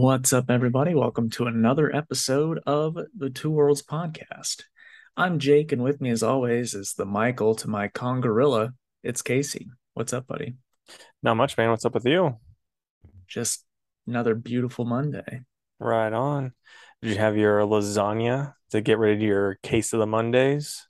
What's 0.00 0.32
up, 0.32 0.48
everybody? 0.48 0.94
Welcome 0.94 1.28
to 1.30 1.46
another 1.46 1.92
episode 1.92 2.60
of 2.64 2.96
the 3.16 3.30
Two 3.30 3.50
Worlds 3.50 3.82
podcast. 3.82 4.62
I'm 5.16 5.40
Jake, 5.40 5.72
and 5.72 5.82
with 5.82 6.00
me, 6.00 6.10
as 6.10 6.22
always, 6.22 6.74
is 6.74 6.94
the 6.94 7.04
Michael 7.04 7.56
to 7.56 7.68
my 7.68 7.88
Congorilla. 7.88 8.74
It's 9.02 9.22
Casey. 9.22 9.66
What's 9.94 10.12
up, 10.12 10.28
buddy? 10.28 10.54
Not 11.24 11.36
much, 11.36 11.58
man. 11.58 11.70
What's 11.70 11.84
up 11.84 11.94
with 11.94 12.06
you? 12.06 12.36
Just 13.26 13.64
another 14.06 14.36
beautiful 14.36 14.84
Monday. 14.84 15.40
Right 15.80 16.12
on. 16.12 16.52
Did 17.02 17.14
you 17.14 17.18
have 17.18 17.36
your 17.36 17.58
lasagna 17.62 18.54
to 18.70 18.80
get 18.80 18.98
rid 18.98 19.16
of 19.16 19.20
your 19.20 19.58
case 19.64 19.92
of 19.92 19.98
the 19.98 20.06
Mondays? 20.06 20.86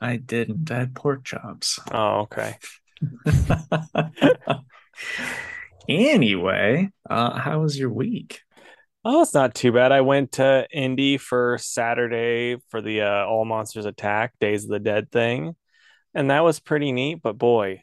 I 0.00 0.16
didn't. 0.16 0.70
I 0.70 0.78
had 0.78 0.94
pork 0.94 1.24
chops. 1.24 1.80
Oh, 1.90 2.20
okay. 2.20 2.56
anyway, 5.88 6.90
uh, 7.08 7.38
how 7.38 7.60
was 7.60 7.78
your 7.78 7.90
week? 7.90 8.40
Oh, 9.04 9.22
it's 9.22 9.34
not 9.34 9.54
too 9.54 9.70
bad. 9.70 9.92
I 9.92 10.00
went 10.00 10.32
to 10.32 10.66
Indy 10.72 11.18
for 11.18 11.58
Saturday 11.58 12.56
for 12.70 12.80
the 12.80 13.02
uh, 13.02 13.26
All 13.26 13.44
Monsters 13.44 13.84
Attack 13.84 14.32
Days 14.40 14.64
of 14.64 14.70
the 14.70 14.78
Dead 14.78 15.10
thing, 15.10 15.56
and 16.14 16.30
that 16.30 16.42
was 16.44 16.58
pretty 16.58 16.90
neat. 16.90 17.20
But 17.22 17.36
boy, 17.36 17.82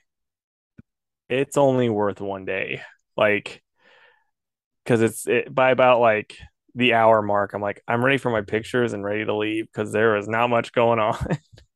it's 1.30 1.58
only 1.58 1.90
worth 1.90 2.22
one 2.22 2.46
day. 2.46 2.82
Like, 3.16 3.62
because 4.84 5.02
it's 5.02 5.28
it, 5.28 5.54
by 5.54 5.70
about 5.70 6.00
like 6.00 6.38
the 6.74 6.96
hour 6.96 7.22
mark, 7.22 7.54
I'm 7.54 7.62
like, 7.62 7.84
I'm 7.88 8.04
ready 8.04 8.18
for 8.18 8.32
my 8.32 8.42
pictures 8.42 8.94
and 8.94 9.04
ready 9.04 9.26
to 9.26 9.36
leave 9.36 9.68
because 9.68 9.92
there 9.92 10.18
is 10.18 10.28
not 10.28 10.50
much 10.50 10.72
going 10.72 11.00
on. 11.00 11.18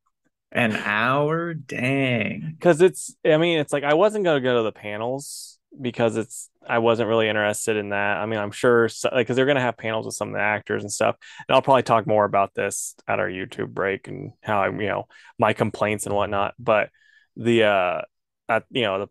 An 0.52 0.72
hour? 0.76 1.54
Dang. 1.54 2.56
Because 2.58 2.82
it's, 2.82 3.14
I 3.26 3.38
mean, 3.38 3.60
it's 3.60 3.74
like 3.74 3.84
I 3.84 3.94
wasn't 3.94 4.24
going 4.24 4.42
to 4.42 4.48
go 4.48 4.58
to 4.58 4.64
the 4.64 4.72
panels 4.72 5.55
because 5.82 6.18
it's, 6.18 6.50
I 6.68 6.80
wasn't 6.80 7.10
really 7.10 7.30
interested 7.30 7.76
in 7.78 7.90
that. 7.90 8.18
I 8.18 8.26
mean, 8.26 8.40
I'm 8.40 8.52
sure, 8.52 8.90
so, 8.90 9.10
like, 9.12 9.26
because 9.26 9.36
they're 9.36 9.46
to 9.46 9.60
have 9.62 9.78
panels 9.78 10.06
with 10.06 10.16
some 10.16 10.30
of 10.30 10.34
the 10.34 10.42
actors 10.42 10.84
and 10.84 10.92
stuff. 10.92 11.16
And 11.48 11.56
I'll 11.56 11.62
probably 11.62 11.84
talk 11.84 12.08
more 12.08 12.26
about 12.26 12.54
this 12.54 12.96
at 13.08 13.20
our 13.20 13.30
YouTube 13.30 13.70
break 13.70 14.08
and 14.08 14.32
how 14.42 14.62
I'm 14.62 14.82
you 14.82 14.88
know, 14.88 15.08
my 15.38 15.54
complaints 15.54 16.06
and 16.06 16.16
whatnot. 16.16 16.56
But 16.58 16.90
the, 17.36 17.64
uh, 17.64 18.02
at, 18.50 18.64
you 18.70 18.84
know, 18.84 19.00
the, 19.00 19.08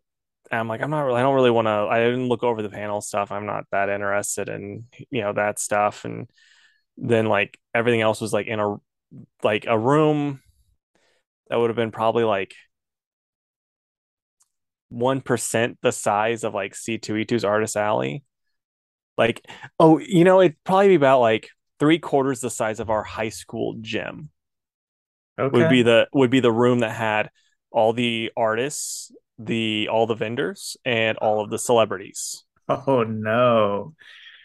I'm 0.50 0.68
like, 0.68 0.82
I'm 0.82 0.90
not 0.90 1.02
really, 1.02 1.20
I 1.20 1.22
don't 1.22 1.34
really 1.34 1.50
want 1.50 1.66
to, 1.66 1.88
I 1.90 2.00
didn't 2.00 2.28
look 2.28 2.42
over 2.42 2.62
the 2.62 2.70
panel 2.70 3.00
stuff. 3.00 3.32
I'm 3.32 3.46
not 3.46 3.64
that 3.72 3.88
interested 3.88 4.48
in, 4.48 4.84
you 5.10 5.22
know, 5.22 5.32
that 5.32 5.58
stuff. 5.58 6.04
And 6.04 6.28
then 6.96 7.26
like 7.26 7.58
everything 7.74 8.00
else 8.00 8.20
was 8.20 8.32
like 8.32 8.46
in 8.46 8.60
a, 8.60 8.76
like 9.42 9.66
a 9.66 9.78
room 9.78 10.40
that 11.48 11.56
would 11.56 11.70
have 11.70 11.76
been 11.76 11.90
probably 11.90 12.24
like 12.24 12.54
1% 14.94 15.76
the 15.82 15.92
size 15.92 16.44
of 16.44 16.54
like 16.54 16.74
C2E2's 16.74 17.44
Artist 17.44 17.76
Alley. 17.76 18.22
Like, 19.16 19.46
oh, 19.78 19.98
you 19.98 20.24
know, 20.24 20.40
it'd 20.40 20.56
probably 20.64 20.88
be 20.88 20.94
about 20.94 21.20
like 21.20 21.48
three 21.78 21.98
quarters 21.98 22.40
the 22.40 22.50
size 22.50 22.80
of 22.80 22.90
our 22.90 23.02
high 23.02 23.28
school 23.28 23.76
gym. 23.80 24.30
Okay. 25.38 25.58
Would 25.58 25.70
be 25.70 25.82
the 25.82 26.08
would 26.12 26.30
be 26.30 26.40
the 26.40 26.52
room 26.52 26.80
that 26.80 26.92
had 26.92 27.30
all 27.70 27.92
the 27.92 28.30
artists, 28.36 29.10
the 29.38 29.88
all 29.90 30.06
the 30.06 30.14
vendors, 30.14 30.76
and 30.84 31.18
all 31.18 31.42
of 31.42 31.50
the 31.50 31.58
celebrities. 31.58 32.44
Oh, 32.68 32.84
oh 32.86 33.02
no. 33.02 33.94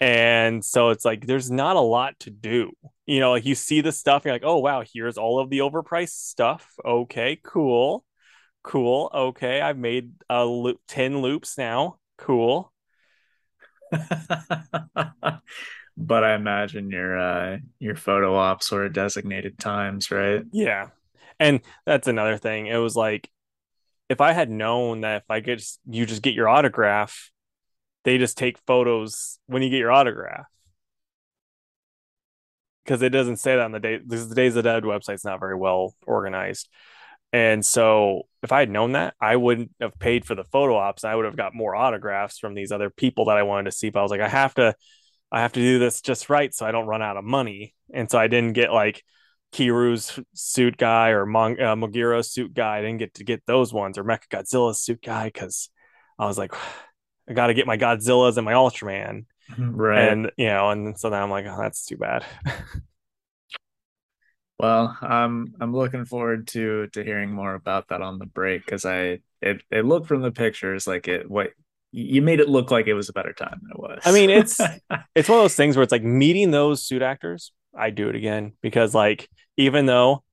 And 0.01 0.63
so 0.63 0.89
it's 0.89 1.05
like 1.05 1.25
there's 1.25 1.51
not 1.51 1.75
a 1.75 1.81
lot 1.81 2.19
to 2.21 2.31
do. 2.31 2.71
You 3.05 3.19
know, 3.19 3.31
like 3.31 3.45
you 3.45 3.55
see 3.55 3.81
the 3.81 3.91
stuff, 3.91 4.25
you're 4.25 4.33
like, 4.33 4.43
oh 4.45 4.57
wow, 4.59 4.83
here's 4.93 5.17
all 5.17 5.39
of 5.39 5.49
the 5.49 5.59
overpriced 5.59 6.27
stuff. 6.27 6.67
Okay, 6.83 7.39
cool. 7.43 8.03
Cool. 8.69 9.09
Okay, 9.11 9.61
I've 9.61 9.79
made 9.79 10.11
a 10.29 10.45
loop 10.45 10.79
10 10.87 11.23
loops 11.23 11.57
now. 11.57 11.97
Cool. 12.19 12.71
but 13.91 16.23
I 16.23 16.35
imagine 16.35 16.91
your 16.91 17.17
uh 17.17 17.57
your 17.79 17.95
photo 17.95 18.35
ops 18.35 18.71
were 18.71 18.85
at 18.85 18.93
designated 18.93 19.57
times, 19.57 20.11
right? 20.11 20.43
Yeah. 20.51 20.89
And 21.39 21.61
that's 21.87 22.07
another 22.07 22.37
thing. 22.37 22.67
It 22.67 22.77
was 22.77 22.95
like 22.95 23.31
if 24.07 24.21
I 24.21 24.33
had 24.33 24.51
known 24.51 25.01
that 25.01 25.23
if 25.23 25.31
I 25.31 25.41
could 25.41 25.57
just, 25.57 25.79
you 25.89 26.05
just 26.05 26.21
get 26.21 26.35
your 26.35 26.47
autograph, 26.47 27.31
they 28.03 28.19
just 28.19 28.37
take 28.37 28.59
photos 28.67 29.39
when 29.47 29.63
you 29.63 29.71
get 29.71 29.79
your 29.79 29.91
autograph 29.91 30.45
because 32.83 33.01
it 33.01 33.09
doesn't 33.09 33.37
say 33.37 33.55
that 33.55 33.65
on 33.65 33.71
the 33.71 33.79
day 33.79 33.97
the 33.97 34.35
days 34.35 34.55
of 34.55 34.63
the 34.63 34.69
dead 34.69 34.83
website's 34.83 35.25
not 35.25 35.39
very 35.39 35.55
well 35.55 35.95
organized 36.05 36.69
and 37.31 37.65
so 37.65 38.23
if 38.43 38.51
i 38.51 38.59
had 38.59 38.69
known 38.69 38.93
that 38.93 39.13
i 39.21 39.35
wouldn't 39.35 39.71
have 39.79 39.97
paid 39.99 40.25
for 40.25 40.35
the 40.35 40.43
photo 40.43 40.75
ops 40.75 41.03
i 41.03 41.13
would 41.13 41.25
have 41.25 41.37
got 41.37 41.53
more 41.53 41.75
autographs 41.75 42.39
from 42.39 42.53
these 42.53 42.71
other 42.71 42.89
people 42.89 43.25
that 43.25 43.37
i 43.37 43.43
wanted 43.43 43.69
to 43.69 43.75
see 43.75 43.89
but 43.89 43.99
i 43.99 44.03
was 44.03 44.11
like 44.11 44.21
i 44.21 44.27
have 44.27 44.53
to 44.53 44.73
i 45.31 45.41
have 45.41 45.53
to 45.53 45.59
do 45.59 45.79
this 45.79 46.01
just 46.01 46.29
right 46.29 46.53
so 46.53 46.65
i 46.65 46.71
don't 46.71 46.87
run 46.87 47.01
out 47.01 47.17
of 47.17 47.23
money 47.23 47.75
and 47.93 48.09
so 48.09 48.17
i 48.17 48.27
didn't 48.27 48.53
get 48.53 48.71
like 48.71 49.03
Kiru's 49.51 50.19
suit 50.33 50.77
guy 50.77 51.09
or 51.09 51.25
Mon- 51.25 51.59
uh, 51.59 51.75
Mogiro's 51.75 52.31
suit 52.31 52.53
guy. 52.53 52.77
I 52.77 52.81
didn't 52.81 52.99
get 52.99 53.15
to 53.15 53.23
get 53.23 53.45
those 53.45 53.73
ones 53.73 53.97
or 53.97 54.03
Mecha 54.03 54.27
Godzilla's 54.29 54.81
suit 54.81 55.01
guy 55.01 55.25
because 55.25 55.69
I 56.19 56.25
was 56.25 56.37
like, 56.37 56.53
I 57.27 57.33
got 57.33 57.47
to 57.47 57.53
get 57.53 57.67
my 57.67 57.77
Godzillas 57.77 58.37
and 58.37 58.45
my 58.45 58.53
Ultraman. 58.53 59.25
Right. 59.57 60.09
And, 60.09 60.31
you 60.37 60.45
know, 60.45 60.69
and 60.69 60.99
so 60.99 61.09
then 61.09 61.23
I'm 61.23 61.31
like, 61.31 61.45
oh, 61.47 61.57
that's 61.59 61.83
too 61.83 61.97
bad. 61.97 62.23
well, 64.59 64.97
I'm 65.01 65.55
I'm 65.59 65.73
looking 65.73 66.05
forward 66.05 66.47
to 66.49 66.87
to 66.87 67.03
hearing 67.03 67.31
more 67.31 67.53
about 67.53 67.87
that 67.89 68.01
on 68.01 68.19
the 68.19 68.25
break 68.25 68.65
because 68.65 68.85
I 68.85 69.19
it 69.41 69.63
it 69.71 69.85
looked 69.85 70.07
from 70.07 70.21
the 70.21 70.31
pictures 70.31 70.85
like 70.85 71.07
it 71.07 71.29
what 71.29 71.51
you 71.91 72.21
made 72.21 72.39
it 72.39 72.49
look 72.49 72.69
like 72.69 72.87
it 72.87 72.93
was 72.93 73.09
a 73.09 73.13
better 73.13 73.33
time 73.33 73.61
than 73.61 73.71
it 73.71 73.79
was. 73.79 74.01
I 74.05 74.11
mean, 74.11 74.29
it's 74.29 74.59
it's 75.15 75.29
one 75.29 75.39
of 75.39 75.43
those 75.43 75.55
things 75.55 75.77
where 75.77 75.83
it's 75.83 75.93
like 75.93 76.03
meeting 76.03 76.51
those 76.51 76.83
suit 76.83 77.01
actors. 77.01 77.53
I 77.75 77.89
do 77.89 78.09
it 78.09 78.15
again 78.15 78.53
because 78.61 78.93
like 78.93 79.29
even 79.55 79.85
though 79.85 80.23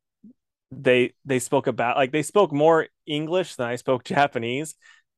they 0.73 1.15
they 1.25 1.39
spoke 1.39 1.69
about 1.69 1.97
like 1.97 2.11
they 2.11 2.23
spoke 2.23 2.53
more 2.53 2.89
English 3.07 3.55
than 3.55 3.69
I 3.69 3.77
spoke 3.77 4.03
Japanese, 4.05 4.75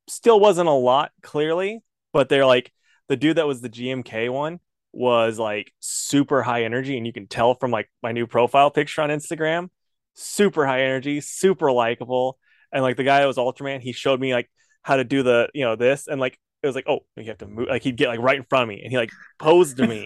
still 0.07 0.39
wasn't 0.39 0.69
a 0.69 0.73
lot 0.73 1.13
clearly, 1.23 1.81
but 2.13 2.29
they're 2.29 2.47
like 2.47 2.73
the 3.09 3.17
dude 3.17 3.39
that 3.39 3.47
was 3.47 3.63
the 3.63 3.71
GMK 3.71 4.31
one 4.31 4.61
was 4.99 5.39
like 5.39 5.73
super 5.79 6.43
high 6.43 6.65
energy, 6.65 6.97
and 6.97 7.07
you 7.07 7.13
can 7.13 7.29
tell 7.29 7.55
from 7.55 7.71
like 7.71 7.89
my 8.03 8.11
new 8.11 8.27
profile 8.27 8.71
picture 8.71 9.01
on 9.01 9.11
Instagram, 9.11 9.71
super 10.15 10.67
high 10.67 10.83
energy, 10.83 11.21
super 11.21 11.71
likable. 11.71 12.37
And 12.73 12.83
like 12.83 12.97
the 12.97 13.05
guy 13.05 13.21
that 13.21 13.27
was 13.27 13.37
Ultraman, 13.37 13.81
he 13.81 13.93
showed 13.93 14.21
me 14.21 14.35
like 14.35 14.51
how 14.83 14.97
to 14.97 15.05
do 15.05 15.23
the 15.23 15.51
you 15.55 15.65
know 15.65 15.77
this, 15.77 16.09
and 16.09 16.21
like 16.21 16.37
it 16.63 16.67
was 16.67 16.75
like, 16.75 16.89
oh, 16.89 17.01
you 17.17 17.25
have 17.27 17.39
to 17.39 17.47
move. 17.47 17.69
Like 17.69 17.85
he'd 17.85 17.97
get 17.97 18.09
like 18.09 18.19
right 18.19 18.37
in 18.37 18.45
front 18.51 18.65
of 18.65 18.69
me, 18.69 18.83
and 18.83 18.91
he 18.91 18.97
like 18.97 19.13
posed 19.39 19.77
to 19.77 19.87
me 19.87 20.05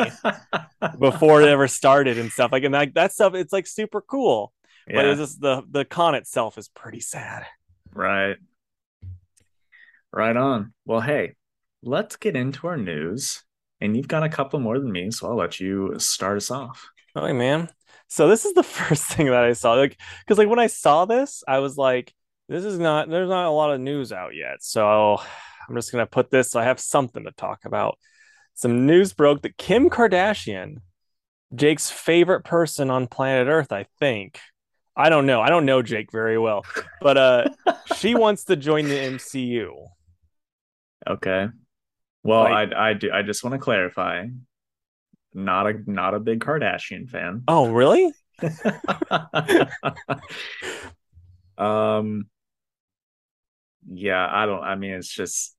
before 0.98 1.41
it 1.41 1.48
ever 1.48 1.66
started 1.69 2.19
and 2.19 2.31
stuff. 2.31 2.52
Like 2.52 2.64
and 2.64 2.75
like 2.75 2.92
that 2.94 3.12
stuff, 3.12 3.34
it's 3.34 3.52
like 3.52 3.66
super 3.66 4.02
cool. 4.02 4.52
Yeah. 4.86 4.97
But 4.97 5.04
it's 5.06 5.20
just 5.20 5.41
the 5.41 5.62
the 5.70 5.86
con 5.86 6.14
itself 6.14 6.58
is 6.58 6.69
pretty 6.69 7.00
sad. 7.00 7.47
Right. 7.94 8.36
Right 10.12 10.36
on. 10.36 10.75
Well, 10.84 11.00
hey, 11.00 11.36
let's 11.82 12.16
get 12.16 12.36
into 12.36 12.66
our 12.66 12.76
news. 12.76 13.42
And 13.82 13.97
you've 13.97 14.06
got 14.06 14.22
a 14.22 14.28
couple 14.28 14.60
more 14.60 14.78
than 14.78 14.93
me, 14.93 15.10
so 15.10 15.26
I'll 15.26 15.37
let 15.37 15.59
you 15.59 15.94
start 15.98 16.37
us 16.37 16.53
off. 16.53 16.88
All 17.16 17.25
right, 17.25 17.34
man. 17.34 17.69
So 18.06 18.28
this 18.28 18.44
is 18.44 18.54
the 18.54 18.62
first 18.62 19.03
thing 19.06 19.26
that 19.26 19.43
I 19.43 19.54
saw. 19.54 19.72
Like, 19.72 19.98
because 20.20 20.38
like 20.38 20.48
when 20.48 20.60
I 20.60 20.69
saw 20.69 21.04
this, 21.04 21.43
I 21.48 21.59
was 21.59 21.76
like, 21.76 22.15
this 22.48 22.65
is 22.65 22.78
not 22.78 23.10
there's 23.10 23.28
not 23.28 23.48
a 23.48 23.50
lot 23.50 23.72
of 23.72 23.81
news 23.81 24.12
out 24.12 24.37
yet. 24.37 24.62
So 24.62 25.20
I'm 25.69 25.75
just 25.75 25.91
gonna 25.91 26.06
put 26.06 26.31
this 26.31 26.53
so 26.53 26.60
I 26.60 26.65
have 26.65 26.78
something 26.78 27.25
to 27.25 27.32
talk 27.32 27.65
about. 27.65 27.98
Some 28.54 28.87
news 28.87 29.15
broke 29.15 29.43
that 29.43 29.59
Kim 29.59 29.91
Kardashian, 29.91 30.76
Jake's 31.53 31.91
favorite 31.91 32.44
person 32.44 32.88
on 32.88 33.09
planet 33.09 33.49
Earth, 33.49 33.72
I 33.72 33.87
think. 33.99 34.38
I 34.94 35.08
don't 35.08 35.26
know. 35.26 35.40
I 35.40 35.49
don't 35.49 35.67
know 35.67 35.82
Jake 35.82 36.12
very 36.12 36.38
well, 36.38 36.64
but 37.00 37.17
uh 37.17 37.49
she 37.96 38.14
wants 38.14 38.44
to 38.44 38.55
join 38.55 38.84
the 38.84 38.94
MCU. 38.94 39.88
Okay. 41.08 41.49
Well, 42.22 42.44
like, 42.44 42.72
I 42.72 42.90
I 42.90 42.94
do 42.94 43.10
I 43.12 43.22
just 43.22 43.42
want 43.42 43.54
to 43.54 43.58
clarify. 43.58 44.26
Not 45.34 45.66
a 45.66 45.90
not 45.90 46.14
a 46.14 46.20
big 46.20 46.40
Kardashian 46.40 47.08
fan. 47.08 47.42
Oh, 47.48 47.70
really? 47.70 48.12
um 51.58 52.26
yeah, 53.86 54.28
I 54.30 54.46
don't 54.46 54.62
I 54.62 54.74
mean 54.74 54.92
it's 54.92 55.12
just 55.12 55.56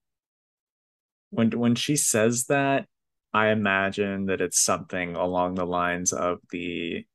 when 1.31 1.51
when 1.51 1.75
she 1.75 1.95
says 1.95 2.45
that, 2.45 2.88
I 3.33 3.50
imagine 3.50 4.27
that 4.27 4.42
it's 4.42 4.60
something 4.60 5.15
along 5.15 5.56
the 5.56 5.65
lines 5.65 6.13
of 6.13 6.39
the 6.51 7.06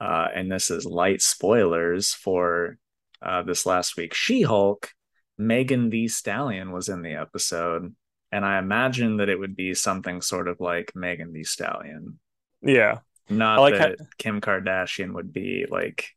uh 0.00 0.28
and 0.34 0.50
this 0.50 0.70
is 0.70 0.84
light 0.84 1.22
spoilers 1.22 2.12
for 2.12 2.78
uh 3.22 3.42
this 3.42 3.66
last 3.66 3.96
week 3.96 4.14
She-Hulk 4.14 4.90
Megan 5.38 5.90
Thee 5.90 6.08
Stallion 6.08 6.72
was 6.72 6.88
in 6.88 7.02
the 7.02 7.14
episode, 7.14 7.94
and 8.30 8.44
I 8.44 8.58
imagine 8.58 9.18
that 9.18 9.28
it 9.28 9.38
would 9.38 9.56
be 9.56 9.74
something 9.74 10.20
sort 10.20 10.48
of 10.48 10.60
like 10.60 10.92
Megan 10.94 11.32
Thee 11.32 11.44
Stallion. 11.44 12.18
Yeah. 12.62 12.98
Not 13.28 13.60
like 13.60 13.74
that 13.74 13.96
how... 13.98 14.06
Kim 14.18 14.40
Kardashian 14.40 15.12
would 15.14 15.32
be 15.32 15.66
like, 15.68 16.10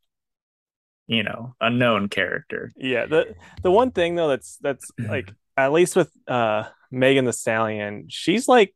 you 1.07 1.23
know, 1.23 1.55
a 1.59 1.69
known 1.69 2.09
character. 2.09 2.71
Yeah. 2.75 3.05
The 3.05 3.35
the 3.63 3.71
one 3.71 3.91
thing 3.91 4.15
though 4.15 4.29
that's 4.29 4.57
that's 4.57 4.91
like 4.97 5.31
at 5.57 5.71
least 5.71 5.95
with 5.95 6.11
uh 6.27 6.65
Megan 6.89 7.25
Thee 7.25 7.31
Stallion, 7.31 8.05
she's 8.09 8.47
like 8.47 8.75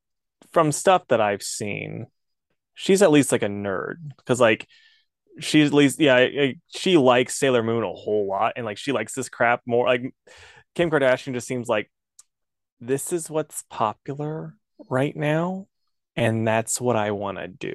from 0.51 0.71
stuff 0.71 1.07
that 1.09 1.21
I've 1.21 1.43
seen, 1.43 2.07
she's 2.73 3.01
at 3.01 3.11
least 3.11 3.31
like 3.31 3.43
a 3.43 3.47
nerd 3.47 3.95
because 4.17 4.39
like 4.39 4.67
she's 5.39 5.67
at 5.67 5.73
least 5.73 5.99
yeah 5.99 6.25
she 6.69 6.97
likes 6.97 7.35
Sailor 7.35 7.63
Moon 7.63 7.83
a 7.83 7.91
whole 7.91 8.27
lot 8.27 8.53
and 8.55 8.65
like 8.65 8.77
she 8.77 8.91
likes 8.91 9.13
this 9.13 9.27
crap 9.27 9.61
more 9.65 9.85
like 9.85 10.13
Kim 10.75 10.89
Kardashian 10.89 11.33
just 11.33 11.47
seems 11.47 11.67
like 11.67 11.89
this 12.79 13.13
is 13.13 13.29
what's 13.29 13.63
popular 13.69 14.55
right 14.89 15.15
now 15.15 15.67
and 16.15 16.47
that's 16.47 16.79
what 16.79 16.95
I 16.95 17.11
want 17.11 17.37
to 17.37 17.47
do. 17.47 17.73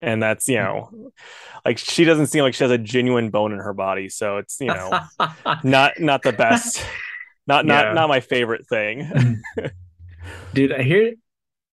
And 0.00 0.20
that's 0.20 0.48
you 0.48 0.56
know 0.56 1.12
like 1.64 1.78
she 1.78 2.04
doesn't 2.04 2.26
seem 2.26 2.42
like 2.42 2.54
she 2.54 2.64
has 2.64 2.72
a 2.72 2.78
genuine 2.78 3.30
bone 3.30 3.52
in 3.52 3.58
her 3.58 3.72
body 3.72 4.08
so 4.08 4.38
it's 4.38 4.60
you 4.60 4.66
know 4.66 4.90
not 5.62 6.00
not 6.00 6.22
the 6.22 6.32
best 6.32 6.84
not 7.46 7.64
not 7.66 7.86
yeah. 7.86 7.92
not 7.92 8.08
my 8.08 8.20
favorite 8.20 8.66
thing. 8.66 9.40
Mm. 9.58 9.72
Dude 10.54 10.72
i 10.72 10.82
hear 10.82 11.14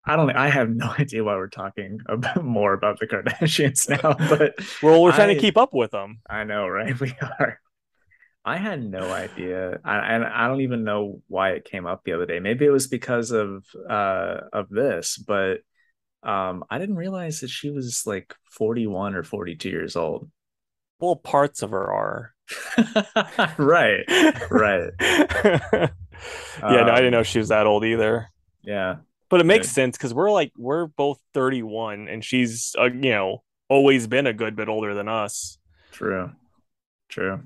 i 0.04 0.16
don't 0.16 0.32
i 0.32 0.50
have 0.50 0.72
no 0.72 0.92
idea 0.98 1.24
why 1.24 1.36
we're 1.36 1.50
talking 1.50 2.00
about 2.08 2.44
more 2.44 2.74
about 2.74 3.00
the 3.00 3.06
kardashians 3.06 3.88
now 3.88 4.16
but 4.28 4.56
well 4.82 5.04
we're 5.04 5.12
trying 5.12 5.30
I, 5.30 5.36
to 5.36 5.40
keep 5.40 5.56
up 5.56 5.72
with 5.72 5.92
them 5.92 6.20
i 6.28 6.44
know 6.44 6.68
right? 6.68 7.00
We 7.00 7.14
are 7.22 7.60
i 8.46 8.58
had 8.58 8.84
no 8.84 9.12
idea 9.12 9.80
and 9.84 10.24
I, 10.26 10.46
I 10.46 10.48
don't 10.48 10.62
even 10.62 10.84
know 10.84 11.22
why 11.28 11.52
it 11.52 11.66
came 11.66 11.86
up 11.86 12.04
the 12.04 12.14
other 12.14 12.26
day 12.26 12.40
maybe 12.40 12.66
it 12.66 12.72
was 12.72 12.88
because 12.88 13.32
of 13.32 13.66
uh 13.90 14.38
of 14.54 14.70
this 14.70 15.18
but 15.18 15.60
um, 16.24 16.66
I 16.70 16.80
didn't 16.80 16.96
realize 16.96 17.40
that 17.40 17.50
she 17.50 17.70
was 17.70 18.04
like 18.06 18.36
41 18.52 19.16
or 19.16 19.24
42 19.24 19.70
years 19.70 19.96
old. 19.96 20.30
Well, 21.00 21.16
parts 21.16 21.62
of 21.62 21.72
her 21.72 21.92
are. 21.94 22.34
right. 23.58 24.04
Right. 24.50 24.92
yeah, 25.00 25.90
um, 26.62 26.74
no, 26.74 26.92
I 26.92 26.96
didn't 26.98 27.12
know 27.12 27.24
she 27.24 27.40
was 27.40 27.50
that 27.50 27.68
old 27.68 27.86
either. 27.86 28.30
Yeah. 28.64 28.98
But 29.30 29.40
it 29.40 29.46
makes 29.46 29.70
sense 29.70 29.96
because 29.96 30.14
we're 30.14 30.32
like 30.32 30.52
we're 30.58 30.88
both 30.88 31.20
31 31.36 32.08
and 32.08 32.26
she's 32.26 32.76
uh, 32.80 32.86
you 32.86 33.12
know 33.12 33.44
always 33.70 34.08
been 34.08 34.26
a 34.26 34.34
good 34.34 34.56
bit 34.56 34.68
older 34.68 34.96
than 34.96 35.08
us. 35.08 35.60
True. 35.92 36.32
True. 37.10 37.44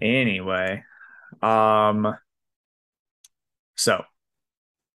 Anyway, 0.00 0.84
um 1.42 2.16
so 3.76 4.02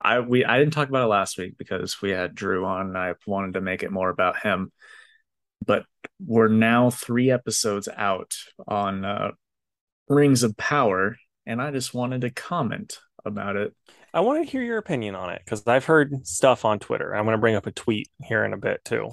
I 0.01 0.21
we 0.21 0.45
I 0.45 0.59
didn't 0.59 0.73
talk 0.73 0.89
about 0.89 1.05
it 1.05 1.09
last 1.09 1.39
week 1.39 1.59
because 1.59 2.01
we 2.01 2.11
had 2.11 2.35
Drew 2.35 2.65
on 2.65 2.89
and 2.89 2.99
I 2.99 3.15
wanted 3.27 3.55
to 3.55 3.61
make 3.61 3.83
it 3.83 3.93
more 3.93 4.09
about 4.09 4.41
him. 4.41 4.73
But 5.65 5.85
we're 6.25 6.49
now 6.49 6.91
three 6.91 7.31
episodes 7.31 7.89
out 7.95 8.35
on 8.67 9.05
uh, 9.05 9.33
Rings 10.09 10.43
of 10.43 10.57
Power, 10.57 11.17
and 11.45 11.61
I 11.61 11.71
just 11.71 11.93
wanted 11.93 12.23
to 12.23 12.31
comment 12.31 12.99
about 13.25 13.57
it. 13.57 13.75
I 14.13 14.21
want 14.21 14.45
to 14.45 14.51
hear 14.51 14.63
your 14.63 14.79
opinion 14.79 15.15
on 15.15 15.31
it 15.31 15.43
because 15.45 15.67
I've 15.67 15.85
heard 15.85 16.27
stuff 16.27 16.65
on 16.65 16.79
Twitter. 16.79 17.15
I'm 17.15 17.25
going 17.25 17.37
to 17.37 17.41
bring 17.41 17.55
up 17.55 17.67
a 17.67 17.73
tweet 17.73 18.09
here 18.23 18.45
in 18.45 18.55
a 18.55 18.59
bit 18.59 18.83
too. 18.85 19.11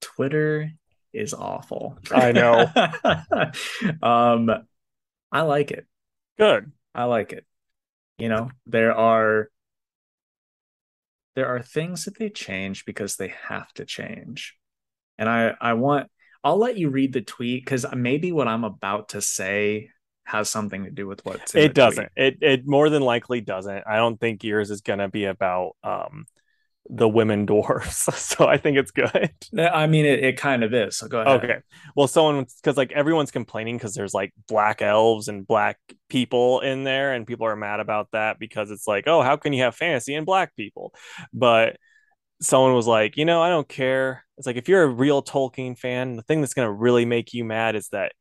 Twitter 0.00 0.70
is 1.12 1.34
awful. 1.34 1.98
I 2.10 2.32
know. 2.32 2.66
um, 4.02 4.50
I 5.32 5.42
like 5.42 5.70
it. 5.70 5.86
Good. 6.38 6.72
I 6.94 7.04
like 7.04 7.32
it. 7.32 7.44
You 8.18 8.28
know, 8.28 8.50
there 8.66 8.94
are 8.94 9.50
there 11.36 11.46
are 11.46 11.62
things 11.62 12.04
that 12.04 12.18
they 12.18 12.28
change 12.28 12.84
because 12.84 13.16
they 13.16 13.32
have 13.48 13.72
to 13.74 13.84
change. 13.84 14.56
And 15.18 15.28
I 15.28 15.54
I 15.60 15.74
want 15.74 16.08
I'll 16.42 16.58
let 16.58 16.76
you 16.76 16.90
read 16.90 17.12
the 17.12 17.22
tweet 17.22 17.64
because 17.64 17.86
maybe 17.94 18.32
what 18.32 18.48
I'm 18.48 18.64
about 18.64 19.10
to 19.10 19.20
say 19.20 19.90
has 20.24 20.48
something 20.48 20.84
to 20.84 20.90
do 20.90 21.06
with 21.06 21.24
what's 21.24 21.54
it 21.54 21.74
doesn't. 21.74 22.10
Tweet. 22.16 22.34
It 22.34 22.38
it 22.42 22.66
more 22.66 22.90
than 22.90 23.02
likely 23.02 23.40
doesn't. 23.40 23.84
I 23.86 23.96
don't 23.96 24.18
think 24.18 24.44
yours 24.44 24.70
is 24.70 24.80
gonna 24.80 25.08
be 25.08 25.24
about 25.24 25.76
um 25.82 26.26
the 26.92 27.08
women 27.08 27.46
dwarfs. 27.46 28.08
so 28.20 28.46
I 28.46 28.56
think 28.56 28.76
it's 28.76 28.90
good. 28.90 29.30
I 29.56 29.86
mean, 29.86 30.04
it, 30.04 30.24
it 30.24 30.36
kind 30.36 30.64
of 30.64 30.74
is. 30.74 30.98
So 30.98 31.08
go 31.08 31.20
ahead. 31.20 31.44
Okay. 31.44 31.58
Well, 31.94 32.08
someone, 32.08 32.44
because 32.62 32.76
like 32.76 32.92
everyone's 32.92 33.30
complaining 33.30 33.76
because 33.76 33.94
there's 33.94 34.12
like 34.12 34.32
black 34.48 34.82
elves 34.82 35.28
and 35.28 35.46
black 35.46 35.78
people 36.08 36.60
in 36.60 36.84
there, 36.84 37.12
and 37.12 37.26
people 37.26 37.46
are 37.46 37.56
mad 37.56 37.80
about 37.80 38.08
that 38.12 38.38
because 38.38 38.70
it's 38.70 38.88
like, 38.88 39.04
oh, 39.06 39.22
how 39.22 39.36
can 39.36 39.52
you 39.52 39.62
have 39.62 39.76
fantasy 39.76 40.14
and 40.14 40.26
black 40.26 40.54
people? 40.56 40.92
But 41.32 41.76
someone 42.42 42.74
was 42.74 42.86
like, 42.86 43.16
you 43.16 43.24
know, 43.24 43.40
I 43.40 43.48
don't 43.48 43.68
care. 43.68 44.24
It's 44.36 44.46
like 44.46 44.56
if 44.56 44.68
you're 44.68 44.82
a 44.82 44.88
real 44.88 45.22
Tolkien 45.22 45.78
fan, 45.78 46.16
the 46.16 46.22
thing 46.22 46.40
that's 46.40 46.54
going 46.54 46.66
to 46.66 46.72
really 46.72 47.04
make 47.04 47.32
you 47.32 47.44
mad 47.44 47.76
is 47.76 47.88
that 47.90 48.12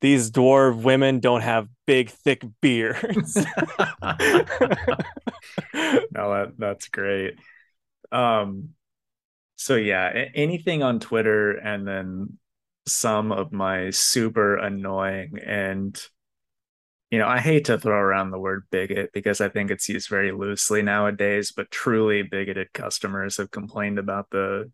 these 0.00 0.30
dwarf 0.30 0.82
women 0.82 1.20
don't 1.20 1.42
have 1.42 1.68
big 1.86 2.10
thick 2.10 2.44
beards. 2.60 3.36
no, 3.36 3.44
that, 5.72 6.52
that's 6.58 6.88
great. 6.88 7.34
Um, 8.12 8.70
so 9.56 9.76
yeah, 9.76 10.26
anything 10.34 10.82
on 10.82 11.00
Twitter 11.00 11.52
and 11.52 11.86
then 11.86 12.38
some 12.86 13.32
of 13.32 13.52
my 13.52 13.90
super 13.90 14.56
annoying 14.56 15.38
and 15.44 16.00
you 17.12 17.18
know, 17.18 17.28
I 17.28 17.40
hate 17.40 17.66
to 17.66 17.78
throw 17.78 17.94
around 17.94 18.30
the 18.30 18.38
word 18.38 18.64
bigot 18.70 19.10
because 19.12 19.42
I 19.42 19.50
think 19.50 19.70
it's 19.70 19.86
used 19.86 20.08
very 20.08 20.32
loosely 20.32 20.80
nowadays, 20.80 21.52
but 21.54 21.70
truly 21.70 22.22
bigoted 22.22 22.72
customers 22.72 23.36
have 23.36 23.50
complained 23.50 23.98
about 23.98 24.30
the, 24.30 24.72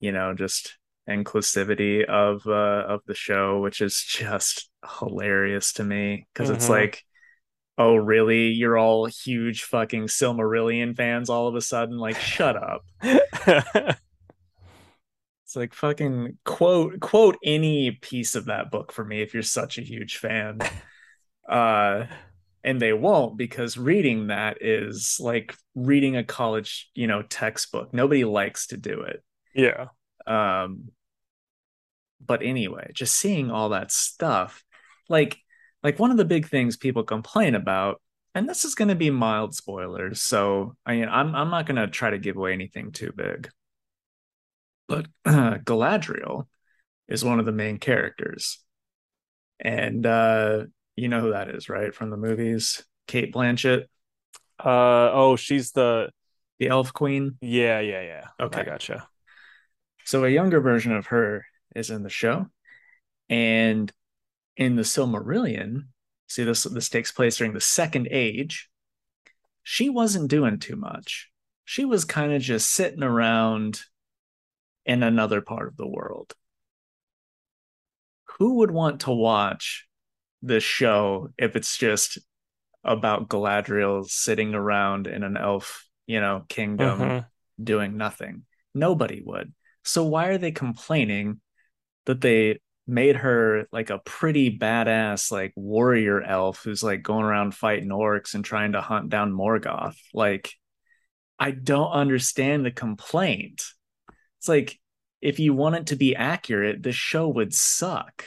you 0.00 0.12
know, 0.12 0.34
just 0.34 0.76
inclusivity 1.08 2.04
of 2.04 2.46
uh 2.46 2.84
of 2.86 3.00
the 3.06 3.14
show, 3.14 3.58
which 3.60 3.80
is 3.80 4.04
just 4.06 4.68
hilarious 5.00 5.72
to 5.74 5.84
me 5.84 6.26
because 6.32 6.48
mm-hmm. 6.48 6.56
it's 6.56 6.68
like 6.68 7.04
oh 7.80 7.96
really? 7.96 8.48
You're 8.48 8.76
all 8.76 9.06
huge 9.06 9.62
fucking 9.64 10.04
silmarillion 10.08 10.94
fans 10.94 11.30
all 11.30 11.48
of 11.48 11.54
a 11.54 11.62
sudden? 11.62 11.96
Like 11.96 12.20
shut 12.20 12.56
up. 12.56 12.84
It's 15.46 15.56
like 15.56 15.74
fucking 15.74 16.38
quote 16.44 17.00
quote 17.00 17.36
any 17.42 17.90
piece 17.90 18.36
of 18.36 18.44
that 18.44 18.70
book 18.70 18.92
for 18.92 19.04
me 19.04 19.20
if 19.20 19.34
you're 19.34 19.42
such 19.42 19.78
a 19.78 19.82
huge 19.82 20.18
fan. 20.18 20.58
Uh 21.48 22.06
and 22.62 22.80
they 22.80 22.92
won't 22.92 23.36
because 23.36 23.76
reading 23.76 24.28
that 24.28 24.58
is 24.60 25.16
like 25.18 25.56
reading 25.74 26.14
a 26.14 26.22
college 26.22 26.88
you 26.94 27.08
know 27.08 27.22
textbook. 27.22 27.92
Nobody 27.92 28.22
likes 28.22 28.68
to 28.68 28.76
do 28.76 29.00
it. 29.00 29.24
Yeah. 29.52 29.86
Um 30.28 30.92
but 32.24 32.42
anyway 32.44 32.92
just 32.94 33.16
seeing 33.16 33.50
all 33.50 33.70
that 33.70 33.90
stuff 33.90 34.62
like 35.08 35.38
like 35.82 35.98
one 35.98 36.10
of 36.10 36.16
the 36.16 36.24
big 36.24 36.48
things 36.48 36.76
people 36.76 37.02
complain 37.02 37.54
about 37.54 38.00
and 38.34 38.48
this 38.48 38.64
is 38.64 38.74
going 38.74 38.88
to 38.88 38.94
be 38.94 39.10
mild 39.10 39.54
spoilers 39.54 40.20
so 40.20 40.74
i 40.86 40.96
mean 40.96 41.08
i'm, 41.08 41.34
I'm 41.34 41.50
not 41.50 41.66
going 41.66 41.76
to 41.76 41.88
try 41.88 42.10
to 42.10 42.18
give 42.18 42.36
away 42.36 42.52
anything 42.52 42.92
too 42.92 43.12
big. 43.14 43.50
But 44.90 45.06
uh, 45.24 45.58
galadriel 45.64 46.48
is 47.08 47.24
one 47.24 47.38
of 47.38 47.46
the 47.46 47.52
main 47.52 47.78
characters. 47.78 48.58
And 49.60 50.04
uh 50.04 50.64
you 50.96 51.08
know 51.08 51.20
who 51.20 51.30
that 51.30 51.48
is 51.48 51.68
right 51.68 51.94
from 51.94 52.10
the 52.10 52.16
movies? 52.16 52.84
Cate 53.06 53.32
Blanchett? 53.32 53.84
Uh 54.58 55.10
oh 55.12 55.36
she's 55.36 55.70
the 55.70 56.10
the 56.58 56.68
elf 56.68 56.92
queen? 56.92 57.38
Yeah 57.40 57.80
yeah 57.80 58.02
yeah. 58.02 58.24
Okay. 58.40 58.60
i 58.60 58.64
gotcha. 58.64 59.06
So 60.04 60.24
a 60.24 60.28
younger 60.28 60.60
version 60.60 60.92
of 60.92 61.06
her 61.06 61.46
is 61.76 61.90
in 61.90 62.02
the 62.02 62.10
show 62.10 62.46
and 63.28 63.92
in 64.60 64.76
the 64.76 64.82
Silmarillion, 64.82 65.86
see 66.28 66.44
this 66.44 66.64
this 66.64 66.90
takes 66.90 67.10
place 67.10 67.38
during 67.38 67.54
the 67.54 67.60
Second 67.60 68.06
Age. 68.10 68.68
She 69.62 69.88
wasn't 69.88 70.30
doing 70.30 70.58
too 70.58 70.76
much. 70.76 71.30
She 71.64 71.84
was 71.86 72.04
kind 72.04 72.32
of 72.32 72.42
just 72.42 72.70
sitting 72.70 73.02
around 73.02 73.80
in 74.84 75.02
another 75.02 75.40
part 75.40 75.68
of 75.68 75.76
the 75.76 75.88
world. 75.88 76.34
Who 78.38 78.56
would 78.56 78.70
want 78.70 79.00
to 79.02 79.12
watch 79.12 79.86
this 80.42 80.62
show 80.62 81.28
if 81.38 81.56
it's 81.56 81.76
just 81.78 82.18
about 82.84 83.28
Galadriel 83.28 84.06
sitting 84.06 84.54
around 84.54 85.06
in 85.06 85.22
an 85.22 85.38
elf, 85.38 85.86
you 86.06 86.20
know, 86.20 86.44
kingdom 86.48 86.98
mm-hmm. 86.98 87.64
doing 87.64 87.96
nothing? 87.96 88.44
Nobody 88.74 89.22
would. 89.24 89.54
So 89.84 90.04
why 90.04 90.26
are 90.26 90.38
they 90.38 90.52
complaining 90.52 91.40
that 92.04 92.20
they 92.20 92.58
made 92.90 93.16
her 93.16 93.66
like 93.72 93.90
a 93.90 94.00
pretty 94.00 94.58
badass 94.58 95.30
like 95.30 95.52
warrior 95.54 96.20
elf 96.20 96.62
who's 96.64 96.82
like 96.82 97.02
going 97.02 97.24
around 97.24 97.54
fighting 97.54 97.88
orcs 97.88 98.34
and 98.34 98.44
trying 98.44 98.72
to 98.72 98.80
hunt 98.80 99.08
down 99.08 99.32
Morgoth. 99.32 99.96
Like 100.12 100.52
I 101.38 101.52
don't 101.52 101.92
understand 101.92 102.66
the 102.66 102.70
complaint. 102.70 103.62
It's 104.38 104.48
like 104.48 104.78
if 105.20 105.38
you 105.38 105.54
want 105.54 105.76
it 105.76 105.86
to 105.88 105.96
be 105.96 106.16
accurate, 106.16 106.82
the 106.82 106.92
show 106.92 107.28
would 107.28 107.54
suck. 107.54 108.26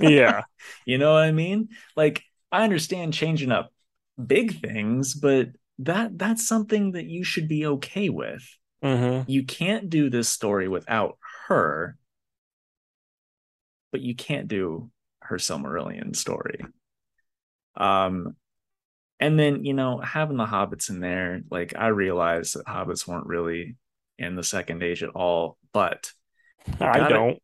yeah. 0.00 0.42
you 0.86 0.98
know 0.98 1.12
what 1.12 1.24
I 1.24 1.32
mean? 1.32 1.68
Like 1.96 2.22
I 2.52 2.62
understand 2.62 3.14
changing 3.14 3.50
up 3.50 3.72
big 4.24 4.60
things, 4.60 5.14
but 5.14 5.48
that 5.80 6.16
that's 6.16 6.46
something 6.46 6.92
that 6.92 7.06
you 7.06 7.24
should 7.24 7.48
be 7.48 7.66
okay 7.66 8.08
with. 8.10 8.46
Mm-hmm. 8.84 9.30
You 9.30 9.44
can't 9.44 9.90
do 9.90 10.08
this 10.08 10.28
story 10.28 10.68
without 10.68 11.18
her 11.48 11.96
but 13.92 14.00
you 14.00 14.14
can't 14.16 14.48
do 14.48 14.90
her 15.20 15.36
Silmarillion 15.36 16.16
story. 16.16 16.58
Um, 17.76 18.34
and 19.20 19.38
then 19.38 19.64
you 19.64 19.72
know 19.72 19.98
having 20.00 20.36
the 20.36 20.44
hobbits 20.44 20.90
in 20.90 20.98
there 20.98 21.42
like 21.48 21.74
i 21.76 21.86
realized 21.86 22.54
that 22.56 22.66
hobbits 22.66 23.06
weren't 23.06 23.26
really 23.26 23.76
in 24.18 24.34
the 24.34 24.42
second 24.42 24.82
age 24.82 25.02
at 25.04 25.10
all 25.10 25.56
but 25.72 26.10
I 26.80 26.98
gotta- 26.98 27.14
don't. 27.14 27.38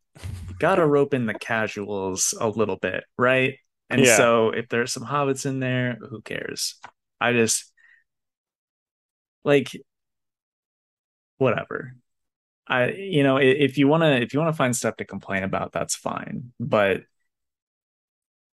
gotta 0.58 0.84
rope 0.84 1.14
in 1.14 1.26
the 1.26 1.34
casuals 1.34 2.34
a 2.38 2.48
little 2.48 2.76
bit 2.76 3.04
right 3.16 3.58
and 3.88 4.04
Yeah. 4.04 4.16
so 4.16 4.50
if 4.50 4.68
there's 4.68 4.92
some 4.92 5.04
hobbits 5.04 5.46
in 5.46 5.60
there 5.60 5.96
who 6.10 6.20
cares 6.20 6.74
i 7.20 7.32
just 7.32 7.72
like 9.44 9.70
whatever 11.38 11.94
i 12.68 12.90
you 12.90 13.22
know 13.22 13.36
if 13.38 13.78
you 13.78 13.88
want 13.88 14.02
to 14.02 14.22
if 14.22 14.32
you 14.32 14.40
want 14.40 14.52
to 14.52 14.56
find 14.56 14.74
stuff 14.76 14.96
to 14.96 15.04
complain 15.04 15.42
about 15.42 15.72
that's 15.72 15.94
fine 15.96 16.52
but 16.60 17.02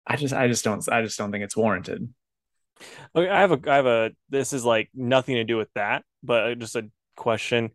i 0.06 0.16
just 0.16 0.34
i 0.34 0.48
just 0.48 0.64
don't 0.64 0.86
i 0.90 1.02
just 1.02 1.18
don't 1.18 1.32
think 1.32 1.44
it's 1.44 1.56
warranted 1.56 2.08
Okay, 3.14 3.28
I 3.28 3.40
have 3.40 3.52
a 3.52 3.70
I 3.70 3.76
have 3.76 3.86
a 3.86 4.10
this 4.30 4.52
is 4.52 4.64
like 4.64 4.90
nothing 4.94 5.36
to 5.36 5.44
do 5.44 5.56
with 5.56 5.72
that, 5.74 6.04
but 6.22 6.52
uh, 6.52 6.54
just 6.54 6.76
a 6.76 6.90
question. 7.16 7.70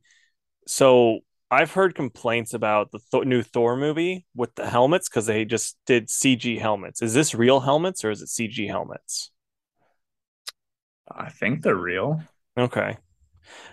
So 0.68 1.20
I've 1.52 1.72
heard 1.72 1.96
complaints 1.96 2.54
about 2.54 2.92
the 2.92 3.00
Thor, 3.00 3.26
new 3.26 3.44
Thor 3.44 3.78
movie 3.78 4.26
with 4.36 4.56
the 4.56 4.68
helmets 4.70 5.10
because 5.10 5.26
they 5.28 5.46
just 5.46 5.78
did 5.86 6.08
CG 6.08 6.60
helmets. 6.60 7.02
Is 7.02 7.14
this 7.14 7.36
real 7.36 7.62
helmets 7.62 8.04
or 8.04 8.12
is 8.12 8.22
it 8.22 8.30
CG 8.30 8.68
helmets? 8.68 9.32
i 11.12 11.30
think 11.30 11.62
they're 11.62 11.76
real 11.76 12.22
Okay. 12.58 12.98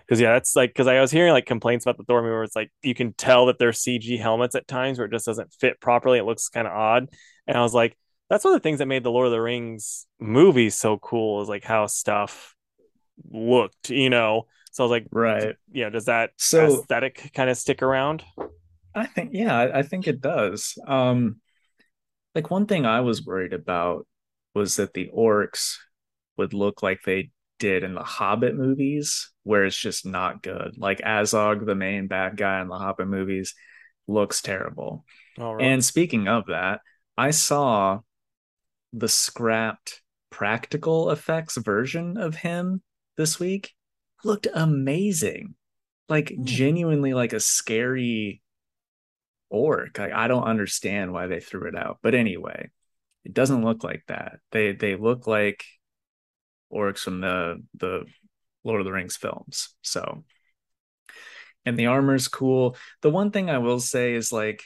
Because 0.07 0.21
yeah, 0.21 0.33
that's 0.33 0.57
like 0.57 0.71
because 0.71 0.87
I 0.87 1.01
was 1.01 1.11
hearing 1.11 1.33
like 1.33 1.47
complaints 1.47 1.85
about 1.85 1.97
the 1.99 2.05
Thor 2.05 2.23
movie 2.23 2.33
where 2.33 2.43
it's 2.45 2.57
like 2.57 2.71
you 2.83 2.95
can 2.95 3.13
tell 3.15 3.47
that 3.47 3.59
they're 3.59 3.71
CG 3.73 4.19
helmets 4.19 4.55
at 4.55 4.67
times 4.69 4.99
where 4.99 5.07
it 5.07 5.13
just 5.13 5.27
doesn't 5.27 5.53
fit 5.55 5.81
properly. 5.81 6.19
It 6.19 6.25
looks 6.25 6.49
kind 6.49 6.67
of 6.67 6.73
odd. 6.73 7.09
And 7.47 7.57
I 7.57 7.63
was 7.63 7.75
like, 7.75 7.97
that's 8.31 8.45
one 8.45 8.55
of 8.55 8.61
the 8.61 8.63
things 8.63 8.79
that 8.79 8.87
made 8.87 9.03
the 9.03 9.11
Lord 9.11 9.27
of 9.27 9.33
the 9.33 9.41
Rings 9.41 10.07
movies 10.19 10.75
so 10.75 10.99
cool 10.99 11.43
is 11.43 11.49
like 11.49 11.65
how 11.65 11.87
stuff 11.87 12.55
looked, 13.31 13.91
you 13.91 14.11
know. 14.11 14.47
So 14.73 14.83
I 14.83 14.87
was 14.87 14.91
like, 14.91 15.07
right 15.13 15.57
yeah, 15.73 15.89
does 15.91 16.07
that 16.07 16.31
So- 16.37 16.81
aesthetic 16.81 17.31
kind 17.35 17.49
of 17.51 17.57
stick 17.57 17.83
around? 17.83 18.25
I 18.95 19.07
think 19.07 19.31
yeah, 19.33 19.57
I, 19.57 19.79
I 19.81 19.83
think 19.83 20.07
it 20.07 20.21
does. 20.21 20.79
Um 20.87 21.41
like 22.35 22.51
one 22.51 22.67
thing 22.67 22.85
I 22.87 23.01
was 23.01 23.25
worried 23.25 23.53
about 23.53 24.07
was 24.55 24.77
that 24.77 24.95
the 24.95 25.11
orcs 25.17 25.77
would 26.37 26.53
look 26.53 26.83
like 26.83 27.01
they 27.05 27.31
did 27.59 27.85
in 27.85 27.95
the 27.95 28.03
Hobbit 28.03 28.55
movies, 28.57 29.31
where 29.43 29.65
it's 29.65 29.77
just 29.77 30.07
not 30.07 30.43
good. 30.43 30.75
Like 30.77 30.99
Azog, 31.01 31.65
the 31.67 31.75
main 31.75 32.07
bad 32.09 32.37
guy 32.37 32.61
in 32.61 32.69
the 32.69 32.79
Hobbit 32.79 33.09
movies, 33.09 33.55
looks 34.07 34.43
terrible. 34.43 35.05
Right. 35.39 35.65
And 35.65 35.85
speaking 35.85 36.29
of 36.29 36.47
that, 36.47 36.81
I 37.17 37.31
saw 37.31 38.01
the 38.93 39.09
scrapped 39.09 40.03
practical 40.31 41.11
effects 41.11 41.57
version 41.57 42.17
of 42.17 42.35
him 42.37 42.83
this 43.17 43.39
week. 43.39 43.73
Looked 44.25 44.49
amazing. 44.53 45.55
Like 46.09 46.33
Hmm. 46.35 46.45
genuinely 46.45 47.15
like 47.15 47.33
a 47.33 47.41
scary 47.41 48.43
orc. 49.49 49.99
Like 49.99 50.13
I 50.13 50.29
don't 50.29 50.45
understand 50.45 51.13
why 51.13 51.27
they 51.27 51.41
threw 51.41 51.69
it 51.69 51.77
out. 51.77 51.99
But 52.03 52.15
anyway, 52.15 52.71
it 53.25 53.33
doesn't 53.33 53.65
look 53.65 53.85
like 53.85 54.05
that. 54.09 54.41
They 54.51 54.73
they 54.73 54.97
look 54.97 55.27
like 55.27 55.65
orcs 56.75 56.99
from 57.01 57.21
the 57.21 57.63
the 57.75 58.05
Lord 58.65 58.81
of 58.81 58.87
the 58.87 58.93
Rings 58.93 59.17
films. 59.17 59.71
So 59.83 60.25
and 61.67 61.79
the 61.79 61.87
armor's 61.87 62.29
cool. 62.29 62.77
The 63.03 63.11
one 63.11 63.31
thing 63.31 63.51
I 63.51 63.59
will 63.59 63.81
say 63.81 64.15
is 64.15 64.33
like 64.33 64.65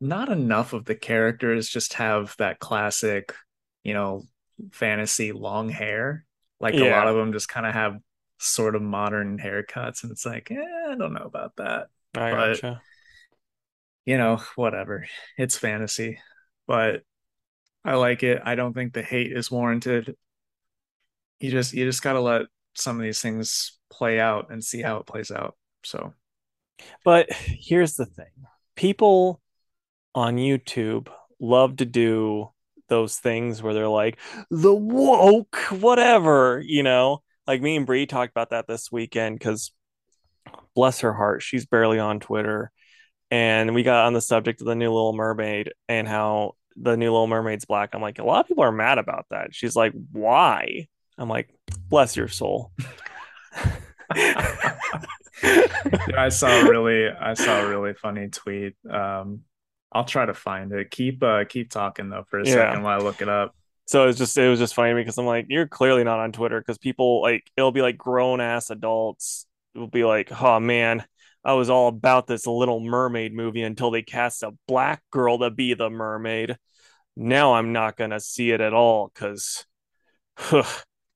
not 0.00 0.28
enough 0.28 0.72
of 0.72 0.84
the 0.84 0.94
characters 0.94 1.68
just 1.68 1.94
have 1.94 2.34
that 2.38 2.58
classic, 2.58 3.34
you 3.82 3.94
know, 3.94 4.24
fantasy 4.72 5.32
long 5.32 5.68
hair. 5.68 6.24
Like 6.60 6.74
a 6.74 6.90
lot 6.90 7.08
of 7.08 7.16
them 7.16 7.32
just 7.32 7.48
kind 7.48 7.66
of 7.66 7.74
have 7.74 7.98
sort 8.38 8.76
of 8.76 8.82
modern 8.82 9.38
haircuts, 9.38 10.02
and 10.02 10.12
it's 10.12 10.24
like, 10.24 10.50
eh, 10.50 10.56
I 10.88 10.94
don't 10.94 11.12
know 11.12 11.24
about 11.24 11.56
that. 11.56 11.88
I 12.14 12.30
but- 12.30 12.46
gotcha. 12.54 12.82
You 14.06 14.18
know, 14.18 14.42
whatever. 14.56 15.06
It's 15.38 15.56
fantasy, 15.56 16.18
but 16.66 17.04
I 17.86 17.94
like 17.94 18.22
it. 18.22 18.42
I 18.44 18.54
don't 18.54 18.74
think 18.74 18.92
the 18.92 19.00
hate 19.00 19.32
is 19.32 19.50
warranted. 19.50 20.14
You 21.40 21.50
just 21.50 21.72
you 21.72 21.84
just 21.84 22.02
gotta 22.02 22.20
let 22.20 22.42
some 22.74 22.96
of 22.96 23.02
these 23.02 23.20
things 23.20 23.78
play 23.90 24.18
out 24.18 24.50
and 24.50 24.64
see 24.64 24.82
how 24.82 24.96
it 24.98 25.06
plays 25.06 25.30
out. 25.30 25.56
So 25.84 26.14
But 27.04 27.30
here's 27.30 27.94
the 27.94 28.06
thing 28.06 28.30
people 28.76 29.40
on 30.14 30.36
YouTube 30.36 31.08
love 31.40 31.76
to 31.76 31.84
do 31.84 32.50
those 32.88 33.16
things 33.18 33.62
where 33.62 33.74
they're 33.74 33.88
like, 33.88 34.18
the 34.50 34.74
woke, 34.74 35.56
whatever, 35.70 36.62
you 36.64 36.82
know? 36.82 37.22
Like 37.46 37.60
me 37.60 37.76
and 37.76 37.86
Bree 37.86 38.06
talked 38.06 38.30
about 38.30 38.50
that 38.50 38.66
this 38.66 38.90
weekend 38.90 39.38
because 39.38 39.72
bless 40.74 41.00
her 41.00 41.12
heart, 41.12 41.42
she's 41.42 41.66
barely 41.66 41.98
on 41.98 42.20
Twitter. 42.20 42.70
And 43.30 43.74
we 43.74 43.82
got 43.82 44.06
on 44.06 44.12
the 44.12 44.20
subject 44.20 44.60
of 44.60 44.66
the 44.66 44.74
new 44.74 44.92
Little 44.92 45.14
Mermaid 45.14 45.72
and 45.88 46.06
how 46.06 46.52
the 46.76 46.96
new 46.96 47.10
Little 47.10 47.26
Mermaid's 47.26 47.64
black. 47.64 47.94
I'm 47.94 48.02
like, 48.02 48.18
a 48.18 48.24
lot 48.24 48.40
of 48.40 48.48
people 48.48 48.64
are 48.64 48.72
mad 48.72 48.98
about 48.98 49.26
that. 49.30 49.54
She's 49.54 49.76
like, 49.76 49.92
why? 50.12 50.86
I'm 51.18 51.28
like, 51.28 51.48
bless 51.88 52.16
your 52.16 52.28
soul. 52.28 52.72
Yeah, 55.42 56.22
I 56.22 56.28
saw 56.30 56.48
a 56.48 56.70
really 56.70 57.08
I 57.10 57.34
saw 57.34 57.60
a 57.60 57.68
really 57.68 57.94
funny 57.94 58.28
tweet. 58.28 58.74
Um 58.90 59.40
I'll 59.92 60.04
try 60.04 60.24
to 60.26 60.34
find 60.34 60.72
it. 60.72 60.90
Keep 60.90 61.22
uh 61.22 61.44
keep 61.48 61.70
talking 61.70 62.08
though 62.10 62.24
for 62.28 62.40
a 62.40 62.46
Yeah. 62.46 62.54
second 62.54 62.82
while 62.82 63.00
I 63.00 63.02
look 63.04 63.20
it 63.20 63.28
up. 63.28 63.54
So 63.86 64.08
it's 64.08 64.18
just 64.18 64.36
it 64.38 64.48
was 64.48 64.58
just 64.58 64.74
funny 64.74 64.94
because 64.94 65.18
I'm 65.18 65.26
like, 65.26 65.46
you're 65.48 65.68
clearly 65.68 66.04
not 66.04 66.18
on 66.20 66.32
Twitter 66.32 66.58
because 66.60 66.78
people 66.78 67.20
like 67.20 67.50
it'll 67.56 67.72
be 67.72 67.82
like 67.82 67.98
grown 67.98 68.40
ass 68.40 68.70
adults 68.70 69.46
will 69.74 69.88
be 69.88 70.04
like, 70.04 70.30
oh 70.42 70.58
man, 70.60 71.04
I 71.44 71.52
was 71.54 71.68
all 71.68 71.88
about 71.88 72.26
this 72.26 72.46
Little 72.46 72.80
Mermaid 72.80 73.34
movie 73.34 73.62
until 73.62 73.90
they 73.90 74.02
cast 74.02 74.42
a 74.42 74.52
black 74.66 75.02
girl 75.10 75.38
to 75.40 75.50
be 75.50 75.74
the 75.74 75.90
mermaid. 75.90 76.56
Now 77.16 77.54
I'm 77.54 77.72
not 77.72 77.96
gonna 77.96 78.20
see 78.20 78.50
it 78.52 78.60
at 78.62 78.72
all 78.72 79.10
because 79.12 79.66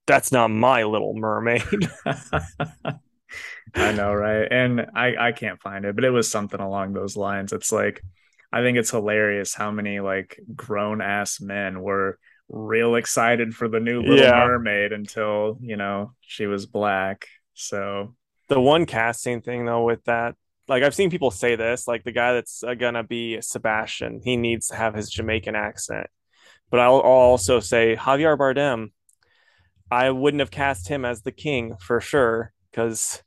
that's 0.09 0.31
not 0.31 0.49
my 0.49 0.83
Little 0.83 1.13
Mermaid. 1.13 1.63
I 3.75 3.91
know, 3.91 4.13
right? 4.13 4.47
And 4.49 4.87
I 4.95 5.15
I 5.27 5.31
can't 5.31 5.61
find 5.61 5.85
it, 5.85 5.95
but 5.95 6.03
it 6.03 6.09
was 6.09 6.29
something 6.29 6.59
along 6.59 6.93
those 6.93 7.15
lines. 7.15 7.53
It's 7.53 7.71
like 7.71 8.01
I 8.51 8.61
think 8.61 8.77
it's 8.77 8.91
hilarious 8.91 9.53
how 9.53 9.71
many 9.71 9.99
like 9.99 10.39
grown 10.55 11.01
ass 11.01 11.39
men 11.39 11.81
were 11.81 12.17
real 12.49 12.95
excited 12.95 13.53
for 13.53 13.67
the 13.67 13.79
new 13.79 14.01
Little 14.01 14.17
Yeah. 14.17 14.45
Mermaid 14.45 14.91
until, 14.91 15.59
you 15.61 15.77
know, 15.77 16.13
she 16.21 16.47
was 16.47 16.65
black. 16.65 17.27
So 17.53 18.15
the 18.47 18.59
one 18.59 18.85
casting 18.85 19.41
thing 19.41 19.65
though 19.65 19.83
with 19.83 20.03
that 20.05 20.35
like 20.67 20.83
i've 20.83 20.95
seen 20.95 21.09
people 21.09 21.31
say 21.31 21.55
this 21.55 21.87
like 21.87 22.03
the 22.03 22.11
guy 22.11 22.33
that's 22.33 22.63
uh, 22.63 22.73
gonna 22.73 23.03
be 23.03 23.39
sebastian 23.41 24.21
he 24.23 24.35
needs 24.37 24.67
to 24.67 24.75
have 24.75 24.93
his 24.93 25.09
jamaican 25.09 25.55
accent 25.55 26.07
but 26.69 26.79
i'll, 26.79 26.95
I'll 26.97 27.03
also 27.03 27.59
say 27.59 27.95
javier 27.95 28.37
bardem 28.37 28.91
i 29.91 30.09
wouldn't 30.09 30.39
have 30.39 30.51
cast 30.51 30.87
him 30.87 31.05
as 31.05 31.21
the 31.21 31.31
king 31.31 31.75
for 31.79 32.01
sure 32.01 32.51
because 32.71 33.23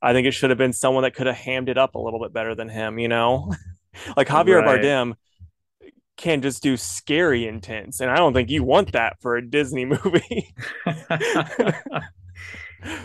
i 0.00 0.12
think 0.12 0.26
it 0.26 0.32
should 0.32 0.50
have 0.50 0.58
been 0.58 0.72
someone 0.72 1.02
that 1.02 1.14
could 1.14 1.26
have 1.26 1.36
hammed 1.36 1.68
it 1.68 1.78
up 1.78 1.94
a 1.94 1.98
little 1.98 2.20
bit 2.20 2.32
better 2.32 2.54
than 2.54 2.68
him 2.68 2.98
you 2.98 3.08
know 3.08 3.52
like 4.16 4.28
javier 4.28 4.64
Right. 4.64 4.80
bardem 4.82 5.14
can 6.16 6.42
just 6.42 6.62
do 6.62 6.76
scary 6.76 7.46
intense 7.46 8.00
and 8.00 8.10
i 8.10 8.16
don't 8.16 8.34
think 8.34 8.50
you 8.50 8.62
want 8.62 8.92
that 8.92 9.16
for 9.20 9.36
a 9.36 9.46
disney 9.46 9.84
movie 9.84 10.54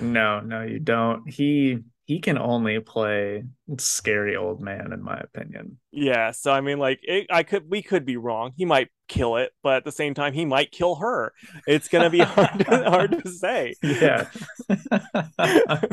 no, 0.01 0.39
no, 0.39 0.63
you 0.63 0.79
don't. 0.79 1.29
He 1.29 1.79
he 2.07 2.19
can 2.19 2.37
only 2.39 2.79
play 2.79 3.43
scary 3.77 4.35
old 4.35 4.61
man, 4.61 4.93
in 4.93 5.03
my 5.03 5.17
opinion. 5.17 5.77
Yeah, 5.91 6.31
so 6.31 6.51
I 6.51 6.61
mean, 6.61 6.79
like, 6.79 6.99
it, 7.03 7.27
I 7.29 7.43
could, 7.43 7.69
we 7.69 7.81
could 7.81 8.05
be 8.05 8.17
wrong. 8.17 8.53
He 8.55 8.65
might 8.65 8.89
kill 9.07 9.37
it, 9.37 9.51
but 9.63 9.77
at 9.77 9.85
the 9.85 9.91
same 9.91 10.13
time, 10.13 10.33
he 10.33 10.45
might 10.45 10.71
kill 10.71 10.95
her. 10.95 11.33
It's 11.65 11.87
gonna 11.87 12.09
be 12.09 12.23
hard, 12.23 12.59
to, 12.59 12.83
hard 12.89 13.15
to 13.23 13.29
say. 13.31 13.75
Yeah. 13.83 14.27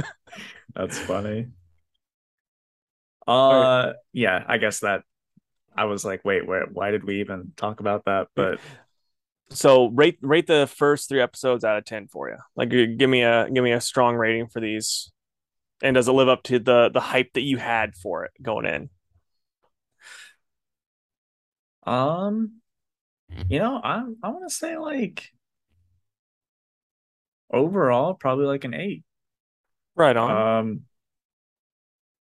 That's 0.74 0.98
funny. 0.98 1.48
Uh 3.26 3.94
yeah, 4.12 4.44
I 4.46 4.58
guess 4.58 4.80
that 4.80 5.02
I 5.76 5.86
was 5.86 6.04
like, 6.04 6.24
wait, 6.24 6.46
where 6.46 6.66
why 6.66 6.90
did 6.92 7.04
we 7.04 7.20
even 7.20 7.52
talk 7.56 7.80
about 7.80 8.04
that? 8.06 8.28
But 8.36 8.60
So 9.50 9.88
rate 9.88 10.18
rate 10.22 10.46
the 10.46 10.66
first 10.66 11.08
three 11.08 11.20
episodes 11.20 11.64
out 11.64 11.78
of 11.78 11.84
ten 11.84 12.08
for 12.08 12.28
you. 12.28 12.38
Like, 12.56 12.70
give 12.70 13.10
me 13.10 13.22
a 13.22 13.48
give 13.50 13.62
me 13.64 13.72
a 13.72 13.80
strong 13.80 14.16
rating 14.16 14.48
for 14.48 14.60
these, 14.60 15.12
and 15.82 15.94
does 15.94 16.08
it 16.08 16.12
live 16.12 16.28
up 16.28 16.42
to 16.44 16.58
the 16.58 16.90
the 16.92 17.00
hype 17.00 17.32
that 17.34 17.42
you 17.42 17.56
had 17.56 17.94
for 17.94 18.24
it 18.24 18.32
going 18.42 18.66
in? 18.66 18.90
um 21.86 22.60
you 23.48 23.58
know, 23.58 23.80
I 23.82 24.02
I 24.22 24.28
want 24.28 24.48
to 24.48 24.54
say 24.54 24.76
like 24.78 25.30
overall 27.52 28.14
probably 28.14 28.46
like 28.46 28.64
an 28.64 28.74
8. 28.74 29.02
Right 29.96 30.16
on. 30.16 30.30
Um 30.30 30.80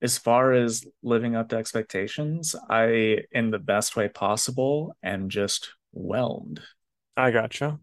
as 0.03 0.19
far 0.19 0.53
as 0.53 0.85
living 1.03 1.35
up 1.35 1.49
to 1.49 1.57
expectations, 1.57 2.55
I 2.69 3.23
in 3.33 3.51
the 3.51 3.59
best 3.59 3.97
way 3.97 4.09
possible 4.09 4.95
am 5.03 5.29
just 5.29 5.71
whelmed. 5.93 6.61
I 7.17 7.31
gotcha. 7.31 7.79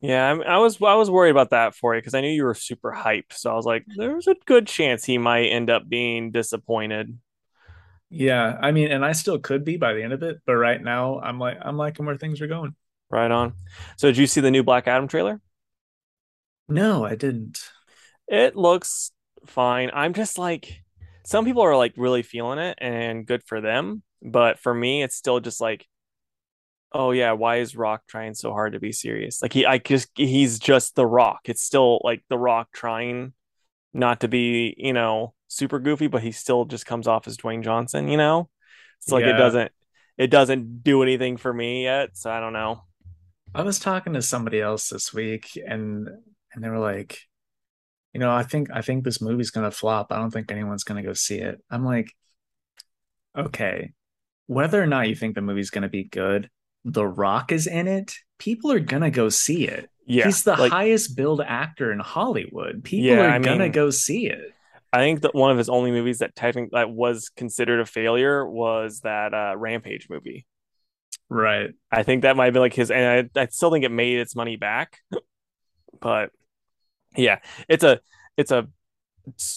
Yeah, 0.00 0.32
I, 0.32 0.54
I 0.54 0.58
was 0.58 0.80
I 0.80 0.94
was 0.94 1.10
worried 1.10 1.30
about 1.30 1.50
that 1.50 1.74
for 1.74 1.94
you 1.94 2.00
because 2.00 2.14
I 2.14 2.20
knew 2.20 2.30
you 2.30 2.44
were 2.44 2.54
super 2.54 2.92
hyped. 2.92 3.32
So 3.32 3.50
I 3.50 3.54
was 3.54 3.66
like, 3.66 3.82
mm-hmm. 3.82 4.00
there's 4.00 4.28
a 4.28 4.36
good 4.46 4.66
chance 4.66 5.04
he 5.04 5.18
might 5.18 5.46
end 5.46 5.70
up 5.70 5.88
being 5.88 6.30
disappointed. 6.30 7.18
Yeah, 8.10 8.56
I 8.60 8.70
mean, 8.70 8.90
and 8.90 9.04
I 9.04 9.12
still 9.12 9.38
could 9.38 9.64
be 9.64 9.76
by 9.76 9.92
the 9.92 10.02
end 10.02 10.12
of 10.12 10.22
it, 10.22 10.38
but 10.46 10.56
right 10.56 10.82
now 10.82 11.18
I'm 11.20 11.38
like 11.38 11.58
I'm 11.60 11.76
liking 11.76 12.06
where 12.06 12.16
things 12.16 12.40
are 12.40 12.46
going. 12.46 12.74
Right 13.10 13.30
on. 13.30 13.54
So 13.96 14.08
did 14.08 14.18
you 14.18 14.26
see 14.26 14.40
the 14.40 14.50
new 14.50 14.62
Black 14.62 14.86
Adam 14.86 15.08
trailer? 15.08 15.40
No, 16.68 17.04
I 17.04 17.14
didn't. 17.14 17.60
It 18.28 18.54
looks 18.54 19.10
fine. 19.46 19.90
I'm 19.94 20.12
just 20.12 20.36
like, 20.36 20.82
some 21.24 21.44
people 21.46 21.62
are 21.62 21.76
like 21.76 21.94
really 21.96 22.22
feeling 22.22 22.58
it 22.58 22.78
and 22.80 23.26
good 23.26 23.42
for 23.44 23.60
them. 23.60 24.02
But 24.20 24.58
for 24.58 24.74
me, 24.74 25.02
it's 25.02 25.16
still 25.16 25.40
just 25.40 25.60
like, 25.60 25.86
oh 26.92 27.10
yeah, 27.10 27.32
why 27.32 27.56
is 27.56 27.76
Rock 27.76 28.02
trying 28.08 28.34
so 28.34 28.52
hard 28.52 28.72
to 28.72 28.80
be 28.80 28.92
serious? 28.92 29.42
Like 29.42 29.52
he, 29.52 29.66
I 29.66 29.78
just, 29.78 30.08
he's 30.14 30.58
just 30.58 30.94
the 30.94 31.06
Rock. 31.06 31.40
It's 31.44 31.62
still 31.62 32.00
like 32.02 32.22
the 32.28 32.38
Rock 32.38 32.68
trying 32.72 33.32
not 33.92 34.20
to 34.20 34.28
be, 34.28 34.74
you 34.78 34.92
know, 34.92 35.34
super 35.48 35.78
goofy, 35.78 36.06
but 36.06 36.22
he 36.22 36.32
still 36.32 36.64
just 36.64 36.86
comes 36.86 37.06
off 37.06 37.26
as 37.26 37.36
Dwayne 37.36 37.62
Johnson, 37.62 38.08
you 38.08 38.16
know? 38.16 38.48
It's 39.00 39.10
like 39.10 39.24
it 39.24 39.34
doesn't, 39.34 39.70
it 40.16 40.26
doesn't 40.28 40.82
do 40.82 41.02
anything 41.02 41.36
for 41.36 41.52
me 41.52 41.84
yet. 41.84 42.16
So 42.16 42.30
I 42.30 42.40
don't 42.40 42.52
know. 42.52 42.82
I 43.54 43.62
was 43.62 43.78
talking 43.78 44.12
to 44.14 44.22
somebody 44.22 44.60
else 44.60 44.88
this 44.88 45.14
week 45.14 45.58
and 45.66 46.08
and 46.52 46.64
they 46.64 46.68
were 46.68 46.78
like, 46.78 47.18
you 48.12 48.20
know, 48.20 48.30
I 48.30 48.42
think 48.42 48.68
I 48.72 48.82
think 48.82 49.04
this 49.04 49.20
movie's 49.20 49.50
gonna 49.50 49.70
flop. 49.70 50.12
I 50.12 50.16
don't 50.16 50.30
think 50.30 50.50
anyone's 50.50 50.84
gonna 50.84 51.02
go 51.02 51.12
see 51.12 51.38
it. 51.38 51.62
I'm 51.70 51.84
like, 51.84 52.12
okay, 53.36 53.92
whether 54.46 54.82
or 54.82 54.86
not 54.86 55.08
you 55.08 55.14
think 55.14 55.34
the 55.34 55.40
movie's 55.42 55.70
gonna 55.70 55.88
be 55.88 56.04
good, 56.04 56.50
The 56.92 57.06
Rock 57.06 57.52
is 57.52 57.66
in 57.66 57.86
it. 57.86 58.14
People 58.38 58.72
are 58.72 58.80
gonna 58.80 59.10
go 59.10 59.28
see 59.28 59.66
it. 59.66 59.90
Yeah. 60.06 60.24
He's 60.26 60.42
the 60.42 60.56
Like, 60.56 60.72
highest 60.72 61.16
billed 61.16 61.42
actor 61.42 61.92
in 61.92 61.98
Hollywood. 61.98 62.82
People 62.82 63.16
yeah, 63.16 63.26
are 63.26 63.30
I 63.30 63.38
gonna 63.38 63.64
mean, 63.64 63.72
go 63.72 63.90
see 63.90 64.26
it. 64.26 64.52
I 64.92 64.98
think 64.98 65.20
that 65.20 65.34
one 65.34 65.50
of 65.50 65.58
his 65.58 65.68
only 65.68 65.90
movies 65.90 66.18
that 66.20 66.34
technically 66.34 66.70
that 66.72 66.90
was 66.90 67.28
considered 67.28 67.80
a 67.80 67.86
failure 67.86 68.46
was 68.46 69.00
that 69.00 69.34
uh, 69.34 69.54
Rampage 69.56 70.08
movie. 70.08 70.46
Right. 71.28 71.74
I 71.92 72.04
think 72.04 72.22
that 72.22 72.36
might 72.36 72.52
be 72.52 72.58
like 72.58 72.72
his, 72.72 72.90
and 72.90 73.30
I, 73.36 73.40
I 73.40 73.46
still 73.46 73.70
think 73.70 73.84
it 73.84 73.90
made 73.90 74.18
its 74.18 74.34
money 74.34 74.56
back. 74.56 74.98
But 76.00 76.30
yeah, 77.16 77.40
it's 77.68 77.82
a 77.82 78.00
it's 78.36 78.52
a 78.52 78.68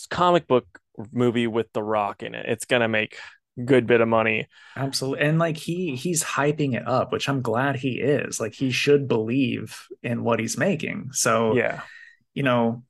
comic 0.10 0.48
book 0.48 0.80
movie 1.12 1.46
with 1.48 1.72
The 1.74 1.84
Rock 1.84 2.24
in 2.24 2.34
it. 2.34 2.46
It's 2.48 2.66
gonna 2.66 2.88
make 2.88 3.18
good 3.64 3.88
bit 3.88 4.02
of 4.02 4.08
money. 4.08 4.48
Absolutely. 4.76 5.26
And 5.26 5.40
like 5.40 5.58
he 5.58 5.96
he's 5.96 6.24
hyping 6.24 6.76
it 6.76 6.88
up, 6.88 7.12
which 7.12 7.28
I'm 7.30 7.42
glad 7.42 7.76
he 7.76 8.00
is. 8.00 8.40
Like 8.40 8.54
he 8.54 8.72
should 8.72 9.08
believe 9.08 9.88
in 10.04 10.24
what 10.24 10.40
he's 10.40 10.58
making. 10.58 11.10
So, 11.14 11.54
Yeah, 11.56 11.82
you 12.34 12.44
know, 12.44 12.84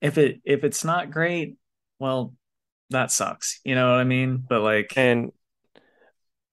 if 0.00 0.18
it 0.18 0.40
if 0.44 0.64
it's 0.64 0.84
not 0.84 1.10
great, 1.10 1.56
well, 1.98 2.34
that 2.90 3.10
sucks. 3.10 3.60
You 3.64 3.74
know 3.74 3.90
what 3.90 4.00
I 4.00 4.04
mean? 4.04 4.44
But 4.48 4.62
like 4.62 4.94
and 4.96 5.32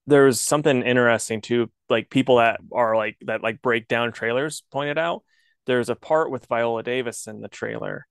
there's 0.05 0.39
something 0.41 0.81
interesting 0.83 1.41
too. 1.41 1.71
Like 1.89 2.09
people 2.09 2.37
that 2.37 2.59
are 2.71 2.95
like 2.95 3.17
that 3.21 3.41
like 3.43 3.61
break 3.61 3.87
down 3.87 4.11
trailers 4.11 4.63
pointed 4.71 4.97
out. 4.97 5.23
There's 5.65 5.89
a 5.89 5.95
part 5.95 6.29
with 6.31 6.47
Viola 6.47 6.83
Davis 6.83 7.27
in 7.27 7.39
the 7.41 7.47
trailer, 7.47 8.05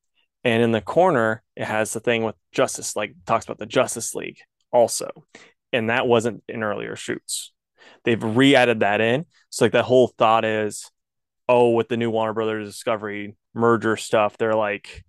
and 0.45 0.63
in 0.63 0.73
the 0.73 0.81
corner 0.81 1.43
it 1.57 1.65
has 1.65 1.93
the 1.93 2.01
thing 2.01 2.23
with 2.25 2.37
Justice, 2.53 2.97
like 2.97 3.15
talks 3.27 3.45
about 3.45 3.59
the 3.59 3.67
Justice 3.67 4.15
League 4.15 4.39
also, 4.73 5.11
and 5.73 5.91
that 5.91 6.07
wasn't 6.07 6.43
in 6.49 6.63
earlier 6.63 6.97
shoots. 6.97 7.53
They've 8.05 8.23
re-added 8.23 8.81
that 8.81 9.01
in, 9.01 9.27
so 9.51 9.65
like 9.65 9.73
that 9.73 9.85
whole 9.85 10.09
thought 10.09 10.45
is, 10.45 10.91
oh, 11.49 11.71
with 11.71 11.89
the 11.89 11.97
new 11.97 12.11
Warner 12.11 12.33
Brothers 12.33 12.69
Discovery 12.69 13.37
merger 13.55 13.97
stuff, 13.97 14.39
they're 14.39 14.55
like 14.55 15.05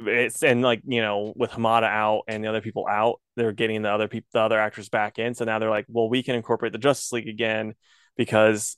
it's 0.00 0.42
and 0.42 0.62
like 0.62 0.82
you 0.84 1.00
know 1.00 1.32
with 1.36 1.50
Hamada 1.50 1.84
out 1.84 2.22
and 2.28 2.42
the 2.42 2.48
other 2.48 2.60
people 2.60 2.86
out, 2.88 3.20
they're 3.36 3.52
getting 3.52 3.82
the 3.82 3.90
other 3.90 4.08
people, 4.08 4.28
the 4.32 4.40
other 4.40 4.58
actors 4.58 4.88
back 4.88 5.18
in. 5.18 5.34
So 5.34 5.44
now 5.44 5.58
they're 5.58 5.70
like, 5.70 5.86
well, 5.88 6.08
we 6.08 6.22
can 6.22 6.34
incorporate 6.34 6.72
the 6.72 6.78
Justice 6.78 7.12
League 7.12 7.28
again 7.28 7.74
because 8.16 8.76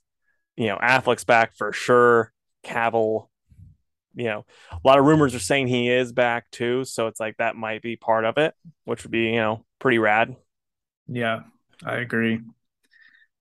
you 0.57 0.67
know 0.67 0.77
Affleck's 0.77 1.25
back 1.25 1.57
for 1.57 1.73
sure. 1.73 2.33
Cavill, 2.65 3.29
you 4.17 4.25
know, 4.25 4.47
a 4.73 4.81
lot 4.83 4.99
of 4.99 5.05
rumors 5.05 5.35
are 5.35 5.41
saying 5.41 5.69
he 5.69 5.91
is 5.91 6.13
back 6.13 6.51
too. 6.51 6.85
So 6.85 7.07
it's 7.07 7.21
like 7.21 7.37
that 7.37 7.55
might 7.55 7.83
be 7.83 7.97
part 7.97 8.25
of 8.25 8.39
it, 8.39 8.55
which 8.85 9.05
would 9.05 9.13
be 9.13 9.27
you 9.27 9.37
know 9.37 9.65
pretty 9.79 9.99
rad. 9.99 10.35
yeah, 11.07 11.43
I 11.85 11.97
agree. 11.97 12.41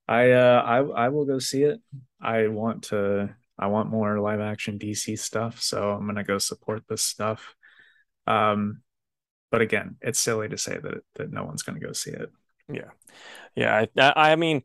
I 0.08 0.32
uh 0.32 0.62
I 0.66 1.06
I 1.06 1.10
will 1.10 1.26
go 1.26 1.40
see 1.40 1.64
it. 1.64 1.80
I 2.22 2.48
want 2.48 2.84
to 2.86 3.36
I 3.58 3.68
want 3.68 3.90
more 3.90 4.20
live 4.20 4.42
action 4.42 4.78
DC 4.78 5.18
stuff, 5.18 5.62
so 5.62 5.92
I'm 5.92 6.06
gonna 6.06 6.24
go 6.24 6.38
support 6.38 6.84
this 6.88 7.02
stuff. 7.02 7.56
Um, 8.28 8.82
but 9.52 9.62
again, 9.62 9.98
it's 10.02 10.20
silly 10.20 10.50
to 10.50 10.58
say 10.58 10.78
that 10.78 11.04
that 11.16 11.32
no 11.32 11.46
one's 11.46 11.64
gonna 11.64 11.80
go 11.80 11.94
see 11.94 12.12
it. 12.12 12.30
Yeah, 12.72 12.92
yeah. 13.56 13.86
I, 13.98 14.32
I 14.34 14.36
mean, 14.36 14.64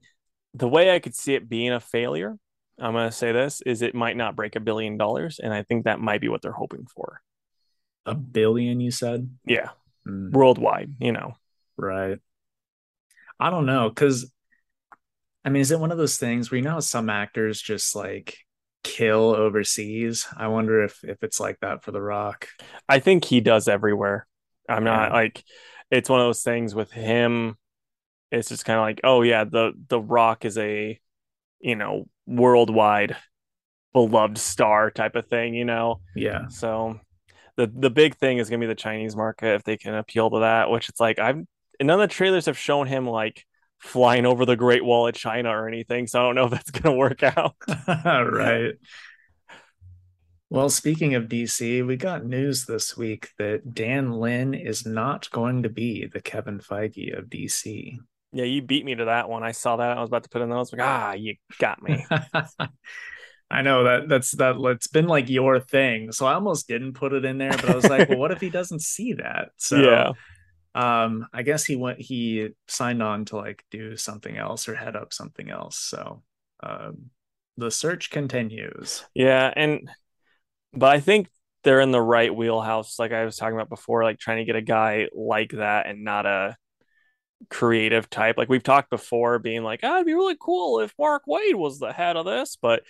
the 0.54 0.68
way 0.68 0.94
I 0.94 0.98
could 0.98 1.14
see 1.14 1.34
it 1.34 1.48
being 1.48 1.72
a 1.72 1.80
failure, 1.80 2.36
I'm 2.80 2.92
gonna 2.94 3.12
say 3.12 3.32
this 3.32 3.60
is 3.66 3.82
it 3.82 3.94
might 3.94 4.16
not 4.16 4.36
break 4.36 4.56
a 4.56 4.60
billion 4.60 4.96
dollars, 4.96 5.38
and 5.38 5.52
I 5.52 5.62
think 5.62 5.84
that 5.84 6.00
might 6.00 6.20
be 6.20 6.28
what 6.28 6.42
they're 6.42 6.52
hoping 6.52 6.86
for. 6.86 7.20
A 8.06 8.14
billion, 8.14 8.80
you 8.80 8.90
said? 8.90 9.28
Yeah, 9.44 9.70
Mm, 10.08 10.32
worldwide, 10.32 10.94
you 10.98 11.12
know. 11.12 11.34
right. 11.76 12.18
I 13.38 13.50
don't 13.50 13.66
know, 13.66 13.88
because 13.88 14.30
I 15.44 15.48
mean, 15.50 15.62
is 15.62 15.70
it 15.70 15.80
one 15.80 15.92
of 15.92 15.98
those 15.98 16.16
things 16.16 16.50
where 16.50 16.58
you 16.58 16.64
know 16.64 16.80
some 16.80 17.08
actors 17.08 17.60
just 17.60 17.94
like 17.94 18.36
kill 18.82 19.34
overseas? 19.34 20.26
I 20.36 20.48
wonder 20.48 20.84
if 20.84 21.02
if 21.04 21.22
it's 21.22 21.40
like 21.40 21.58
that 21.60 21.82
for 21.84 21.92
The 21.92 22.00
Rock. 22.02 22.48
I 22.88 22.98
think 22.98 23.24
he 23.24 23.40
does 23.40 23.68
everywhere. 23.68 24.26
I'm 24.68 24.84
not 24.84 25.10
Yeah. 25.10 25.14
like 25.16 25.44
it's 25.90 26.08
one 26.08 26.20
of 26.20 26.26
those 26.26 26.42
things 26.42 26.74
with 26.74 26.90
him. 26.92 27.56
It's 28.30 28.48
just 28.48 28.64
kind 28.64 28.78
of 28.78 28.82
like, 28.84 29.00
oh 29.04 29.22
yeah, 29.22 29.44
the 29.44 29.72
the 29.88 30.00
Rock 30.00 30.44
is 30.44 30.56
a 30.58 31.00
you 31.60 31.76
know 31.76 32.08
worldwide 32.30 33.16
beloved 33.92 34.38
star 34.38 34.90
type 34.90 35.16
of 35.16 35.26
thing, 35.26 35.54
you 35.54 35.64
know. 35.64 36.00
Yeah. 36.14 36.48
So 36.48 37.00
the 37.56 37.66
the 37.66 37.90
big 37.90 38.16
thing 38.16 38.38
is 38.38 38.48
gonna 38.48 38.60
be 38.60 38.66
the 38.66 38.74
Chinese 38.74 39.16
market 39.16 39.54
if 39.54 39.64
they 39.64 39.76
can 39.76 39.94
appeal 39.94 40.30
to 40.30 40.40
that. 40.40 40.70
Which 40.70 40.88
it's 40.88 41.00
like 41.00 41.18
I've 41.18 41.42
none 41.80 42.00
of 42.00 42.08
the 42.08 42.14
trailers 42.14 42.46
have 42.46 42.58
shown 42.58 42.86
him 42.86 43.06
like 43.06 43.44
flying 43.78 44.26
over 44.26 44.44
the 44.44 44.56
Great 44.56 44.84
Wall 44.84 45.08
of 45.08 45.14
China 45.14 45.50
or 45.50 45.66
anything. 45.66 46.06
So 46.06 46.20
I 46.20 46.22
don't 46.22 46.34
know 46.34 46.44
if 46.44 46.50
that's 46.52 46.70
gonna 46.70 46.96
work 46.96 47.22
out. 47.22 47.56
Right. 48.04 48.74
Well, 50.52 50.68
speaking 50.68 51.14
of 51.14 51.28
DC, 51.28 51.86
we 51.86 51.96
got 51.96 52.24
news 52.24 52.64
this 52.64 52.96
week 52.96 53.28
that 53.38 53.72
Dan 53.72 54.10
Lin 54.10 54.52
is 54.52 54.84
not 54.84 55.30
going 55.30 55.62
to 55.62 55.68
be 55.68 56.06
the 56.06 56.20
Kevin 56.20 56.58
Feige 56.58 57.16
of 57.16 57.26
DC. 57.26 57.98
Yeah, 58.32 58.44
you 58.44 58.62
beat 58.62 58.84
me 58.84 58.94
to 58.94 59.06
that 59.06 59.28
one. 59.28 59.42
I 59.42 59.52
saw 59.52 59.76
that. 59.76 59.96
I 59.96 60.00
was 60.00 60.08
about 60.08 60.22
to 60.22 60.28
put 60.28 60.42
in 60.42 60.50
those. 60.50 60.72
Like, 60.72 60.82
ah, 60.82 61.12
you 61.14 61.34
got 61.58 61.82
me. 61.82 62.04
I 63.50 63.62
know 63.62 63.84
that 63.84 64.08
that's 64.08 64.30
that 64.32 64.56
it's 64.56 64.86
been 64.86 65.08
like 65.08 65.28
your 65.28 65.58
thing. 65.58 66.12
So 66.12 66.26
I 66.26 66.34
almost 66.34 66.68
didn't 66.68 66.92
put 66.92 67.12
it 67.12 67.24
in 67.24 67.38
there, 67.38 67.50
but 67.50 67.70
I 67.70 67.74
was 67.74 67.88
like, 67.88 68.08
well, 68.08 68.18
what 68.18 68.30
if 68.30 68.40
he 68.40 68.48
doesn't 68.50 68.82
see 68.82 69.14
that? 69.14 69.48
So 69.56 69.76
yeah. 69.80 70.12
um 70.76 71.26
I 71.32 71.42
guess 71.42 71.64
he 71.64 71.74
went 71.74 72.00
he 72.00 72.50
signed 72.68 73.02
on 73.02 73.24
to 73.26 73.36
like 73.36 73.64
do 73.72 73.96
something 73.96 74.36
else 74.36 74.68
or 74.68 74.76
head 74.76 74.94
up 74.94 75.12
something 75.12 75.50
else. 75.50 75.78
So 75.78 76.22
um 76.62 77.10
the 77.56 77.72
search 77.72 78.10
continues. 78.10 79.04
Yeah, 79.14 79.52
and 79.54 79.90
but 80.72 80.94
I 80.94 81.00
think 81.00 81.28
they're 81.64 81.80
in 81.80 81.90
the 81.90 82.00
right 82.00 82.34
wheelhouse, 82.34 83.00
like 83.00 83.12
I 83.12 83.24
was 83.24 83.36
talking 83.36 83.56
about 83.56 83.68
before, 83.68 84.04
like 84.04 84.18
trying 84.18 84.38
to 84.38 84.44
get 84.44 84.56
a 84.56 84.62
guy 84.62 85.08
like 85.12 85.50
that 85.50 85.86
and 85.86 86.04
not 86.04 86.24
a 86.24 86.56
creative 87.48 88.10
type. 88.10 88.36
Like 88.36 88.48
we've 88.48 88.62
talked 88.62 88.90
before, 88.90 89.38
being 89.38 89.62
like, 89.62 89.80
ah, 89.82 89.96
it'd 89.96 90.06
be 90.06 90.14
really 90.14 90.36
cool 90.38 90.80
if 90.80 90.94
Mark 90.98 91.22
Waid 91.28 91.54
was 91.54 91.78
the 91.78 91.92
head 91.92 92.16
of 92.16 92.26
this, 92.26 92.56
but 92.60 92.82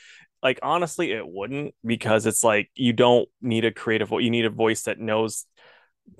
like 0.43 0.59
honestly, 0.63 1.13
it 1.13 1.27
wouldn't 1.27 1.75
because 1.85 2.27
it's 2.27 2.43
like 2.43 2.71
you 2.75 2.93
don't 2.93 3.29
need 3.41 3.65
a 3.65 3.73
creative. 3.73 4.11
You 4.11 4.31
need 4.31 4.47
a 4.47 4.51
voice 4.51 4.83
that 4.83 4.99
knows 4.99 5.47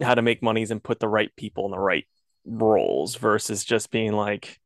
how 0.01 0.15
to 0.15 0.23
make 0.23 0.43
monies 0.43 0.71
and 0.71 0.83
put 0.83 1.01
the 1.01 1.09
right 1.09 1.35
people 1.37 1.65
in 1.65 1.71
the 1.71 1.79
right 1.79 2.07
roles 2.45 3.17
versus 3.17 3.65
just 3.65 3.91
being 3.91 4.13
like, 4.13 4.59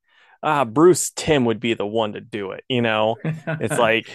ah, 0.43 0.65
Bruce 0.65 1.11
Timm 1.11 1.45
would 1.47 1.61
be 1.61 1.75
the 1.75 1.87
one 1.87 2.13
to 2.13 2.21
do 2.21 2.53
it. 2.53 2.65
You 2.69 2.83
know, 2.83 3.17
it's 3.25 3.79
like, 3.79 4.09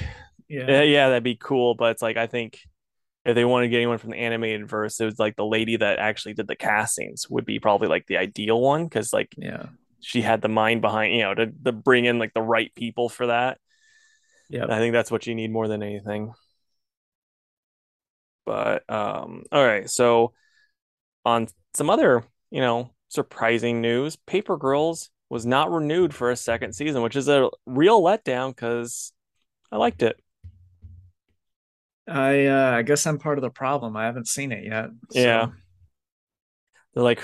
yeah. 0.48 0.66
eh, 0.68 0.84
yeah, 0.84 1.10
that'd 1.10 1.24
be 1.24 1.36
cool, 1.36 1.76
but 1.76 1.92
it's 1.92 2.02
like 2.02 2.18
I 2.18 2.28
think 2.28 2.60
if 3.26 3.36
they 3.36 3.46
want 3.46 3.64
to 3.64 3.70
get 3.70 3.78
anyone 3.78 3.98
from 3.98 4.12
the 4.12 4.18
animated 4.18 4.68
verse, 4.68 5.00
it 5.00 5.06
was 5.06 5.20
like 5.20 5.36
the 5.36 5.46
lady 5.46 5.78
that 5.78 6.00
actually 6.00 6.34
did 6.34 6.48
the 6.48 6.56
castings 6.56 7.30
would 7.30 7.46
be 7.46 7.60
probably 7.60 7.88
like 7.88 8.08
the 8.08 8.18
ideal 8.18 8.60
one 8.60 8.86
because 8.86 9.14
like 9.14 9.36
Yeah. 9.38 9.68
she 10.02 10.22
had 10.22 10.42
the 10.42 10.50
mind 10.50 10.82
behind 10.82 11.14
you 11.14 11.22
know 11.24 11.34
to, 11.34 11.48
to 11.66 11.72
bring 11.72 12.06
in 12.06 12.20
like 12.20 12.34
the 12.34 12.42
right 12.42 12.74
people 12.76 13.10
for 13.10 13.28
that. 13.28 13.60
Yeah, 14.50 14.68
I 14.68 14.78
think 14.80 14.94
that's 14.94 15.12
what 15.12 15.28
you 15.28 15.36
need 15.36 15.52
more 15.52 15.68
than 15.68 15.84
anything. 15.84 16.34
But 18.46 18.90
um, 18.90 19.44
all 19.52 19.64
right, 19.66 19.90
so 19.90 20.34
on 21.26 21.48
some 21.76 21.90
other 21.90 22.26
you 22.52 22.62
know 22.62 22.92
surprising 23.10 23.82
news, 23.82 24.16
Paper 24.16 24.58
Girls 24.58 25.10
was 25.30 25.46
not 25.46 25.72
renewed 25.72 26.14
for 26.16 26.32
a 26.32 26.36
second 26.36 26.74
season, 26.74 27.02
which 27.04 27.16
is 27.16 27.30
a 27.30 27.50
real 27.66 28.02
letdown 28.02 28.52
because 28.56 29.14
I 29.72 29.78
liked 29.78 30.04
it. 30.04 30.20
I 32.10 32.46
uh, 32.48 32.72
I 32.78 32.82
guess 32.82 33.06
I'm 33.06 33.20
part 33.20 33.38
of 33.38 33.42
the 33.42 33.50
problem. 33.50 33.96
I 33.96 34.06
haven't 34.06 34.28
seen 34.28 34.52
it 34.52 34.66
yet. 34.66 34.90
Yeah. 35.12 35.48
They're 36.94 37.04
like, 37.04 37.22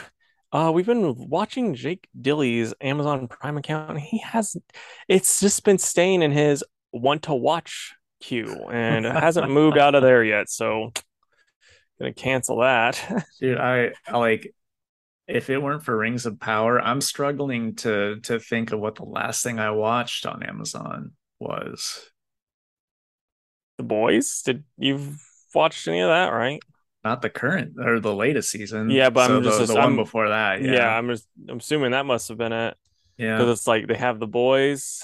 uh, 0.51 0.71
we've 0.73 0.85
been 0.85 1.15
watching 1.27 1.73
Jake 1.73 2.07
Dilly's 2.19 2.73
Amazon 2.79 3.27
Prime 3.27 3.57
account, 3.57 3.89
and 3.91 3.99
he 3.99 4.19
has 4.19 4.55
it's 5.07 5.39
just 5.39 5.63
been 5.63 5.77
staying 5.77 6.21
in 6.21 6.31
his 6.31 6.63
want 6.93 7.23
to 7.23 7.33
watch 7.33 7.93
queue 8.21 8.69
and 8.71 9.05
it 9.05 9.13
hasn't 9.13 9.51
moved 9.51 9.77
out 9.77 9.95
of 9.95 10.01
there 10.01 10.23
yet. 10.23 10.49
So 10.49 10.91
gonna 11.99 12.13
cancel 12.13 12.59
that. 12.59 13.25
dude, 13.39 13.57
I, 13.57 13.91
I 14.07 14.17
like 14.17 14.53
if 15.27 15.49
it 15.49 15.61
weren't 15.61 15.83
for 15.83 15.97
Rings 15.97 16.25
of 16.25 16.39
Power, 16.39 16.79
I'm 16.79 17.01
struggling 17.01 17.75
to 17.77 18.19
to 18.21 18.39
think 18.39 18.71
of 18.71 18.79
what 18.79 18.95
the 18.95 19.05
last 19.05 19.43
thing 19.43 19.59
I 19.59 19.71
watched 19.71 20.25
on 20.25 20.43
Amazon 20.43 21.13
was. 21.39 22.09
The 23.77 23.83
boys, 23.83 24.41
did 24.43 24.63
you've 24.77 25.21
watched 25.53 25.87
any 25.87 26.01
of 26.01 26.09
that, 26.09 26.29
right? 26.29 26.59
Not 27.03 27.21
the 27.21 27.29
current 27.29 27.73
or 27.79 27.99
the 27.99 28.13
latest 28.15 28.49
season. 28.49 28.89
Yeah, 28.89 29.09
but 29.09 29.27
so 29.27 29.37
I'm 29.37 29.43
just 29.43 29.59
the, 29.59 29.65
the 29.67 29.73
one 29.75 29.83
I'm- 29.83 29.95
before 29.95 30.29
that. 30.29 30.61
Yeah, 30.61 30.73
Yeah, 30.73 30.97
I'm 30.97 31.07
just 31.07 31.27
I'm 31.49 31.57
assuming 31.57 31.91
that 31.91 32.05
must 32.05 32.29
have 32.29 32.37
been 32.37 32.53
it 32.53 32.75
yeah. 33.17 33.37
because 33.37 33.59
it's 33.59 33.67
like 33.67 33.87
they 33.87 33.95
have 33.95 34.19
the 34.19 34.27
boys, 34.27 35.03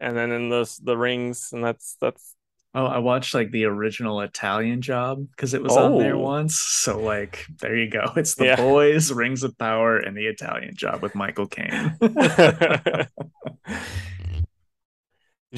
and 0.00 0.16
then 0.16 0.30
in 0.30 0.48
the 0.48 0.70
the 0.82 0.96
rings, 0.96 1.50
and 1.52 1.64
that's 1.64 1.96
that's 2.00 2.34
Oh, 2.76 2.86
I 2.86 2.98
watched 2.98 3.34
like 3.34 3.52
the 3.52 3.66
original 3.66 4.20
Italian 4.20 4.82
Job 4.82 5.28
because 5.30 5.54
it 5.54 5.62
was 5.62 5.76
on 5.76 5.96
there 5.98 6.16
Oh. 6.16 6.18
once. 6.18 6.58
So 6.58 7.00
like, 7.00 7.46
there 7.60 7.76
you 7.76 7.88
go. 7.88 8.12
It's 8.16 8.34
the 8.34 8.46
Yeah. 8.46 8.56
boys, 8.56 9.12
Rings 9.12 9.44
of 9.44 9.56
Power, 9.58 9.96
and 9.98 10.16
the 10.16 10.26
Italian 10.26 10.74
Job 10.74 11.00
with 11.00 11.14
Michael 11.14 11.46
Caine. 11.46 11.96
Did 12.00 13.06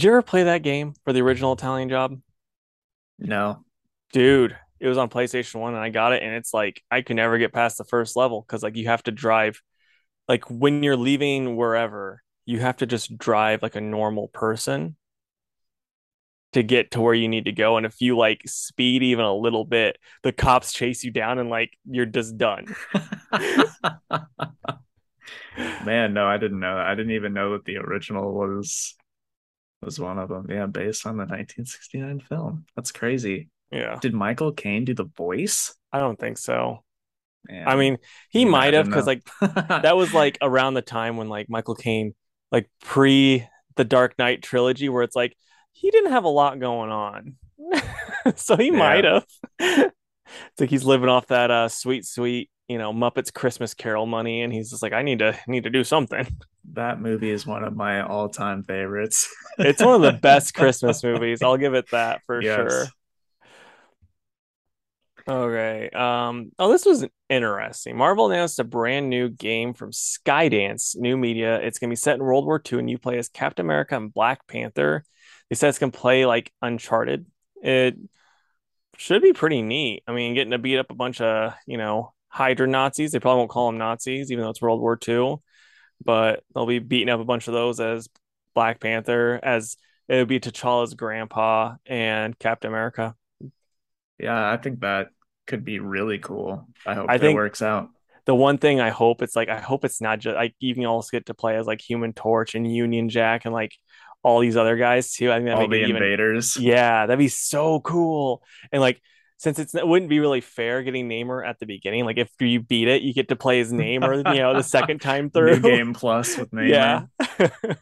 you 0.04 0.10
ever 0.10 0.22
play 0.22 0.42
that 0.44 0.62
game 0.62 0.92
for 1.04 1.12
the 1.14 1.22
original 1.22 1.54
Italian 1.54 1.88
job? 1.88 2.18
No, 3.18 3.64
Dude, 4.12 4.56
it 4.80 4.88
was 4.88 4.98
on 4.98 5.08
PlayStation 5.10 5.60
1 5.60 5.74
and 5.74 5.82
I 5.82 5.90
got 5.90 6.12
it 6.12 6.22
and 6.22 6.34
it's 6.34 6.54
like 6.54 6.82
I 6.90 7.02
could 7.02 7.16
never 7.16 7.38
get 7.38 7.52
past 7.52 7.78
the 7.78 7.84
first 7.84 8.16
level 8.16 8.42
because 8.42 8.62
like 8.62 8.76
you 8.76 8.86
have 8.86 9.02
to 9.04 9.10
drive 9.10 9.60
like 10.28 10.48
when 10.50 10.82
you're 10.82 10.96
leaving 10.96 11.56
wherever, 11.56 12.22
you 12.44 12.60
have 12.60 12.78
to 12.78 12.86
just 12.86 13.16
drive 13.18 13.62
like 13.62 13.76
a 13.76 13.80
normal 13.80 14.28
person 14.28 14.96
to 16.52 16.62
get 16.62 16.92
to 16.92 17.00
where 17.00 17.14
you 17.14 17.28
need 17.28 17.44
to 17.44 17.52
go. 17.52 17.76
And 17.76 17.84
if 17.84 18.00
you 18.00 18.16
like 18.16 18.42
speed 18.46 19.02
even 19.02 19.24
a 19.24 19.34
little 19.34 19.64
bit, 19.64 19.98
the 20.22 20.32
cops 20.32 20.72
chase 20.72 21.04
you 21.04 21.10
down 21.10 21.38
and 21.38 21.50
like 21.50 21.76
you're 21.84 22.06
just 22.06 22.38
done. 22.38 22.74
man, 25.84 26.14
no, 26.14 26.26
I 26.26 26.38
didn't 26.38 26.60
know. 26.60 26.78
I 26.78 26.94
didn't 26.94 27.12
even 27.12 27.34
know 27.34 27.52
that 27.52 27.64
the 27.64 27.76
original 27.76 28.32
was 28.32 28.94
was 29.82 30.00
one 30.00 30.18
of 30.18 30.28
them. 30.28 30.46
Yeah, 30.48 30.66
based 30.66 31.06
on 31.06 31.16
the 31.16 31.26
1969 31.26 32.20
film. 32.20 32.66
That's 32.74 32.92
crazy. 32.92 33.48
Yeah. 33.70 33.98
Did 34.00 34.14
Michael 34.14 34.52
Caine 34.52 34.84
do 34.84 34.94
the 34.94 35.04
voice? 35.04 35.74
I 35.92 35.98
don't 35.98 36.18
think 36.18 36.38
so. 36.38 36.82
Man, 37.48 37.68
I 37.68 37.76
mean, 37.76 37.98
he 38.30 38.44
might 38.44 38.74
have 38.74 38.86
because 38.86 39.06
like 39.06 39.22
that 39.40 39.96
was 39.96 40.12
like 40.12 40.38
around 40.42 40.74
the 40.74 40.82
time 40.82 41.16
when 41.16 41.28
like 41.28 41.48
Michael 41.48 41.74
Caine, 41.76 42.14
like 42.50 42.68
pre 42.80 43.46
the 43.76 43.84
Dark 43.84 44.18
Knight 44.18 44.42
trilogy, 44.42 44.88
where 44.88 45.02
it's 45.02 45.16
like 45.16 45.36
he 45.72 45.90
didn't 45.90 46.10
have 46.12 46.24
a 46.24 46.28
lot 46.28 46.58
going 46.58 46.90
on, 46.90 47.36
so 48.36 48.56
he 48.56 48.70
Yeah. 48.70 48.78
might 48.78 49.04
have. 49.04 49.24
it's 49.58 50.60
like 50.60 50.70
he's 50.70 50.84
living 50.84 51.08
off 51.08 51.28
that 51.28 51.50
uh 51.50 51.68
sweet, 51.68 52.04
sweet, 52.04 52.50
you 52.68 52.78
know, 52.78 52.92
Muppets 52.92 53.32
Christmas 53.32 53.74
Carol 53.74 54.06
money, 54.06 54.42
and 54.42 54.52
he's 54.52 54.70
just 54.70 54.82
like, 54.82 54.92
I 54.92 55.02
need 55.02 55.20
to 55.20 55.38
need 55.46 55.64
to 55.64 55.70
do 55.70 55.84
something. 55.84 56.26
That 56.72 57.00
movie 57.00 57.30
is 57.30 57.46
one 57.46 57.64
of 57.64 57.74
my 57.76 58.02
all-time 58.02 58.62
favorites. 58.62 59.28
It's 59.58 59.82
one 59.82 59.94
of 59.94 60.02
the 60.02 60.18
best 60.20 60.52
Christmas 60.52 61.02
movies. 61.02 61.42
I'll 61.42 61.56
give 61.56 61.74
it 61.74 61.86
that 61.90 62.20
for 62.26 62.42
Yes. 62.42 62.54
sure. 62.54 62.86
Okay. 65.28 65.90
Um, 65.90 66.52
oh, 66.58 66.70
this 66.70 66.84
was 66.84 67.04
interesting. 67.28 67.96
Marvel 67.96 68.30
announced 68.30 68.58
a 68.60 68.64
brand 68.64 69.08
new 69.10 69.28
game 69.28 69.72
from 69.74 69.90
Skydance 69.90 70.94
New 70.94 71.16
Media. 71.16 71.58
It's 71.60 71.78
gonna 71.78 71.90
be 71.90 71.96
set 71.96 72.16
in 72.16 72.22
World 72.22 72.44
War 72.44 72.60
II, 72.60 72.78
and 72.80 72.90
you 72.90 72.98
play 72.98 73.18
as 73.18 73.28
Captain 73.28 73.64
America 73.64 73.96
and 73.96 74.12
Black 74.12 74.46
Panther. 74.46 75.04
They 75.48 75.56
said 75.56 75.70
it's 75.70 75.78
gonna 75.78 75.90
play 75.90 76.26
like 76.26 76.52
Uncharted. 76.62 77.26
It 77.62 77.96
should 78.98 79.22
be 79.22 79.32
pretty 79.32 79.62
neat. 79.62 80.02
I 80.06 80.12
mean, 80.12 80.34
getting 80.34 80.52
to 80.52 80.58
beat 80.58 80.78
up 80.78 80.90
a 80.90 80.94
bunch 80.94 81.20
of, 81.20 81.54
you 81.66 81.78
know, 81.78 82.12
Hydra 82.28 82.66
Nazis. 82.66 83.12
They 83.12 83.20
probably 83.20 83.38
won't 83.38 83.50
call 83.50 83.66
them 83.68 83.78
Nazis, 83.78 84.30
even 84.30 84.44
though 84.44 84.50
it's 84.50 84.62
World 84.62 84.80
War 84.80 84.96
II. 84.96 85.42
But 86.04 86.44
they'll 86.54 86.66
be 86.66 86.78
beating 86.78 87.08
up 87.08 87.20
a 87.20 87.24
bunch 87.24 87.48
of 87.48 87.54
those 87.54 87.80
as 87.80 88.08
Black 88.54 88.80
Panther, 88.80 89.40
as 89.42 89.76
it 90.08 90.16
would 90.16 90.28
be 90.28 90.40
T'Challa's 90.40 90.94
grandpa 90.94 91.76
and 91.86 92.38
Captain 92.38 92.68
America. 92.70 93.14
Yeah, 94.18 94.50
I 94.50 94.56
think 94.56 94.80
that 94.80 95.08
could 95.46 95.64
be 95.64 95.78
really 95.78 96.18
cool. 96.18 96.66
I 96.84 96.94
hope 96.94 97.10
I 97.10 97.14
it 97.16 97.34
works 97.34 97.62
out. 97.62 97.90
the 98.24 98.34
one 98.34 98.58
thing 98.58 98.80
I 98.80 98.90
hope 98.90 99.22
it's 99.22 99.36
like 99.36 99.48
I 99.48 99.60
hope 99.60 99.84
it's 99.84 100.00
not 100.00 100.18
just 100.18 100.34
like 100.36 100.54
you 100.58 100.74
can 100.74 100.84
also 100.86 101.10
get 101.12 101.26
to 101.26 101.34
play 101.34 101.56
as 101.56 101.66
like 101.66 101.80
Human 101.80 102.12
Torch 102.12 102.54
and 102.54 102.70
Union 102.70 103.08
Jack 103.08 103.44
and 103.44 103.54
like 103.54 103.72
all 104.22 104.40
these 104.40 104.56
other 104.56 104.76
guys 104.76 105.12
too. 105.12 105.30
I 105.30 105.36
think 105.36 105.46
that 105.46 105.56
All 105.56 105.68
the 105.68 105.76
even 105.76 106.02
invaders. 106.02 106.56
yeah, 106.56 107.06
that'd 107.06 107.18
be 107.18 107.28
so 107.28 107.80
cool. 107.80 108.42
And 108.72 108.80
like 108.80 109.00
since 109.38 109.58
it's 109.58 109.74
it 109.74 109.86
wouldn't 109.86 110.08
be 110.08 110.20
really 110.20 110.40
fair 110.40 110.82
getting 110.82 111.08
Namor 111.08 111.46
at 111.46 111.58
the 111.58 111.66
beginning, 111.66 112.04
like 112.04 112.18
if 112.18 112.30
you 112.40 112.60
beat 112.60 112.88
it, 112.88 113.02
you 113.02 113.12
get 113.12 113.28
to 113.28 113.36
play 113.36 113.60
as 113.60 113.72
Namor, 113.72 114.34
you 114.34 114.40
know, 114.40 114.54
the 114.54 114.62
second 114.62 115.00
time 115.00 115.30
through. 115.32 115.60
New 115.60 115.60
game 115.60 115.94
plus 115.94 116.36
with 116.36 116.50
Namor. 116.52 117.08
Yeah. 117.28 117.74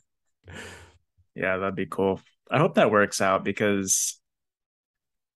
Yeah, 1.35 1.57
that'd 1.57 1.75
be 1.75 1.87
cool. 1.87 2.21
I 2.51 2.59
hope 2.59 2.75
that 2.75 2.91
works 2.91 3.21
out 3.21 3.45
because 3.45 4.21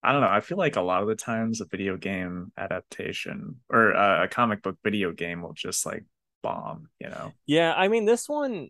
I 0.01 0.13
don't 0.13 0.21
know. 0.21 0.29
I 0.29 0.39
feel 0.39 0.57
like 0.57 0.77
a 0.77 0.81
lot 0.81 1.01
of 1.01 1.07
the 1.09 1.15
times 1.15 1.59
a 1.59 1.65
video 1.65 1.97
game 1.97 2.51
adaptation 2.57 3.57
or 3.69 3.95
uh, 3.95 4.23
a 4.23 4.27
comic 4.27 4.61
book 4.61 4.77
video 4.83 5.11
game 5.11 5.41
will 5.41 5.53
just 5.53 5.85
like 5.85 6.05
bomb, 6.41 6.87
you 6.99 7.09
know? 7.09 7.33
Yeah, 7.45 7.73
I 7.75 7.89
mean 7.89 8.05
this 8.05 8.29
one 8.29 8.69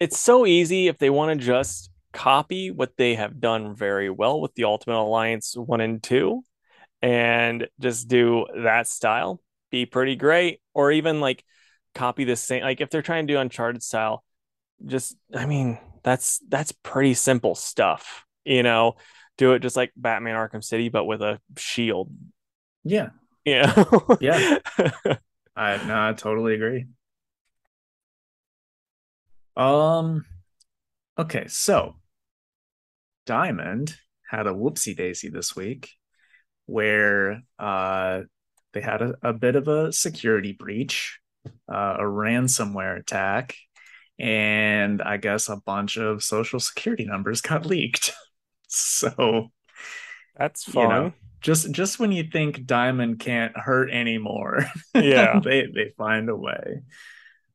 it's 0.00 0.18
so 0.18 0.44
easy 0.44 0.88
if 0.88 0.98
they 0.98 1.08
want 1.08 1.38
to 1.38 1.46
just 1.46 1.90
copy 2.14 2.70
what 2.72 2.96
they 2.96 3.16
have 3.16 3.40
done 3.40 3.76
very 3.76 4.10
well 4.10 4.40
with 4.40 4.54
the 4.54 4.64
Ultimate 4.64 4.98
Alliance 5.00 5.56
1 5.56 5.82
and 5.82 6.02
2 6.02 6.42
and 7.02 7.68
just 7.80 8.08
do 8.08 8.46
that 8.64 8.88
style, 8.88 9.42
be 9.70 9.86
pretty 9.86 10.16
great 10.16 10.60
or 10.74 10.92
even 10.92 11.20
like 11.20 11.44
copy 11.94 12.24
the 12.24 12.36
same 12.36 12.62
like 12.62 12.80
if 12.80 12.90
they're 12.90 13.02
trying 13.02 13.26
to 13.26 13.34
do 13.34 13.38
Uncharted 13.40 13.82
style, 13.82 14.24
just 14.86 15.16
I 15.34 15.46
mean, 15.46 15.78
that's 16.02 16.40
that's 16.48 16.72
pretty 16.72 17.14
simple 17.14 17.54
stuff, 17.54 18.24
you 18.44 18.62
know. 18.62 18.96
Do 19.36 19.54
it 19.54 19.60
just 19.60 19.76
like 19.76 19.92
Batman 19.96 20.36
Arkham 20.36 20.62
City 20.62 20.88
but 20.90 21.04
with 21.04 21.22
a 21.22 21.40
shield, 21.58 22.10
Yeah. 22.84 23.10
Yeah. 23.44 23.74
Yeah. 24.20 24.58
I 25.56 25.76
no, 25.86 26.08
I 26.08 26.14
totally 26.14 26.54
agree. 26.54 26.86
Um 29.56 30.24
okay, 31.18 31.46
so 31.48 31.96
Diamond 33.26 33.96
had 34.28 34.46
a 34.46 34.50
whoopsie 34.52 34.96
daisy 34.96 35.28
this 35.28 35.54
week 35.56 35.90
where 36.66 37.42
uh 37.58 38.22
they 38.72 38.80
had 38.80 39.02
a, 39.02 39.14
a 39.22 39.32
bit 39.32 39.56
of 39.56 39.68
a 39.68 39.92
security 39.92 40.52
breach, 40.52 41.20
uh, 41.72 41.96
a 41.98 42.02
ransomware 42.04 42.98
attack, 43.00 43.56
and 44.18 45.02
I 45.02 45.16
guess 45.18 45.48
a 45.48 45.56
bunch 45.56 45.96
of 45.98 46.22
social 46.24 46.60
security 46.60 47.04
numbers 47.06 47.40
got 47.42 47.66
leaked. 47.66 48.12
So 48.68 49.50
That's 50.36 50.64
You 50.66 50.86
fun. 50.86 50.88
know, 50.88 51.12
just 51.40 51.70
just 51.72 51.98
when 51.98 52.12
you 52.12 52.24
think 52.24 52.64
Diamond 52.66 53.18
can't 53.20 53.56
hurt 53.56 53.90
anymore, 53.90 54.66
Yeah. 54.98 55.42
they 55.42 55.66
they 55.66 55.92
find 55.96 56.28
a 56.28 56.36
way. 56.36 56.82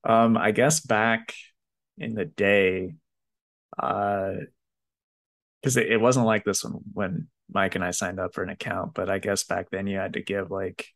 Um, 0.03 0.38
I 0.38 0.51
guess 0.51 0.82
back 0.82 1.34
in 1.97 2.15
the 2.15 2.25
day, 2.25 2.93
uh, 3.77 4.34
because 5.62 5.78
it, 5.78 5.91
it 5.91 6.02
wasn't 6.02 6.26
like 6.26 6.43
this 6.43 6.63
when 6.63 6.74
when 6.93 7.28
Mike 7.52 7.76
and 7.76 7.84
I 7.84 7.91
signed 7.91 8.19
up 8.19 8.34
for 8.34 8.43
an 8.43 8.50
account, 8.50 8.93
but 8.93 9.10
I 9.10 9.19
guess 9.19 9.43
back 9.43 9.69
then 9.72 9.88
you 9.88 9.98
had 9.98 10.13
to 10.13 10.22
give 10.22 10.52
like 10.52 10.88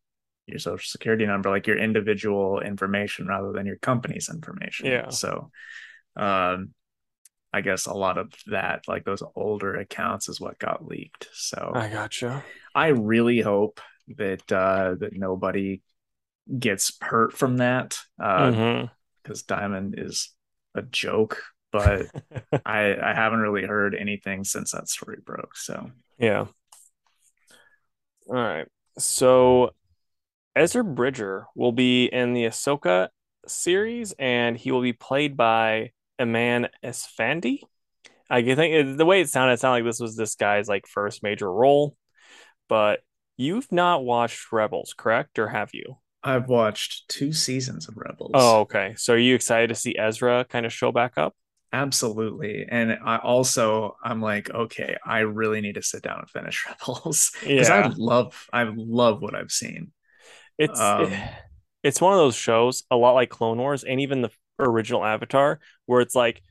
your 0.45 0.59
social 0.59 0.85
security 0.85 1.25
number, 1.25 1.49
like 1.49 1.67
your 1.67 1.77
individual 1.77 2.59
information 2.59 3.27
rather 3.27 3.51
than 3.53 3.65
your 3.65 3.77
company's 3.77 4.29
information. 4.29 4.87
Yeah. 4.87 5.09
So, 5.09 5.51
um, 6.15 6.73
I 7.53 7.61
guess 7.61 7.85
a 7.85 7.93
lot 7.93 8.17
of 8.17 8.33
that, 8.47 8.87
like 8.87 9.05
those 9.05 9.23
older 9.35 9.75
accounts, 9.75 10.27
is 10.27 10.41
what 10.41 10.57
got 10.59 10.85
leaked. 10.85 11.29
So 11.33 11.71
I 11.73 11.87
gotcha. 11.87 12.43
I 12.73 12.87
really 12.87 13.41
hope 13.41 13.79
that 14.17 14.51
uh 14.51 14.95
that 14.99 15.13
nobody 15.13 15.81
gets 16.59 16.97
hurt 16.99 17.31
from 17.33 17.57
that 17.57 17.99
uh 18.19 18.51
Mhm. 18.51 18.91
because 19.21 19.43
Diamond 19.43 19.95
is 19.97 20.31
a 20.75 20.81
joke, 20.81 21.41
but 21.73 22.05
I 22.65 22.95
I 22.95 23.13
haven't 23.13 23.39
really 23.39 23.65
heard 23.65 23.95
anything 23.95 24.45
since 24.45 24.71
that 24.71 24.87
story 24.87 25.17
broke. 25.25 25.57
So 25.57 25.91
Yeah. 26.17 26.45
All 28.29 28.35
right. 28.35 28.67
So 28.97 29.71
Ezra 30.55 30.83
Bridger 30.83 31.47
will 31.55 31.73
be 31.73 32.05
in 32.05 32.33
the 32.33 32.45
Ahsoka 32.45 33.09
series, 33.47 34.13
and 34.17 34.55
he 34.55 34.71
will 34.71 34.81
be 34.81 34.93
played 34.93 35.35
by 35.35 35.91
Eman 36.19 36.69
Esfandi. 36.85 37.59
I 38.29 38.41
think 38.43 38.87
uh, 38.87 38.95
the 38.95 39.05
way 39.05 39.21
it 39.21 39.29
sounded, 39.29 39.53
it 39.53 39.59
sounded 39.59 39.83
like 39.83 39.89
this 39.89 39.99
was 39.99 40.15
this 40.15 40.35
guy's 40.35 40.69
like 40.69 40.87
first 40.87 41.23
major 41.23 41.51
role. 41.51 41.97
but 42.69 43.01
you've 43.35 43.71
not 43.71 44.05
watched 44.05 44.51
Rebels, 44.51 44.93
correct? 44.97 45.39
Or 45.39 45.49
have 45.49 45.71
you? 45.73 45.97
I've 46.23 46.47
watched 46.47 47.09
two 47.09 47.33
seasons 47.33 47.89
of 47.89 47.97
Rebels. 47.97 48.31
Oh, 48.33 48.61
okay. 48.61 48.93
So 48.95 49.13
are 49.13 49.17
you 49.17 49.35
excited 49.35 49.67
to 49.67 49.75
see 49.75 49.97
Ezra 49.97 50.45
kind 50.45 50.65
of 50.65 50.71
show 50.71 50.91
back 50.91 51.17
up? 51.17 51.35
Absolutely. 51.73 52.67
And 52.69 52.99
I 53.03 53.17
also 53.17 53.97
I'm 54.03 54.21
like, 54.21 54.49
okay, 54.49 54.95
I 55.03 55.19
really 55.19 55.59
need 55.59 55.75
to 55.75 55.81
sit 55.81 56.03
down 56.03 56.19
and 56.19 56.29
finish 56.29 56.65
Rebels 56.87 57.31
because 57.55 57.69
I 57.71 57.81
love 57.97 58.47
I 58.53 58.71
love 58.75 59.21
what 59.21 59.35
I've 59.35 59.51
seen. 59.51 59.91
It's 60.57 60.79
Um 60.79 61.11
it's 61.83 61.99
one 61.99 62.13
of 62.13 62.19
those 62.19 62.35
shows, 62.35 62.83
a 62.91 62.95
lot 62.95 63.13
like 63.13 63.29
Clone 63.29 63.57
Wars 63.57 63.83
and 63.83 63.99
even 63.99 64.21
the 64.21 64.29
original 64.59 65.03
Avatar, 65.03 65.59
where 65.87 65.99
it's 66.01 66.15
like 66.15 66.41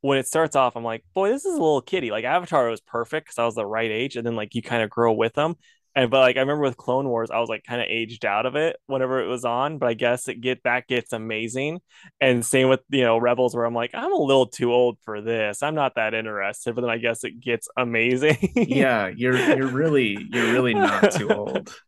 when 0.00 0.18
it 0.18 0.26
starts 0.26 0.56
off, 0.56 0.76
I'm 0.76 0.84
like, 0.84 1.04
boy, 1.14 1.28
this 1.30 1.44
is 1.44 1.52
a 1.54 1.62
little 1.62 1.82
kiddie. 1.82 2.10
Like 2.10 2.24
Avatar 2.24 2.68
was 2.68 2.80
perfect 2.80 3.26
because 3.26 3.38
I 3.38 3.44
was 3.46 3.54
the 3.54 3.66
right 3.66 3.90
age, 3.90 4.16
and 4.16 4.26
then 4.26 4.36
like 4.36 4.54
you 4.54 4.62
kind 4.62 4.82
of 4.82 4.90
grow 4.90 5.12
with 5.12 5.34
them. 5.34 5.56
And 5.94 6.10
but 6.10 6.20
like 6.20 6.36
I 6.36 6.40
remember 6.40 6.62
with 6.62 6.76
Clone 6.76 7.08
Wars, 7.08 7.30
I 7.30 7.38
was 7.38 7.48
like 7.48 7.64
kind 7.64 7.80
of 7.80 7.86
aged 7.90 8.24
out 8.24 8.46
of 8.46 8.56
it 8.56 8.76
whenever 8.86 9.22
it 9.22 9.26
was 9.28 9.44
on. 9.44 9.78
But 9.78 9.88
I 9.90 9.94
guess 9.94 10.28
it 10.28 10.40
get 10.40 10.62
that 10.64 10.86
gets 10.86 11.12
amazing. 11.12 11.80
And 12.20 12.44
same 12.44 12.68
with 12.68 12.80
you 12.88 13.02
know 13.02 13.18
Rebels, 13.18 13.54
where 13.54 13.64
I'm 13.64 13.74
like, 13.74 13.90
I'm 13.94 14.12
a 14.12 14.16
little 14.16 14.46
too 14.46 14.72
old 14.72 14.98
for 15.04 15.20
this. 15.20 15.62
I'm 15.62 15.74
not 15.74 15.96
that 15.96 16.14
interested. 16.14 16.74
But 16.74 16.82
then 16.82 16.90
I 16.90 16.98
guess 16.98 17.24
it 17.24 17.40
gets 17.40 17.68
amazing. 17.76 18.36
yeah, 18.54 19.08
you're 19.14 19.42
you're 19.52 19.68
really 19.68 20.28
you're 20.30 20.48
really 20.48 20.74
not 20.74 21.10
too 21.10 21.32
old. 21.32 21.74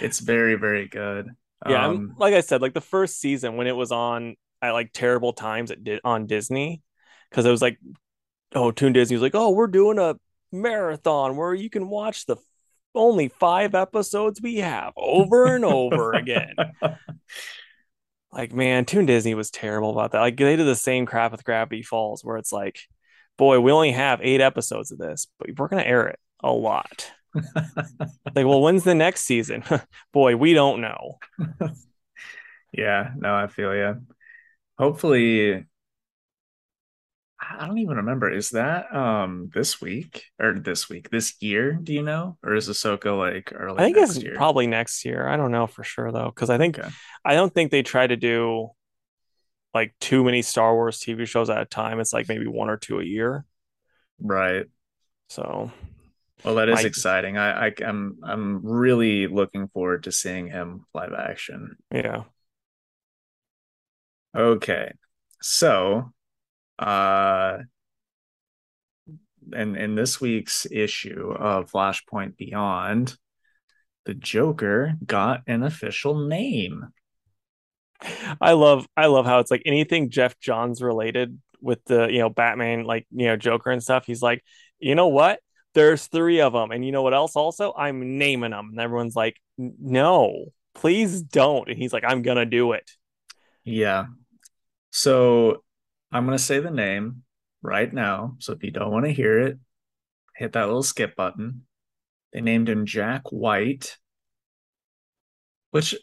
It's 0.00 0.20
very, 0.20 0.54
very 0.54 0.88
good. 0.88 1.28
Yeah, 1.66 1.84
Um 1.86 2.14
like 2.16 2.34
I 2.34 2.40
said, 2.40 2.62
like 2.62 2.74
the 2.74 2.80
first 2.80 3.18
season 3.20 3.56
when 3.56 3.66
it 3.66 3.76
was 3.76 3.92
on 3.92 4.36
at 4.62 4.72
like 4.72 4.90
terrible 4.92 5.32
times 5.32 5.70
at 5.70 5.82
Di- 5.84 6.00
on 6.04 6.26
Disney, 6.26 6.82
because 7.30 7.46
it 7.46 7.50
was 7.50 7.62
like, 7.62 7.78
oh, 8.54 8.70
Toon 8.70 8.92
Disney 8.92 9.16
was 9.16 9.22
like, 9.22 9.34
oh, 9.34 9.50
we're 9.50 9.66
doing 9.68 9.98
a 9.98 10.16
marathon 10.52 11.36
where 11.36 11.54
you 11.54 11.70
can 11.70 11.88
watch 11.88 12.26
the 12.26 12.36
only 12.94 13.28
five 13.28 13.74
episodes 13.74 14.40
we 14.40 14.56
have 14.56 14.92
over 14.96 15.54
and 15.54 15.64
over 15.64 16.12
again. 16.12 16.54
Like, 18.32 18.52
man, 18.52 18.84
Toon 18.84 19.06
Disney 19.06 19.34
was 19.34 19.50
terrible 19.50 19.90
about 19.90 20.10
that. 20.10 20.20
Like 20.20 20.36
they 20.36 20.56
did 20.56 20.66
the 20.66 20.74
same 20.74 21.06
crap 21.06 21.30
with 21.30 21.44
Gravity 21.44 21.82
Falls, 21.82 22.24
where 22.24 22.36
it's 22.36 22.52
like, 22.52 22.80
boy, 23.38 23.60
we 23.60 23.70
only 23.70 23.92
have 23.92 24.18
eight 24.22 24.40
episodes 24.40 24.90
of 24.90 24.98
this, 24.98 25.28
but 25.38 25.50
we're 25.56 25.68
gonna 25.68 25.82
air 25.82 26.08
it 26.08 26.18
a 26.42 26.50
lot. 26.50 27.10
Like, 28.34 28.46
well, 28.46 28.60
when's 28.60 28.82
the 28.82 28.94
next 28.96 29.22
season? 29.22 29.62
boy, 30.12 30.34
we 30.34 30.54
don't 30.54 30.80
know. 30.80 31.18
yeah, 32.72 33.12
no, 33.16 33.32
I 33.32 33.46
feel 33.46 33.72
you. 33.72 34.00
Hopefully 34.76 35.64
I 37.40 37.66
don't 37.66 37.78
even 37.78 37.96
remember. 37.98 38.30
Is 38.30 38.50
that 38.50 38.94
um 38.94 39.50
this 39.52 39.80
week 39.80 40.24
or 40.40 40.54
this 40.58 40.88
week, 40.88 41.10
this 41.10 41.34
year? 41.40 41.72
Do 41.82 41.92
you 41.92 42.02
know? 42.02 42.38
Or 42.42 42.54
is 42.54 42.68
Ahsoka 42.68 43.16
like 43.16 43.52
early? 43.54 43.78
I 43.78 43.84
think 43.84 43.96
it's 43.98 44.22
year? 44.22 44.34
probably 44.34 44.66
next 44.66 45.04
year. 45.04 45.26
I 45.28 45.36
don't 45.36 45.52
know 45.52 45.66
for 45.66 45.84
sure 45.84 46.12
though, 46.12 46.26
because 46.30 46.50
I 46.50 46.58
think 46.58 46.78
Okay. 46.78 46.88
I 47.24 47.34
don't 47.34 47.52
think 47.52 47.70
they 47.70 47.82
try 47.82 48.06
to 48.06 48.16
do 48.16 48.70
like 49.72 49.94
too 50.00 50.24
many 50.24 50.42
Star 50.42 50.74
Wars 50.74 51.00
TV 51.00 51.26
shows 51.26 51.50
at 51.50 51.60
a 51.60 51.64
time. 51.64 52.00
It's 52.00 52.12
like 52.12 52.28
maybe 52.28 52.46
one 52.46 52.70
or 52.70 52.76
two 52.76 53.00
a 53.00 53.04
year. 53.04 53.44
Right. 54.20 54.66
So 55.28 55.72
Well, 56.44 56.56
that 56.56 56.68
is 56.68 56.74
might 56.76 56.84
exciting. 56.84 57.36
I, 57.38 57.68
I 57.68 57.72
I'm 57.84 58.18
I'm 58.22 58.64
really 58.66 59.26
looking 59.26 59.68
forward 59.68 60.04
to 60.04 60.12
seeing 60.12 60.48
him 60.48 60.86
live 60.94 61.12
action. 61.12 61.76
yeah. 61.90 62.24
Okay. 64.34 64.92
So, 65.42 66.12
uh 66.78 67.58
and 69.52 69.76
in 69.76 69.94
this 69.94 70.20
week's 70.20 70.66
issue 70.70 71.30
of 71.32 71.70
Flashpoint 71.70 72.36
Beyond, 72.36 73.16
the 74.04 74.14
Joker 74.14 74.94
got 75.04 75.42
an 75.46 75.62
official 75.62 76.26
name. 76.26 76.88
I 78.40 78.52
love 78.52 78.86
I 78.96 79.06
love 79.06 79.26
how 79.26 79.38
it's 79.38 79.50
like 79.50 79.62
anything 79.66 80.10
Geoff 80.10 80.38
Johns 80.38 80.82
related 80.82 81.38
with 81.60 81.82
the 81.86 82.06
you 82.08 82.18
know 82.18 82.28
Batman 82.28 82.84
like 82.84 83.06
you 83.10 83.26
know 83.26 83.36
Joker 83.36 83.70
and 83.70 83.82
stuff. 83.82 84.04
He's 84.06 84.22
like, 84.22 84.42
you 84.78 84.94
know 84.94 85.08
what? 85.08 85.40
There's 85.74 86.06
three 86.06 86.40
of 86.40 86.52
them, 86.52 86.70
and 86.70 86.84
you 86.84 86.92
know 86.92 87.02
what 87.02 87.14
else? 87.14 87.34
Also, 87.34 87.72
I'm 87.76 88.18
naming 88.18 88.52
them, 88.52 88.70
and 88.70 88.80
everyone's 88.80 89.16
like, 89.16 89.36
no, 89.58 90.46
please 90.74 91.22
don't. 91.22 91.68
And 91.68 91.78
he's 91.78 91.92
like, 91.92 92.04
I'm 92.06 92.22
gonna 92.22 92.46
do 92.46 92.72
it. 92.72 92.90
Yeah. 93.64 94.06
So 94.90 95.64
I'm 96.14 96.24
gonna 96.26 96.38
say 96.38 96.60
the 96.60 96.70
name 96.70 97.24
right 97.62 97.92
now. 97.92 98.36
So 98.40 98.54
if 98.54 98.64
you 98.64 98.70
don't 98.70 98.92
want 98.92 99.04
to 99.06 99.12
hear 99.12 99.38
it, 99.40 99.58
hit 100.36 100.52
that 100.54 100.66
little 100.66 100.84
skip 100.84 101.16
button. 101.16 101.66
They 102.32 102.40
named 102.40 102.68
him 102.70 102.86
Jack 102.86 103.32
White, 103.32 103.98
which 105.72 105.96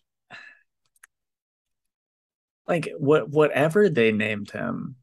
like 2.68 2.90
what 2.98 3.30
whatever 3.30 3.90
they 3.90 4.12
named 4.12 4.52
him, 4.52 4.98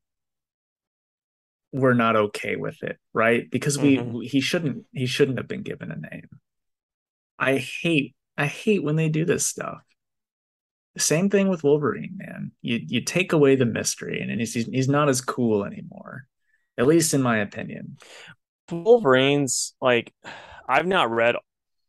we're 1.73 1.95
not 1.95 2.17
okay 2.17 2.57
with 2.57 2.83
it, 2.83 2.99
right? 3.13 3.51
Because 3.51 3.79
we 3.79 3.97
hmm 3.97 4.21
he 4.23 4.41
shouldn't 4.41 4.87
he 4.93 5.07
shouldn't 5.07 5.39
have 5.39 5.49
been 5.49 5.63
given 5.63 5.91
a 5.91 5.97
name. 5.97 6.29
I 7.39 7.57
hate 7.59 8.15
I 8.37 8.47
hate 8.47 8.83
when 8.85 8.97
they 8.97 9.09
do 9.09 9.25
this 9.25 9.47
stuff. 9.47 9.83
Same 10.99 11.31
thing 11.31 11.49
with 11.49 11.65
Wolverine, 11.65 12.17
man. 12.17 12.53
You 12.63 12.81
you 12.85 13.01
take 13.01 13.33
away 13.33 13.57
the 13.57 13.67
mystery 13.67 14.21
and 14.21 14.41
he's 14.41 14.55
he's 14.55 14.89
not 14.89 15.09
as 15.09 15.21
cool 15.21 15.65
anymore. 15.65 16.27
At 16.77 16.87
least 16.87 17.15
in 17.15 17.23
my 17.23 17.39
opinion. 17.39 17.97
Wolverines, 18.71 19.75
like, 19.81 20.13
I've 20.69 20.87
not 20.87 21.11
read 21.11 21.37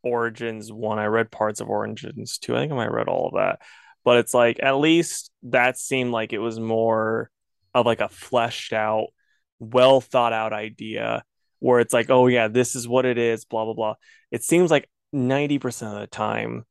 Origins 0.04 0.72
one. 0.72 0.98
I 0.98 1.06
read 1.06 1.32
parts 1.32 1.60
of 1.60 1.70
Origins 1.70 2.38
two. 2.38 2.56
I 2.56 2.60
think 2.60 2.72
I 2.72 2.76
might 2.76 2.92
read 2.92 3.08
all 3.08 3.28
of 3.28 3.34
that. 3.36 3.60
But 4.04 4.18
it's 4.18 4.34
like 4.34 4.60
at 4.62 4.78
least 4.78 5.32
that 5.44 5.78
seemed 5.78 6.12
like 6.12 6.34
it 6.34 6.40
was 6.40 6.60
more 6.60 7.30
of 7.74 7.86
like 7.86 8.00
a 8.00 8.10
fleshed 8.10 8.74
out, 8.74 9.08
well 9.60 10.02
thought 10.02 10.34
out 10.34 10.54
idea 10.54 11.24
where 11.60 11.80
it's 11.80 11.94
like, 11.94 12.10
oh 12.10 12.28
yeah, 12.28 12.48
this 12.48 12.76
is 12.76 12.88
what 12.88 13.06
it 13.06 13.18
is, 13.18 13.46
blah 13.46 13.66
blah 13.66 13.74
blah. 13.74 13.96
It 14.32 14.44
seems 14.44 14.72
like 14.72 14.90
90% 15.14 15.94
of 15.94 16.00
the 16.00 16.08
time 16.08 16.64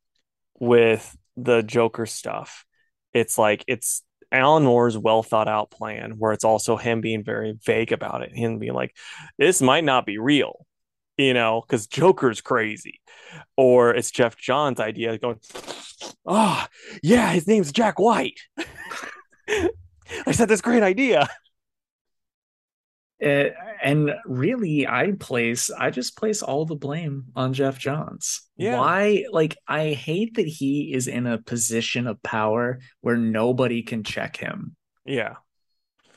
with 0.59 1.17
the 1.43 1.63
Joker 1.63 2.07
stuff, 2.07 2.65
it's 3.13 3.39
like 3.39 3.65
it's 3.67 4.03
Alan 4.31 4.65
Moore's 4.65 4.99
well 4.99 5.23
thought 5.23 5.49
out 5.49 5.71
plan 5.71 6.15
where 6.19 6.33
it's 6.33 6.45
also 6.45 6.77
him 6.77 7.01
being 7.01 7.25
very 7.25 7.57
vague 7.65 7.93
about 7.93 8.23
it, 8.23 8.37
him 8.37 8.59
being 8.59 8.75
like, 8.75 8.95
this 9.39 9.63
might 9.63 9.85
not 9.85 10.05
be 10.07 10.19
real, 10.19 10.67
you 11.17 11.35
know, 11.35 11.63
because 11.67 11.87
Joker's 11.87 12.41
crazy. 12.41 13.01
Or 13.57 13.95
it's 13.95 14.11
Geoff 14.11 14.37
Johns' 14.37 14.81
idea 14.81 15.19
going, 15.19 15.41
oh, 16.27 16.67
yeah, 17.03 17.31
his 17.31 17.47
name's 17.47 17.73
Jack 17.73 17.99
White. 17.99 18.41
I 19.49 20.33
said 20.33 20.49
this 20.49 20.61
great 20.61 20.83
idea. 20.83 21.29
Uh, 23.23 23.51
and 23.83 24.13
really, 24.25 24.87
I 24.87 25.13
place 25.19 25.71
I 25.71 25.91
just 25.91 26.17
place 26.17 26.43
all 26.43 26.65
the 26.67 26.77
blame 26.77 27.25
on 27.35 27.53
Geoff 27.53 27.79
Johns. 27.79 28.43
Yeah. 28.57 28.79
Why? 28.79 29.25
Like, 29.31 29.57
I 29.67 29.89
hate 29.89 30.35
that 30.35 30.47
he 30.47 30.93
is 30.93 31.09
in 31.09 31.27
a 31.27 31.39
position 31.39 32.07
of 32.07 32.23
power 32.23 32.79
where 33.01 33.17
nobody 33.17 33.83
can 33.83 34.05
check 34.05 34.37
him. 34.37 34.77
Yeah. 35.05 35.37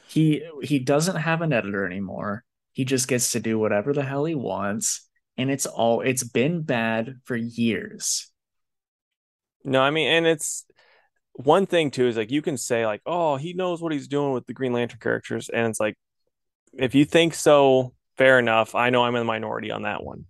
He 0.10 0.44
he 0.62 0.78
doesn't 0.78 1.16
have 1.16 1.42
an 1.42 1.54
editor 1.54 1.86
anymore. 1.86 2.44
He 2.74 2.86
just 2.86 3.08
gets 3.08 3.32
to 3.32 3.40
do 3.40 3.58
whatever 3.58 3.94
the 3.94 4.04
hell 4.04 4.26
he 4.26 4.36
wants, 4.36 5.08
and 5.38 5.50
it's 5.50 5.66
all 5.66 6.02
it's 6.02 6.24
been 6.24 6.62
bad 6.62 7.16
for 7.24 7.36
years. 7.36 8.30
No, 9.64 9.82
I 9.82 9.92
mean, 9.92 10.08
and 10.08 10.28
it's 10.28 10.66
one 11.34 11.66
thing 11.66 11.92
too 11.92 12.08
is 12.08 12.18
like 12.18 12.32
you 12.32 12.42
can 12.42 12.58
say 12.58 12.86
like, 12.86 13.02
oh, 13.06 13.38
he 13.38 13.54
knows 13.54 13.82
what 13.82 13.94
he's 13.94 14.08
doing 14.08 14.34
with 14.34 14.46
the 14.48 14.54
Green 14.54 14.74
Lantern 14.74 15.00
characters, 15.00 15.50
and 15.50 15.68
it's 15.68 15.80
like 15.80 15.98
if 16.74 16.96
you 16.96 17.06
think 17.06 17.34
so, 17.34 17.94
fair 18.18 18.40
enough. 18.40 18.76
I 18.76 18.90
know 18.90 19.04
I'm 19.04 19.16
in 19.16 19.22
the 19.22 19.26
minority 19.26 19.72
on 19.72 19.84
that 19.84 20.04
one, 20.04 20.26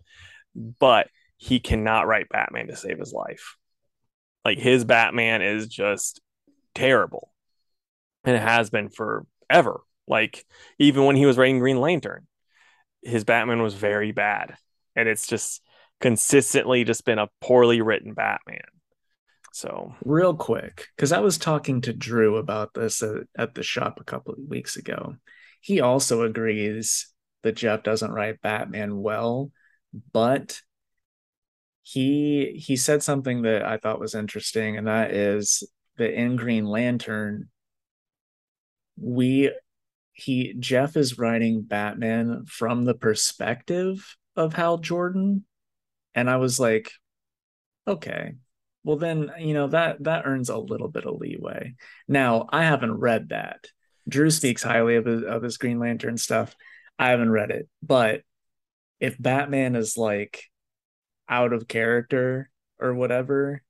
but 0.55 1.07
he 1.37 1.59
cannot 1.59 2.07
write 2.07 2.29
Batman 2.29 2.67
to 2.67 2.75
save 2.75 2.99
his 2.99 3.13
life. 3.13 3.57
Like 4.45 4.57
his 4.57 4.85
Batman 4.85 5.41
is 5.41 5.67
just 5.67 6.21
terrible, 6.73 7.31
and 8.23 8.35
it 8.35 8.41
has 8.41 8.69
been 8.69 8.89
forever. 8.89 9.81
Like 10.07 10.45
even 10.79 11.05
when 11.05 11.15
he 11.15 11.25
was 11.25 11.37
writing 11.37 11.59
Green 11.59 11.79
Lantern, 11.79 12.27
his 13.01 13.23
Batman 13.23 13.61
was 13.61 13.73
very 13.73 14.11
bad, 14.11 14.55
and 14.95 15.07
it's 15.07 15.27
just 15.27 15.61
consistently 15.99 16.83
just 16.83 17.05
been 17.05 17.19
a 17.19 17.29
poorly 17.39 17.81
written 17.81 18.13
Batman. 18.13 18.61
So 19.53 19.95
Real 20.05 20.33
quick, 20.33 20.87
because 20.95 21.11
I 21.11 21.19
was 21.19 21.37
talking 21.37 21.81
to 21.81 21.93
Drew 21.93 22.37
about 22.37 22.73
this 22.73 23.03
at, 23.03 23.23
at 23.37 23.53
the 23.53 23.63
shop 23.63 23.99
a 23.99 24.05
couple 24.05 24.33
of 24.33 24.39
weeks 24.39 24.77
ago. 24.77 25.15
He 25.61 25.79
also 25.79 26.23
agrees 26.23 27.07
that 27.43 27.55
Geoff 27.55 27.83
doesn't 27.83 28.11
write 28.11 28.41
Batman 28.41 28.97
well, 28.97 29.51
but 30.11 30.61
he 31.83 32.53
he 32.63 32.75
said 32.75 33.03
something 33.03 33.41
that 33.43 33.63
I 33.63 33.77
thought 33.77 33.99
was 33.99 34.15
interesting, 34.15 34.77
and 34.77 34.87
that 34.87 35.11
is 35.11 35.63
that 35.97 36.13
in 36.13 36.35
Green 36.35 36.65
Lantern, 36.65 37.49
we 38.97 39.51
he 40.13 40.53
Geoff 40.59 40.97
is 40.97 41.17
writing 41.17 41.61
Batman 41.63 42.45
from 42.45 42.85
the 42.85 42.93
perspective 42.93 44.15
of 44.35 44.53
Hal 44.53 44.77
Jordan, 44.77 45.45
and 46.15 46.29
I 46.29 46.37
was 46.37 46.59
like, 46.59 46.91
okay. 47.87 48.33
Well 48.83 48.97
then, 48.97 49.31
you 49.39 49.53
know, 49.53 49.67
that 49.67 50.03
that 50.03 50.25
earns 50.25 50.49
a 50.49 50.57
little 50.57 50.87
bit 50.87 51.05
of 51.05 51.15
leeway. 51.17 51.75
Now, 52.07 52.47
I 52.49 52.63
haven't 52.63 52.93
read 52.95 53.29
that. 53.29 53.65
Drew 54.07 54.29
speaks 54.31 54.63
highly 54.63 54.95
of 54.95 55.05
his, 55.05 55.23
of 55.23 55.43
his 55.43 55.57
Green 55.57 55.79
Lantern 55.79 56.17
stuff. 56.17 56.55
I 56.97 57.09
haven't 57.09 57.31
read 57.31 57.51
it, 57.51 57.67
but 57.81 58.21
if 58.99 59.21
Batman 59.21 59.75
is 59.75 59.97
like 59.97 60.43
out 61.27 61.53
of 61.53 61.67
character 61.67 62.49
or 62.79 62.93
whatever, 62.93 63.63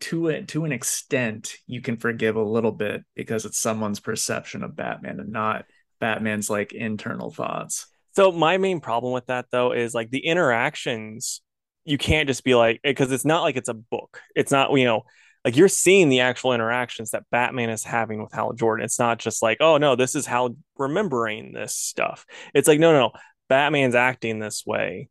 to 0.00 0.28
it 0.28 0.48
to 0.48 0.64
an 0.64 0.72
extent, 0.72 1.54
you 1.66 1.80
can 1.80 1.96
forgive 1.96 2.36
a 2.36 2.42
little 2.42 2.72
bit 2.72 3.04
because 3.14 3.44
it's 3.44 3.58
someone's 3.58 4.00
perception 4.00 4.62
of 4.62 4.76
Batman 4.76 5.20
and 5.20 5.30
not 5.32 5.64
Batman's 6.00 6.50
like 6.50 6.72
internal 6.72 7.30
thoughts. 7.30 7.86
So 8.12 8.32
my 8.32 8.58
main 8.58 8.80
problem 8.80 9.12
with 9.12 9.26
that 9.26 9.46
though 9.50 9.72
is 9.72 9.94
like 9.94 10.10
the 10.10 10.24
interactions 10.24 11.42
you 11.88 11.96
can't 11.96 12.28
just 12.28 12.44
be 12.44 12.54
like 12.54 12.80
because 12.84 13.10
it's 13.12 13.24
not 13.24 13.42
like 13.42 13.56
it's 13.56 13.70
a 13.70 13.74
book. 13.74 14.20
It's 14.34 14.52
not, 14.52 14.70
you 14.72 14.84
know, 14.84 15.02
like 15.48 15.56
you're 15.56 15.66
seeing 15.66 16.10
the 16.10 16.20
actual 16.20 16.52
interactions 16.52 17.12
that 17.12 17.24
Batman 17.30 17.70
is 17.70 17.82
having 17.82 18.22
with 18.22 18.34
Hal 18.34 18.52
Jordan. 18.52 18.84
It's 18.84 18.98
not 18.98 19.18
just 19.18 19.42
like, 19.42 19.56
oh 19.60 19.78
no, 19.78 19.96
this 19.96 20.14
is 20.14 20.26
Hal 20.26 20.54
remembering 20.76 21.54
this 21.54 21.74
stuff. 21.74 22.26
It's 22.52 22.68
like, 22.68 22.78
no, 22.78 22.92
no, 22.92 22.98
no. 22.98 23.12
Batman's 23.48 23.94
acting 23.94 24.40
this 24.40 24.66
way 24.66 25.08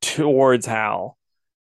towards 0.00 0.64
Hal. 0.64 1.18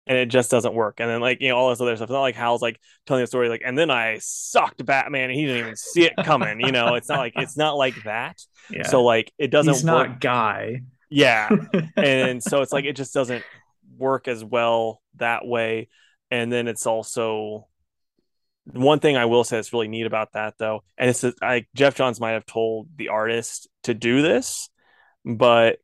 And 0.06 0.18
it 0.18 0.26
just 0.26 0.52
doesn't 0.52 0.74
work. 0.74 1.00
And 1.00 1.10
then 1.10 1.22
like, 1.22 1.40
you 1.40 1.48
know, 1.48 1.56
all 1.56 1.70
this 1.70 1.80
other 1.80 1.96
stuff. 1.96 2.08
It's 2.08 2.12
not 2.12 2.20
like 2.20 2.36
Hal's 2.36 2.62
like 2.62 2.78
telling 3.06 3.24
a 3.24 3.28
story 3.28 3.48
like, 3.48 3.62
and 3.64 3.78
then 3.78 3.90
I 3.90 4.18
sucked 4.20 4.86
Batman 4.86 5.30
and 5.30 5.40
he 5.40 5.46
didn't 5.46 5.62
even 5.62 5.76
see 5.78 6.04
it 6.04 6.14
coming. 6.26 6.60
you 6.60 6.74
know, 6.74 6.96
it's 6.96 7.08
not 7.08 7.20
like 7.20 7.36
it's 7.38 7.56
not 7.56 7.78
like 7.78 7.96
that. 8.04 8.38
Yeah. 8.70 8.88
So 8.88 9.04
like 9.04 9.32
it 9.38 9.52
doesn't 9.52 9.74
He's 9.74 9.84
not 9.84 10.20
guy. 10.22 10.84
Yeah. 11.10 11.50
and 11.98 12.42
so 12.42 12.62
it's 12.62 12.72
like 12.72 12.86
it 12.86 12.96
just 12.96 13.14
doesn't 13.14 13.44
work 13.98 14.28
as 14.28 14.44
well 14.44 15.02
that 15.16 15.46
way. 15.46 15.88
And 16.32 16.52
then 16.52 16.70
it's 16.70 16.86
also 16.86 17.68
one 18.66 19.00
thing 19.00 19.18
I 19.18 19.26
will 19.26 19.44
say 19.44 19.58
that's 19.58 19.74
really 19.74 19.88
neat 19.88 20.06
about 20.06 20.34
that 20.34 20.56
though, 20.58 20.84
and 20.98 21.10
it's 21.10 21.24
like 21.42 21.68
Geoff 21.76 21.96
Johns 21.96 22.20
might 22.20 22.32
have 22.32 22.46
told 22.46 22.88
the 22.96 23.10
artist 23.10 23.68
to 23.84 23.94
do 23.94 24.22
this, 24.22 24.70
but 25.26 25.80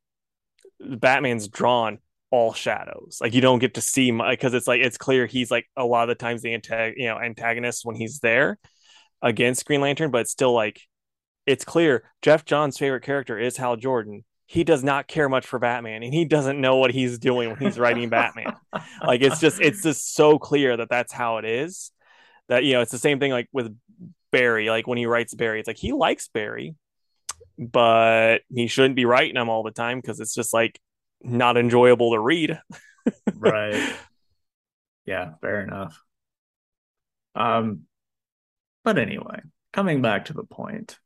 Batman's 0.79 1.47
drawn 1.47 1.99
all 2.31 2.53
shadows. 2.53 3.19
Like 3.21 3.33
you 3.33 3.41
don't 3.41 3.59
get 3.59 3.75
to 3.75 3.81
see 3.81 4.11
my 4.11 4.31
because 4.31 4.53
it's 4.53 4.67
like 4.67 4.81
it's 4.81 4.97
clear 4.97 5.25
he's 5.25 5.51
like 5.51 5.65
a 5.75 5.85
lot 5.85 6.03
of 6.03 6.09
the 6.09 6.23
times 6.23 6.41
the 6.41 6.57
antag- 6.57 6.93
you 6.97 7.07
know 7.07 7.19
antagonist 7.19 7.85
when 7.85 7.95
he's 7.95 8.19
there 8.19 8.57
against 9.21 9.65
Green 9.65 9.81
Lantern, 9.81 10.11
but 10.11 10.21
it's 10.21 10.31
still 10.31 10.53
like 10.53 10.81
it's 11.45 11.65
clear 11.65 12.03
Geoff 12.21 12.45
Johns' 12.45 12.77
favorite 12.77 13.03
character 13.03 13.37
is 13.37 13.57
Hal 13.57 13.75
Jordan. 13.75 14.23
He 14.45 14.63
does 14.63 14.83
not 14.83 15.07
care 15.07 15.29
much 15.29 15.45
for 15.45 15.59
Batman, 15.59 16.01
and 16.01 16.13
he 16.13 16.25
doesn't 16.25 16.59
know 16.59 16.77
what 16.77 16.91
he's 16.91 17.19
doing 17.19 17.49
when 17.49 17.59
he's 17.59 17.79
writing 17.79 18.09
Batman. 18.09 18.55
Like 19.03 19.21
it's 19.21 19.39
just 19.39 19.59
it's 19.61 19.81
just 19.81 20.13
so 20.13 20.37
clear 20.37 20.77
that 20.77 20.89
that's 20.89 21.11
how 21.11 21.37
it 21.37 21.45
is. 21.45 21.91
That 22.49 22.63
you 22.63 22.73
know 22.73 22.81
it's 22.81 22.91
the 22.91 22.97
same 22.97 23.19
thing 23.19 23.31
like 23.31 23.47
with 23.53 23.75
Barry. 24.31 24.69
Like 24.69 24.87
when 24.87 24.97
he 24.97 25.05
writes 25.05 25.33
Barry, 25.33 25.59
it's 25.59 25.67
like 25.67 25.77
he 25.77 25.93
likes 25.93 26.27
Barry, 26.27 26.75
but 27.57 28.39
he 28.53 28.67
shouldn't 28.67 28.95
be 28.95 29.05
writing 29.05 29.35
them 29.35 29.49
all 29.49 29.63
the 29.63 29.71
time 29.71 30.01
because 30.01 30.19
it's 30.19 30.33
just 30.35 30.53
like 30.53 30.79
not 31.21 31.57
enjoyable 31.57 32.11
to 32.11 32.19
read. 32.19 32.59
right. 33.35 33.95
Yeah, 35.05 35.33
fair 35.41 35.61
enough. 35.61 35.99
Um, 37.35 37.81
but 38.83 38.97
anyway, 38.97 39.41
coming 39.73 40.01
back 40.01 40.25
to 40.25 40.33
the 40.33 40.43
point, 40.43 40.97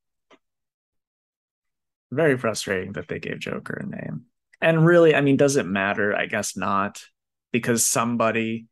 very 2.12 2.38
frustrating 2.38 2.94
that 2.94 3.08
they 3.08 3.20
gave 3.20 3.40
Joker 3.40 3.74
a 3.74 3.86
name. 3.86 4.26
And 4.62 4.86
really, 4.86 5.16
I 5.16 5.22
mean, 5.22 5.38
does 5.38 5.58
it 5.58 5.66
matter? 5.66 6.16
I 6.16 6.26
guess 6.26 6.56
not, 6.56 7.04
because 7.52 7.86
somebody, 7.86 8.68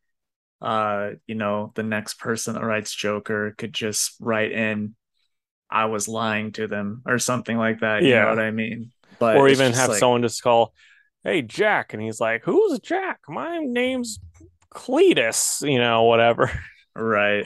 uh, 0.61 1.11
you 1.25 1.35
know, 1.35 1.71
the 1.75 1.83
next 1.83 2.15
person 2.19 2.53
that 2.53 2.63
writes 2.63 2.93
Joker 2.93 3.55
could 3.57 3.73
just 3.73 4.15
write 4.19 4.51
in, 4.51 4.95
"I 5.69 5.85
was 5.85 6.07
lying 6.07 6.51
to 6.53 6.67
them" 6.67 7.01
or 7.05 7.17
something 7.19 7.57
like 7.57 7.79
that. 7.79 8.03
You 8.03 8.09
yeah. 8.09 8.23
know 8.23 8.29
what 8.29 8.39
I 8.39 8.51
mean? 8.51 8.91
But 9.19 9.37
or 9.37 9.49
even 9.49 9.73
have 9.73 9.89
like, 9.89 9.99
someone 9.99 10.21
just 10.21 10.43
call, 10.43 10.73
"Hey, 11.23 11.41
Jack," 11.41 11.93
and 11.93 12.01
he's 12.01 12.19
like, 12.19 12.43
"Who's 12.43 12.79
Jack? 12.79 13.21
My 13.27 13.59
name's 13.59 14.19
Cletus," 14.73 15.67
you 15.67 15.79
know, 15.79 16.03
whatever. 16.03 16.51
Right. 16.95 17.45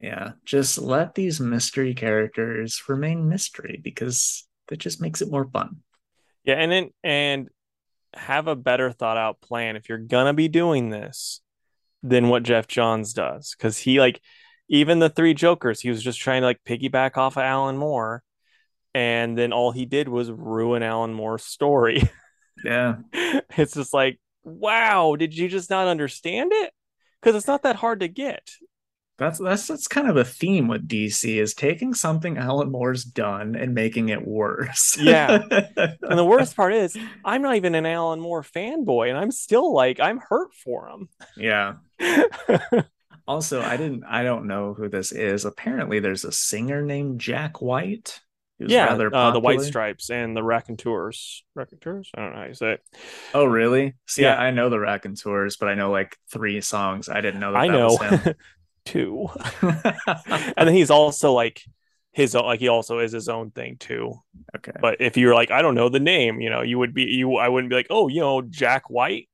Yeah, 0.00 0.32
just 0.46 0.78
let 0.78 1.14
these 1.14 1.40
mystery 1.40 1.94
characters 1.94 2.82
remain 2.88 3.28
mystery 3.28 3.78
because 3.84 4.48
that 4.68 4.78
just 4.78 5.00
makes 5.00 5.20
it 5.20 5.30
more 5.30 5.44
fun. 5.44 5.82
Yeah, 6.42 6.54
and 6.54 6.72
then 6.72 6.90
and 7.04 7.48
have 8.14 8.48
a 8.48 8.56
better 8.56 8.90
thought 8.90 9.18
out 9.18 9.40
plan 9.40 9.76
if 9.76 9.88
you're 9.88 9.98
gonna 9.98 10.32
be 10.32 10.48
doing 10.48 10.88
this 10.88 11.42
than 12.02 12.28
what 12.28 12.42
Geoff 12.42 12.66
Johns 12.66 13.12
does. 13.12 13.54
Cause 13.58 13.76
he 13.78 14.00
like 14.00 14.20
even 14.68 15.00
the 15.00 15.10
three 15.10 15.34
Jokers, 15.34 15.80
he 15.80 15.90
was 15.90 16.02
just 16.02 16.20
trying 16.20 16.42
to 16.42 16.46
like 16.46 16.64
piggyback 16.64 17.16
off 17.16 17.36
of 17.36 17.42
Alan 17.42 17.76
Moore. 17.76 18.22
And 18.94 19.36
then 19.36 19.52
all 19.52 19.72
he 19.72 19.84
did 19.84 20.08
was 20.08 20.30
ruin 20.30 20.82
Alan 20.82 21.12
Moore's 21.12 21.44
story. 21.44 22.02
Yeah. 22.62 22.96
it's 23.56 23.72
just 23.72 23.94
like, 23.94 24.20
wow, 24.44 25.16
did 25.18 25.34
you 25.34 25.48
just 25.48 25.70
not 25.70 25.88
understand 25.88 26.52
it? 26.52 26.74
Because 27.18 27.34
it's 27.34 27.46
not 27.46 27.62
that 27.62 27.76
hard 27.76 28.00
to 28.00 28.08
get. 28.08 28.50
That's 29.20 29.38
that's 29.38 29.66
that's 29.66 29.86
kind 29.86 30.08
of 30.08 30.16
a 30.16 30.24
theme 30.24 30.66
with 30.66 30.88
DC 30.88 31.36
is 31.40 31.52
taking 31.52 31.92
something 31.92 32.38
Alan 32.38 32.70
Moore's 32.70 33.04
done 33.04 33.54
and 33.54 33.74
making 33.74 34.08
it 34.08 34.26
worse. 34.26 34.96
yeah. 34.98 35.42
And 35.76 36.18
the 36.18 36.24
worst 36.24 36.56
part 36.56 36.72
is 36.72 36.96
I'm 37.22 37.42
not 37.42 37.56
even 37.56 37.74
an 37.74 37.84
Alan 37.84 38.18
Moore 38.18 38.42
fanboy 38.42 39.10
and 39.10 39.18
I'm 39.18 39.30
still 39.30 39.74
like 39.74 40.00
I'm 40.00 40.20
hurt 40.26 40.54
for 40.54 40.88
him. 40.88 41.10
Yeah. 41.36 41.74
also, 43.28 43.62
I 43.62 43.76
didn't 43.76 44.04
I 44.04 44.22
don't 44.22 44.46
know 44.46 44.74
who 44.74 44.88
this 44.88 45.12
is. 45.12 45.44
Apparently 45.44 46.00
there's 46.00 46.24
a 46.24 46.32
singer 46.32 46.82
named 46.82 47.20
Jack 47.20 47.60
White 47.60 48.20
yeah, 48.68 48.92
uh, 49.12 49.30
the 49.30 49.40
White 49.40 49.62
Stripes 49.62 50.10
and 50.10 50.36
the 50.36 50.42
Raconteurs. 50.42 51.44
Raconteurs? 51.54 52.10
I 52.14 52.20
don't 52.20 52.32
know 52.32 52.40
how 52.40 52.46
you 52.46 52.54
say 52.54 52.72
it. 52.72 52.82
Oh, 53.32 53.44
really? 53.44 53.94
See, 54.06 54.22
yeah, 54.22 54.34
I, 54.34 54.48
I 54.48 54.50
know 54.50 54.68
the 54.68 54.78
Raconteurs, 54.78 55.56
but 55.56 55.68
I 55.68 55.74
know 55.74 55.90
like 55.90 56.16
three 56.30 56.60
songs. 56.60 57.08
I 57.08 57.20
didn't 57.20 57.40
know 57.40 57.52
that. 57.52 57.58
I 57.58 57.68
that 57.68 57.72
know 57.72 58.32
two. 58.84 59.28
and 59.62 60.68
then 60.68 60.74
he's 60.74 60.90
also 60.90 61.32
like 61.32 61.62
his 62.12 62.34
own, 62.34 62.44
like 62.44 62.60
he 62.60 62.68
also 62.68 62.98
is 62.98 63.12
his 63.12 63.28
own 63.28 63.50
thing 63.50 63.76
too. 63.78 64.14
Okay. 64.56 64.72
But 64.78 65.00
if 65.00 65.16
you're 65.16 65.34
like, 65.34 65.50
I 65.50 65.62
don't 65.62 65.74
know 65.74 65.88
the 65.88 66.00
name, 66.00 66.40
you 66.40 66.50
know, 66.50 66.60
you 66.60 66.78
would 66.78 66.92
be 66.92 67.04
you. 67.04 67.36
I 67.36 67.48
wouldn't 67.48 67.70
be 67.70 67.76
like, 67.76 67.88
oh, 67.88 68.08
you 68.08 68.20
know, 68.20 68.42
Jack 68.42 68.90
White. 68.90 69.28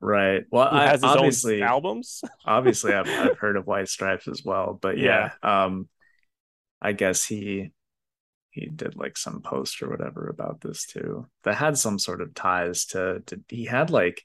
Right. 0.00 0.44
Well, 0.50 0.68
I 0.70 0.86
has 0.86 1.02
his 1.02 1.04
obviously 1.04 1.62
own 1.62 1.68
albums. 1.68 2.22
obviously, 2.44 2.92
I've 2.92 3.08
I've 3.08 3.38
heard 3.38 3.56
of 3.56 3.66
White 3.66 3.88
Stripes 3.88 4.28
as 4.28 4.42
well, 4.44 4.78
but 4.80 4.98
yeah, 4.98 5.30
yeah. 5.42 5.64
um, 5.64 5.88
I 6.80 6.92
guess 6.92 7.24
he 7.24 7.70
he 8.50 8.66
did 8.66 8.96
like 8.96 9.16
some 9.16 9.42
post 9.42 9.82
or 9.82 9.90
whatever 9.90 10.28
about 10.28 10.60
this 10.60 10.86
too 10.86 11.26
that 11.44 11.56
had 11.56 11.76
some 11.76 11.98
sort 11.98 12.22
of 12.22 12.34
ties 12.34 12.86
to 12.86 13.22
to 13.26 13.40
he 13.48 13.66
had 13.66 13.90
like 13.90 14.22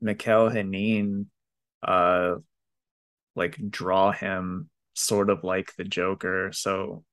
Michael 0.00 0.48
Henein 0.48 1.26
uh 1.82 2.36
like 3.34 3.58
draw 3.70 4.12
him 4.12 4.70
sort 4.94 5.30
of 5.30 5.44
like 5.44 5.74
the 5.76 5.84
Joker. 5.84 6.50
So 6.52 7.04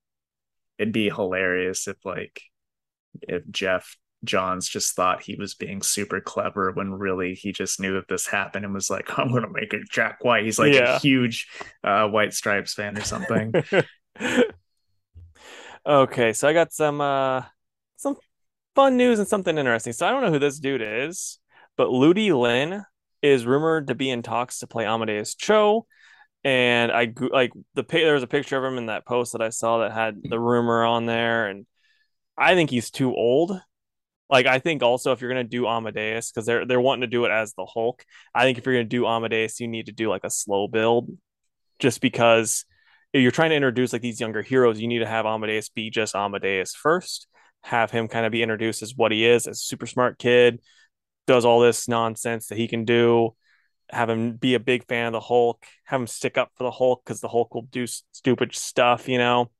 it'd 0.78 0.92
be 0.92 1.10
hilarious 1.10 1.86
if 1.86 1.96
like 2.04 2.40
if 3.22 3.48
Geoff 3.50 3.96
Johns 4.24 4.68
just 4.68 4.94
thought 4.94 5.22
he 5.22 5.36
was 5.36 5.54
being 5.54 5.82
super 5.82 6.20
clever 6.20 6.72
when 6.72 6.92
really 6.92 7.34
he 7.34 7.52
just 7.52 7.80
knew 7.80 7.94
that 7.94 8.08
this 8.08 8.26
happened 8.26 8.64
and 8.64 8.74
was 8.74 8.90
like, 8.90 9.18
I'm 9.18 9.32
gonna 9.32 9.50
make 9.50 9.72
it 9.72 9.88
Jack 9.90 10.24
White. 10.24 10.44
He's 10.44 10.58
like 10.58 10.74
yeah. 10.74 10.96
a 10.96 10.98
huge 10.98 11.48
uh, 11.82 12.08
White 12.08 12.34
Stripes 12.34 12.74
fan 12.74 12.96
or 12.98 13.02
something. 13.02 13.52
Okay, 15.86 16.32
so 16.32 16.48
I 16.48 16.54
got 16.54 16.72
some 16.72 17.00
uh 17.00 17.42
some 17.96 18.16
fun 18.74 18.96
news 18.96 19.18
and 19.18 19.28
something 19.28 19.58
interesting. 19.58 19.92
So 19.92 20.06
I 20.06 20.10
don't 20.10 20.22
know 20.22 20.30
who 20.30 20.38
this 20.38 20.58
dude 20.58 20.82
is, 20.82 21.38
but 21.76 21.90
Ludi 21.90 22.32
Lin 22.32 22.82
is 23.22 23.44
rumored 23.44 23.88
to 23.88 23.94
be 23.94 24.10
in 24.10 24.22
talks 24.22 24.60
to 24.60 24.66
play 24.66 24.86
Amadeus 24.86 25.34
Cho. 25.34 25.86
And 26.42 26.90
I 26.90 27.12
like 27.30 27.52
the 27.74 27.82
there 27.82 28.14
was 28.14 28.22
a 28.22 28.28
picture 28.28 28.56
of 28.56 28.64
him 28.64 28.78
in 28.78 28.86
that 28.86 29.06
post 29.06 29.32
that 29.32 29.42
I 29.42 29.50
saw 29.50 29.78
that 29.78 29.92
had 29.92 30.22
the 30.22 30.40
rumor 30.40 30.84
on 30.84 31.06
there, 31.06 31.48
and 31.48 31.66
I 32.36 32.54
think 32.54 32.70
he's 32.70 32.90
too 32.90 33.14
old. 33.14 33.58
Like 34.30 34.46
I 34.46 34.58
think 34.58 34.82
also 34.82 35.12
if 35.12 35.20
you're 35.20 35.30
gonna 35.30 35.44
do 35.44 35.66
Amadeus, 35.66 36.30
because 36.30 36.46
they're 36.46 36.66
they're 36.66 36.80
wanting 36.80 37.02
to 37.02 37.06
do 37.06 37.24
it 37.24 37.30
as 37.30 37.52
the 37.54 37.66
Hulk, 37.66 38.04
I 38.34 38.44
think 38.44 38.58
if 38.58 38.66
you're 38.66 38.74
gonna 38.74 38.84
do 38.84 39.06
Amadeus, 39.06 39.60
you 39.60 39.68
need 39.68 39.86
to 39.86 39.92
do 39.92 40.08
like 40.08 40.24
a 40.24 40.30
slow 40.30 40.66
build, 40.68 41.10
just 41.78 42.00
because 42.00 42.64
if 43.12 43.22
you're 43.22 43.30
trying 43.30 43.50
to 43.50 43.56
introduce 43.56 43.92
like 43.92 44.02
these 44.02 44.20
younger 44.20 44.42
heroes, 44.42 44.80
you 44.80 44.88
need 44.88 45.00
to 45.00 45.06
have 45.06 45.26
Amadeus 45.26 45.68
be 45.68 45.90
just 45.90 46.16
Amadeus 46.16 46.74
first, 46.74 47.28
have 47.62 47.90
him 47.90 48.08
kind 48.08 48.26
of 48.26 48.32
be 48.32 48.42
introduced 48.42 48.82
as 48.82 48.94
what 48.96 49.12
he 49.12 49.24
is, 49.26 49.46
as 49.46 49.58
a 49.58 49.60
super 49.60 49.86
smart 49.86 50.18
kid, 50.18 50.60
does 51.26 51.44
all 51.44 51.60
this 51.60 51.86
nonsense 51.86 52.48
that 52.48 52.58
he 52.58 52.66
can 52.66 52.84
do, 52.84 53.34
have 53.90 54.10
him 54.10 54.32
be 54.32 54.54
a 54.54 54.60
big 54.60 54.86
fan 54.86 55.06
of 55.06 55.12
the 55.12 55.20
Hulk, 55.20 55.64
have 55.84 56.00
him 56.00 56.06
stick 56.06 56.36
up 56.36 56.50
for 56.56 56.64
the 56.64 56.70
Hulk 56.70 57.02
because 57.04 57.20
the 57.20 57.28
Hulk 57.28 57.54
will 57.54 57.62
do 57.70 57.86
stupid 57.86 58.54
stuff, 58.54 59.08
you 59.08 59.18
know, 59.18 59.50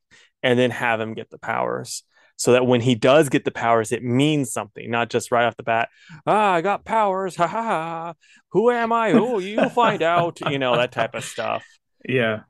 and 0.43 0.59
then 0.59 0.71
have 0.71 1.01
him 1.01 1.15
get 1.15 1.31
the 1.31 1.39
powers. 1.39 2.03
So 2.37 2.53
that 2.53 2.67
when 2.67 2.81
he 2.81 2.95
does 2.95 3.29
get 3.29 3.45
the 3.45 3.51
powers, 3.51 3.93
it 3.93 4.03
means 4.03 4.53
something, 4.53 4.91
not 4.91 5.11
just 5.11 5.31
right 5.31 5.45
off 5.45 5.57
the 5.57 5.63
bat. 5.63 5.89
Ah, 6.27 6.53
I 6.55 6.61
got 6.61 6.85
powers. 6.85 7.37
Ha 7.37 7.47
ha 7.47 7.63
ha. 7.63 8.15
Who 8.51 8.71
am 8.71 8.93
I? 8.93 9.13
Oh, 9.13 9.39
you'll 9.39 9.69
find 9.69 10.03
out. 10.15 10.41
You 10.51 10.59
know 10.59 10.77
that 10.77 10.93
type 10.93 11.15
of 11.15 11.25
stuff. 11.25 11.65
Yeah. 12.07 12.41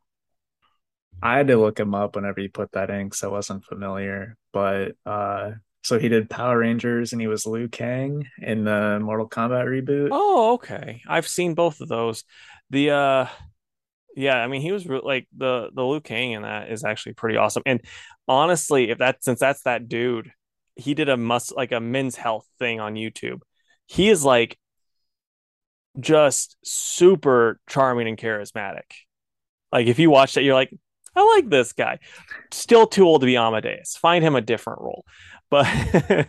I 1.23 1.37
had 1.37 1.49
to 1.49 1.57
look 1.57 1.79
him 1.79 1.95
up 1.95 2.17
whenever 2.17 2.41
he 2.41 2.49
put 2.49 2.73
that 2.73 2.91
in 2.91 3.07
because 3.07 3.23
I 3.23 3.29
wasn't 3.29 3.65
familiar. 3.65 4.37
But 4.53 4.93
uh, 5.07 5.53
so 5.83 5.99
he 5.99 6.09
did 6.09 6.31
Power 6.31 6.59
Rangers 6.59 7.13
and 7.13 7.21
he 7.21 7.29
was 7.29 7.47
Liu 7.47 7.69
Kang 7.69 8.27
in 8.41 8.65
the 8.65 8.99
Mortal 9.01 9.29
Kombat 9.29 9.67
reboot. 9.67 10.09
Oh, 10.11 10.55
okay. 10.55 11.03
I've 11.07 11.29
seen 11.29 11.55
both 11.55 11.81
of 11.81 11.89
those. 11.89 12.25
The 12.71 12.91
uh 12.91 13.27
yeah, 14.17 14.37
I 14.37 14.47
mean 14.47 14.63
he 14.63 14.73
was 14.73 14.87
re- 14.87 15.01
like 15.03 15.27
the 15.37 15.71
the 15.75 15.85
Liu 15.85 16.01
Kang 16.01 16.33
in 16.33 16.43
that 16.43 16.71
is 16.71 16.85
actually 16.85 17.15
pretty 17.15 17.37
awesome. 17.37 17.63
And 17.67 17.81
honestly, 18.29 18.91
if 18.91 18.99
that 18.99 19.25
since 19.25 19.41
that's 19.41 19.63
that 19.63 19.89
dude, 19.89 20.31
he 20.77 20.95
did 20.95 21.09
a 21.09 21.17
must 21.17 21.57
like 21.57 21.73
a 21.73 21.81
men's 21.81 22.17
health 22.17 22.47
thing 22.59 22.81
on 22.81 22.95
YouTube. 22.95 23.41
He 23.87 24.09
is 24.09 24.25
like 24.25 24.59
just 26.01 26.57
super 26.65 27.61
charming 27.69 28.09
and 28.09 28.19
charismatic. 28.19 28.83
Like 29.73 29.87
if 29.87 29.99
you 29.99 30.11
watch 30.11 30.35
that, 30.35 30.43
you're 30.43 30.55
like, 30.55 30.73
I 31.17 31.25
like 31.37 31.49
this 31.49 31.73
guy. 31.73 31.99
Still 32.53 32.87
too 32.87 33.07
old 33.07 33.23
to 33.23 33.27
be 33.27 33.37
Amadeus. 33.37 33.97
Find 33.97 34.25
him 34.25 34.37
a 34.37 34.41
different 34.41 34.81
role. 34.81 35.05
But 35.51 35.67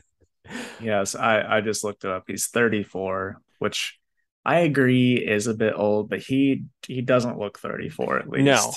yes, 0.79 1.15
I 1.15 1.57
I 1.57 1.61
just 1.61 1.83
looked 1.83 2.03
it 2.03 2.11
up. 2.11 2.23
He's 2.27 2.47
34, 2.47 3.41
which 3.59 3.99
I 4.46 4.60
agree 4.60 5.16
is 5.16 5.48
a 5.48 5.54
bit 5.54 5.74
old, 5.76 6.10
but 6.10 6.20
he 6.20 6.66
he 6.88 7.02
doesn't 7.02 7.39
look 7.39 7.60
34 7.60 8.20
at 8.20 8.30
least. 8.30 8.46
No. 8.46 8.74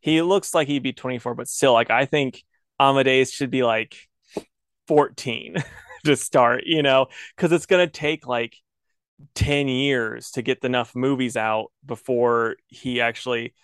He 0.00 0.20
looks 0.20 0.52
like 0.52 0.66
he'd 0.66 0.82
be 0.82 0.92
24, 0.92 1.34
but 1.34 1.48
still 1.48 1.72
like 1.72 1.90
I 1.90 2.06
think 2.06 2.42
Amadeus 2.80 3.30
should 3.30 3.50
be 3.50 3.62
like 3.62 3.96
14 4.88 5.62
to 6.04 6.16
start, 6.16 6.64
you 6.66 6.82
know, 6.82 7.06
cuz 7.36 7.52
it's 7.52 7.66
going 7.66 7.86
to 7.86 7.90
take 7.90 8.26
like 8.26 8.56
10 9.34 9.68
years 9.68 10.32
to 10.32 10.42
get 10.42 10.64
enough 10.64 10.96
movies 10.96 11.36
out 11.36 11.70
before 11.86 12.56
he 12.66 13.00
actually 13.00 13.54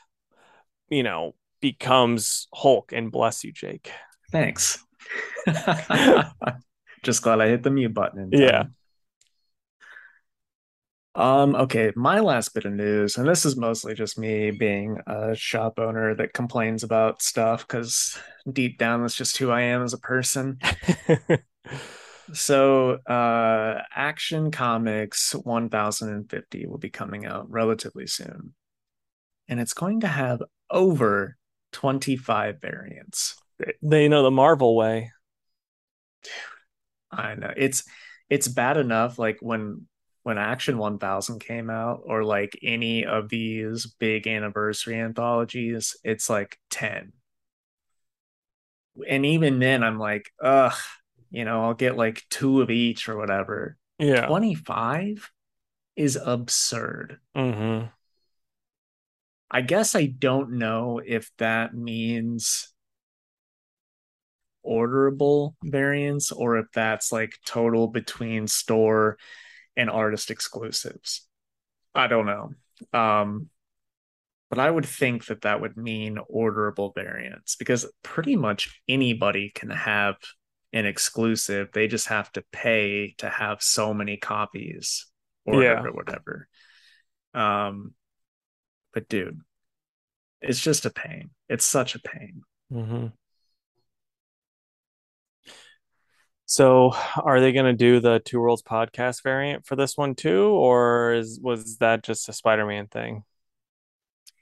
you 0.89 1.03
know 1.03 1.35
becomes 1.61 2.49
Hulk 2.55 2.93
and 2.93 3.11
bless 3.11 3.45
you 3.45 3.53
Jake. 3.53 3.91
Thanks. 4.31 4.79
Just 7.03 7.23
glad 7.23 7.41
I 7.41 7.49
hit 7.49 7.63
the 7.63 7.71
mute 7.71 7.95
button. 7.95 8.31
Yeah. 8.33 8.65
Um, 11.19 11.57
okay, 11.57 11.91
my 11.97 12.21
last 12.21 12.55
bit 12.55 12.65
of 12.65 12.73
news, 12.73 13.19
and 13.19 13.29
this 13.29 13.45
is 13.45 13.57
mostly 13.57 13.93
just 13.93 14.21
me 14.21 14.53
being 14.53 14.99
a 15.09 15.35
shop 15.35 15.81
owner 15.81 16.15
that 16.15 16.33
complains 16.33 16.85
about 16.85 17.23
stuff 17.23 17.67
because 17.67 18.17
deep 18.53 18.79
down 18.79 19.03
that's 19.03 19.17
just 19.17 19.37
who 19.37 19.51
I 19.51 19.63
am 19.63 19.83
as 19.83 19.93
a 19.93 19.99
person. 19.99 20.61
so 22.33 22.99
uh 23.05 23.83
Action 23.93 24.53
Comics 24.53 25.35
1050 25.35 26.67
will 26.69 26.79
be 26.79 26.89
coming 26.89 27.27
out 27.27 27.51
relatively 27.51 28.07
soon. 28.07 28.55
And 29.49 29.59
it's 29.59 29.75
going 29.75 30.01
to 30.03 30.07
have 30.07 30.41
over 30.71 31.37
25 31.73 32.61
variants. 32.61 33.35
They 33.83 34.07
know 34.07 34.23
the 34.23 34.31
Marvel 34.31 34.77
way. 34.77 35.11
I 37.11 37.35
know. 37.35 37.53
It's 37.57 37.83
it's 38.31 38.47
bad 38.47 38.77
enough 38.77 39.19
like 39.19 39.39
when 39.41 39.89
when 40.29 40.37
Action 40.37 40.77
1000 40.77 41.39
came 41.39 41.71
out 41.71 42.03
or 42.05 42.23
like 42.23 42.59
any 42.63 43.07
of 43.07 43.31
these 43.31 43.87
big 43.87 44.27
anniversary 44.27 45.01
anthologies, 45.01 45.97
it's 46.05 46.29
like 46.29 46.59
10. 46.69 47.15
And 49.09 49.25
even 49.25 49.59
then 49.59 49.83
I'm 49.83 49.99
like, 49.99 50.31
ugh, 50.43 50.77
you 51.31 51.47
know, 51.47 51.65
I'll 51.65 51.73
get 51.73 51.97
like 51.97 52.25
two 52.29 52.61
of 52.61 52.69
each 52.69 53.09
or 53.09 53.17
whatever. 53.17 53.79
Yeah. 53.99 54.27
25 54.27 55.31
is 55.97 56.17
absurd. 56.17 57.21
Mm-hmm. 57.35 57.87
I 59.51 59.61
guess 59.63 59.95
I 59.95 60.05
don't 60.05 60.59
know 60.59 61.01
if 61.03 61.31
that 61.39 61.75
means 61.75 62.71
orderable 64.63 65.55
variants 65.65 66.33
or 66.33 66.59
if 66.59 66.67
that's 66.75 67.13
like 67.13 67.33
total 67.47 67.89
between 67.89 68.47
store 68.47 69.17
and 69.79 69.89
artist 69.89 70.31
exclusives. 70.31 71.27
I 71.95 72.09
don't 72.09 72.27
know. 72.27 72.51
Um, 72.93 73.49
but 74.51 74.59
I 74.59 74.71
would 74.71 74.85
think 74.87 75.27
that 75.27 75.43
that 75.43 75.61
would 75.61 75.77
mean 75.77 76.19
orderable 76.31 76.95
variants 76.95 77.57
because 77.57 77.87
pretty 78.03 78.37
much 78.37 78.81
anybody 78.89 79.51
can 79.55 79.71
have 79.71 80.17
an 80.73 80.85
exclusive. 80.85 81.69
They 81.73 81.87
just 81.87 82.09
have 82.09 82.31
to 82.33 82.45
pay 82.53 83.15
to 83.19 83.29
have 83.31 83.63
so 83.63 83.95
many 83.95 84.17
copies 84.17 85.07
or 85.47 85.63
Yeah. 85.63 85.81
whatever, 85.81 85.93
whatever. 85.93 86.49
Um, 87.35 87.95
but 88.93 89.09
dude, 89.09 89.41
it's 90.41 90.61
just 90.61 90.87
a 90.87 90.91
pain. 90.91 91.31
It's 91.49 91.65
such 91.65 91.95
a 91.95 92.01
pain. 92.01 92.43
Mm-hmm. 92.73 93.07
So, 96.51 96.95
are 97.23 97.41
they 97.43 97.53
going 97.53 97.67
to 97.67 97.75
do 97.75 98.01
the 98.01 98.21
Two 98.21 98.41
Worlds 98.41 98.63
podcast 98.63 99.23
variant 99.23 99.67
for 99.67 99.77
this 99.77 99.99
one 99.99 100.15
too, 100.15 100.45
or 100.45 101.13
is 101.13 101.39
was 101.43 101.77
that 101.77 102.03
just 102.03 102.31
a 102.31 102.33
Spider-Man 102.33 102.87
thing? 102.87 103.25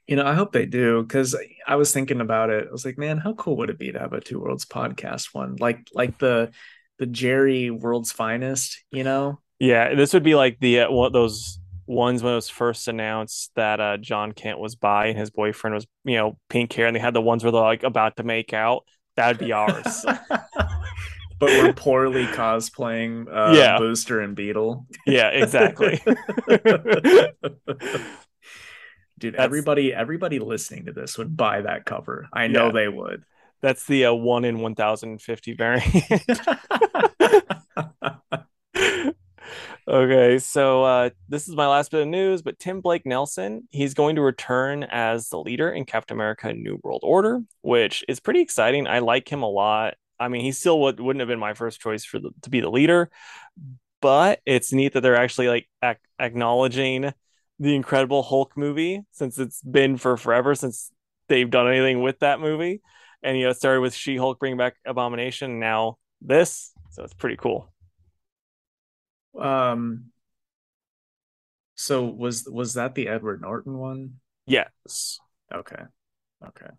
You 0.07 0.15
know, 0.15 0.25
I 0.25 0.35
hope 0.35 0.53
they 0.53 0.67
do 0.67 1.03
because 1.03 1.35
I 1.67 1.75
was 1.75 1.93
thinking 1.93 2.21
about 2.21 2.51
it. 2.51 2.69
I 2.69 2.71
was 2.71 2.85
like, 2.85 2.97
man, 2.97 3.19
how 3.19 3.33
cool 3.35 3.57
would 3.57 3.71
it 3.71 3.79
be 3.81 3.91
to 3.91 3.99
have 3.99 4.13
a 4.13 4.21
Two 4.21 4.39
Worlds 4.39 4.65
podcast 4.65 5.35
one, 5.35 5.57
like 5.59 5.89
like 5.95 6.17
the 6.19 6.53
the 7.01 7.07
Jerry 7.07 7.73
World's 7.73 8.13
Finest, 8.13 8.85
you 8.93 9.03
know? 9.03 9.41
Yeah, 9.59 9.97
this 9.97 10.15
would 10.15 10.23
be 10.23 10.37
like 10.37 10.61
the 10.61 10.83
uh, 10.83 10.93
one 10.93 11.13
those 11.13 11.59
ones 11.87 12.23
when 12.23 12.35
it 12.35 12.37
was 12.37 12.49
first 12.49 12.87
announced 12.87 13.51
that 13.57 13.81
uh, 13.81 13.97
Jon 13.97 14.31
Kent 14.31 14.61
was 14.61 14.77
by 14.77 15.07
and 15.07 15.19
his 15.19 15.31
boyfriend 15.31 15.75
was 15.75 15.89
you 16.05 16.19
know 16.19 16.39
pink 16.51 16.73
hair, 16.73 16.87
and 16.87 16.95
they 16.95 17.01
had 17.01 17.15
the 17.15 17.21
ones 17.21 17.43
where 17.43 17.51
they're 17.51 17.61
like 17.61 17.83
about 17.83 18.17
to 18.19 18.23
make 18.23 18.53
out. 18.53 18.85
That'd 19.17 19.39
be 19.39 19.53
ours. 19.53 20.07
but 21.39 21.49
we're 21.51 21.73
poorly 21.73 22.25
cosplaying 22.27 23.27
uh, 23.31 23.53
Yeah. 23.55 23.79
Booster 23.79 24.21
and 24.21 24.35
Beetle. 24.37 24.87
yeah, 25.07 25.29
exactly. 25.29 26.01
Dude, 29.19 29.33
That's- 29.33 29.45
everybody 29.45 29.95
everybody 29.95 30.39
listening 30.39 30.87
to 30.87 30.93
this 30.93 31.17
would 31.19 31.37
buy 31.37 31.63
that 31.63 31.85
cover. 31.87 32.29
I 32.33 32.49
know 32.49 32.67
Yeah. 32.67 32.73
they 32.73 32.89
would. 32.89 33.25
That's 33.63 33.87
the 33.87 34.07
uh, 34.07 34.13
one 34.15 34.45
in 34.45 34.59
one 34.61 34.75
thousand 34.75 35.21
fifty 35.23 35.55
variant. 35.55 35.87
Okay, 39.89 40.41
so 40.41 40.83
uh, 40.83 41.11
this 41.29 41.47
is 41.47 41.55
my 41.55 41.69
last 41.69 41.93
bit 41.93 42.03
of 42.03 42.09
news, 42.09 42.43
but 42.43 42.59
Tim 42.59 42.81
Blake 42.81 43.07
Nelson, 43.07 43.69
he's 43.71 43.95
going 43.95 44.17
to 44.17 44.21
return 44.21 44.83
as 44.83 45.29
the 45.29 45.39
leader 45.39 45.71
in 45.71 45.85
Captain 45.85 46.17
America 46.17 46.53
New 46.53 46.81
World 46.83 47.03
Order, 47.05 47.41
which 47.63 48.05
is 48.09 48.19
pretty 48.19 48.41
exciting. 48.41 48.89
I 48.89 48.99
like 48.99 49.31
him 49.31 49.45
a 49.45 49.49
lot. 49.49 49.95
I 50.19 50.29
mean, 50.29 50.43
he 50.43 50.53
still 50.53 50.81
would, 50.81 51.01
wouldn't 51.01 51.21
have 51.21 51.29
been 51.29 51.39
my 51.39 51.55
first 51.55 51.81
choice 51.81 52.05
for 52.05 52.19
the, 52.19 52.31
to 52.43 52.51
be 52.51 52.61
the 52.61 52.71
leader, 52.71 53.11
but 54.01 54.41
it's 54.47 54.73
neat 54.73 54.93
that 54.95 55.01
they're 55.01 55.17
actually 55.17 55.49
like 55.49 55.69
ac- 55.83 55.99
acknowledging 56.19 57.13
the 57.59 57.75
Incredible 57.75 58.23
Hulk 58.23 58.57
movie 58.57 59.03
since 59.13 59.39
it's 59.39 59.63
been 59.63 59.97
for 59.97 60.17
forever 60.17 60.55
since 60.55 60.91
they've 61.29 61.51
done 61.51 61.69
anything 61.69 62.03
with 62.03 62.19
that 62.21 62.41
movie. 62.41 62.83
And 63.23 63.37
you 63.37 63.45
know, 63.45 63.51
it 63.51 63.57
started 63.57 63.81
with 63.81 63.95
She-Hulk 63.95 64.39
bringing 64.39 64.59
back 64.59 64.77
Abomination, 64.85 65.53
and 65.53 65.61
now 65.61 65.99
this. 66.21 66.73
So 66.91 67.03
it's 67.03 67.15
pretty 67.15 67.37
cool. 67.37 67.73
um 69.39 70.11
so 71.75 72.05
was 72.05 72.49
was 72.51 72.75
that 72.75 72.95
the 72.95 73.09
Edward 73.09 73.43
Norton 73.43 73.77
one? 73.79 74.15
Yes. 74.47 75.19
Okay. 75.53 75.83
Okay. 76.47 76.71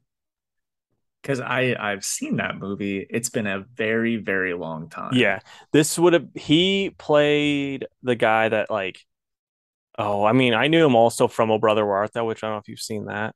Cuz 1.27 1.41
I 1.41 1.75
I've 1.77 2.05
seen 2.05 2.37
that 2.37 2.57
movie. 2.57 3.05
It's 3.09 3.29
been 3.29 3.47
a 3.47 3.65
very 3.75 4.15
very 4.15 4.53
long 4.53 4.89
time. 4.89 5.11
Yeah, 5.13 5.39
this 5.73 5.99
would 5.99 6.13
have 6.13 6.27
he 6.33 6.95
played 6.97 7.85
the 8.01 8.15
guy 8.15 8.49
that 8.49 8.71
like 8.71 8.99
oh, 9.97 10.23
I 10.23 10.31
mean, 10.31 10.53
I 10.53 10.67
knew 10.67 10.85
him 10.85 10.95
also 10.95 11.27
from 11.27 11.51
Oh 11.51 11.57
Brother 11.59 11.85
Where 11.85 11.97
Art 11.97 12.13
Thou, 12.13 12.25
which 12.25 12.43
I 12.43 12.47
don't 12.47 12.55
know 12.55 12.59
if 12.59 12.67
you've 12.67 12.79
seen 12.79 13.05
that. 13.05 13.35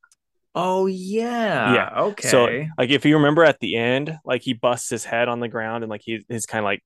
Oh 0.53 0.85
yeah. 0.85 1.73
Yeah. 1.73 2.01
Okay. 2.01 2.27
So 2.27 2.45
like 2.77 2.89
if 2.89 3.05
you 3.05 3.15
remember 3.17 3.43
at 3.43 3.59
the 3.59 3.75
end, 3.75 4.17
like 4.25 4.41
he 4.41 4.53
busts 4.53 4.89
his 4.89 5.05
head 5.05 5.27
on 5.27 5.39
the 5.39 5.47
ground 5.47 5.83
and 5.83 5.89
like 5.89 6.01
he 6.03 6.25
his 6.29 6.45
kind 6.45 6.59
of 6.59 6.65
like, 6.65 6.83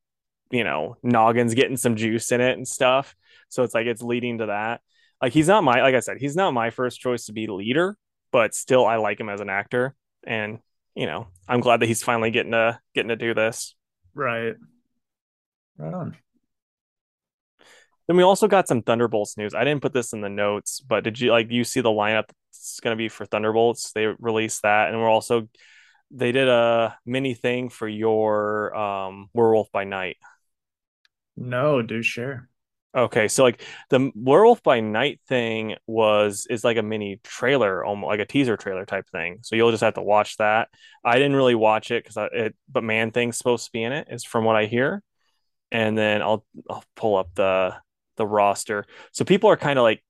you 0.52 0.64
know, 0.64 0.98
noggin's 1.04 1.54
getting 1.56 1.78
some 1.78 1.96
juice 1.96 2.32
in 2.32 2.42
it 2.42 2.58
and 2.58 2.68
stuff. 2.68 3.16
So 3.50 3.64
it's 3.64 3.74
like 3.74 3.88
it's 3.88 4.02
leading 4.02 4.40
to 4.40 4.48
that. 4.48 4.82
Like 5.22 5.34
he's 5.34 5.48
not 5.48 5.64
my 5.64 5.82
like 5.82 5.96
I 5.96 6.00
said, 6.00 6.18
he's 6.20 6.36
not 6.36 6.54
my 6.54 6.70
first 6.70 7.00
choice 7.00 7.26
to 7.26 7.34
be 7.34 7.48
leader, 7.48 7.98
but 8.32 8.54
still 8.54 8.86
I 8.86 8.98
like 8.98 9.20
him 9.20 9.30
as 9.30 9.42
an 9.42 9.50
actor. 9.50 9.96
And, 10.26 10.60
you 10.96 11.06
know, 11.06 11.28
I'm 11.48 11.60
glad 11.60 11.82
that 11.82 11.88
he's 11.88 12.04
finally 12.04 12.32
getting 12.32 12.54
to 12.54 12.80
getting 12.94 13.10
to 13.10 13.16
do 13.16 13.34
this. 13.34 13.76
right. 14.14 14.56
Right 15.78 15.94
on. 15.94 16.18
Then 18.08 18.18
we 18.18 18.24
also 18.24 18.48
got 18.48 18.68
some 18.68 18.82
Thunderbolts 18.82 19.38
news. 19.38 19.54
I 19.54 19.64
didn't 19.64 19.82
put 19.82 19.94
this 19.94 20.14
in 20.14 20.22
the 20.22 20.30
notes, 20.30 20.80
but 20.80 21.04
did 21.04 21.20
you 21.20 21.32
like 21.32 21.52
you 21.52 21.64
see 21.64 21.82
the 21.82 21.90
lineup 21.90 22.30
that's 22.52 22.80
going 22.80 22.96
to 22.96 22.98
be 22.98 23.10
for 23.10 23.26
Thunderbolts? 23.26 23.92
They 23.94 24.08
released 24.20 24.62
that, 24.62 24.90
and 24.90 25.00
we're 25.00 25.10
also 25.10 25.50
they 26.12 26.32
did 26.32 26.48
a 26.48 26.98
mini 27.06 27.34
thing 27.34 27.70
for 27.70 27.88
your 27.88 28.76
um 28.76 29.30
Werewolf 29.34 29.72
by 29.72 29.86
Night. 29.86 30.18
No, 31.36 31.82
do 31.82 32.02
share. 32.02 32.48
Okay, 32.96 33.28
so 33.28 33.44
like 33.44 33.62
the 33.90 34.10
Werewolf 34.16 34.64
by 34.64 34.80
Night 34.80 35.20
thing 35.28 35.76
was 35.86 36.48
is 36.50 36.64
like 36.64 36.78
a 36.78 36.82
mini 36.82 37.20
trailer, 37.26 37.84
almost 37.84 38.08
like 38.08 38.22
a 38.22 38.26
teaser 38.26 38.56
trailer 38.56 38.86
type 38.86 39.10
thing. 39.10 39.40
So 39.42 39.58
you'll 39.58 39.72
just 39.72 39.84
have 39.84 39.96
to 39.96 40.02
watch 40.02 40.38
that. 40.38 40.70
I 41.04 41.16
didn't 41.16 41.36
really 41.36 41.56
watch 41.56 41.92
it 41.92 42.06
because 42.06 42.30
it, 42.32 42.56
but 42.70 42.86
Man 42.86 43.12
Thing's 43.12 43.38
supposed 43.38 43.66
to 43.66 43.72
be 43.74 43.84
in 43.84 43.92
it, 43.92 44.08
is 44.10 44.24
from 44.24 44.46
what 44.46 44.56
I 44.56 44.66
hear. 44.66 45.04
And 45.72 45.98
then 45.98 46.22
I'll 46.22 46.46
I'll 46.70 46.86
pull 46.96 47.18
up 47.18 47.36
the 47.36 47.76
the 48.16 48.26
roster. 48.26 48.86
So 49.12 49.26
people 49.26 49.50
are 49.50 49.58
kind 49.58 49.78
of 49.78 49.84
like 49.84 50.02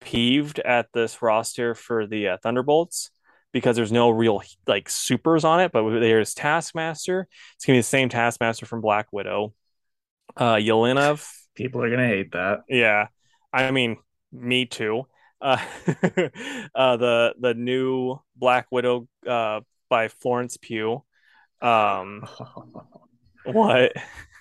peeved 0.00 0.58
at 0.58 0.88
this 0.92 1.22
roster 1.22 1.74
for 1.74 2.06
the 2.06 2.28
uh, 2.28 2.36
Thunderbolts 2.42 3.10
because 3.52 3.76
there's 3.76 3.92
no 3.92 4.10
real 4.10 4.42
like 4.66 4.88
supers 4.88 5.44
on 5.44 5.60
it, 5.60 5.72
but 5.72 6.00
there's 6.00 6.34
Taskmaster. 6.34 7.28
It's 7.54 7.64
gonna 7.64 7.76
be 7.76 7.80
the 7.80 7.84
same 7.84 8.08
Taskmaster 8.08 8.66
from 8.66 8.80
Black 8.80 9.12
Widow. 9.12 9.54
Uh, 10.36 10.54
Yelena 10.56 11.22
People 11.54 11.82
are 11.82 11.90
gonna 11.90 12.06
hate 12.06 12.32
that. 12.32 12.60
Yeah, 12.68 13.08
I 13.52 13.70
mean, 13.70 13.98
me 14.32 14.66
too. 14.66 15.06
Uh, 15.40 15.58
uh, 16.74 16.96
the 16.96 17.34
the 17.38 17.54
new 17.54 18.18
Black 18.36 18.68
Widow 18.70 19.08
uh, 19.26 19.60
by 19.88 20.08
Florence 20.08 20.56
Pugh. 20.56 21.04
Um, 21.60 22.26
what? 23.44 23.92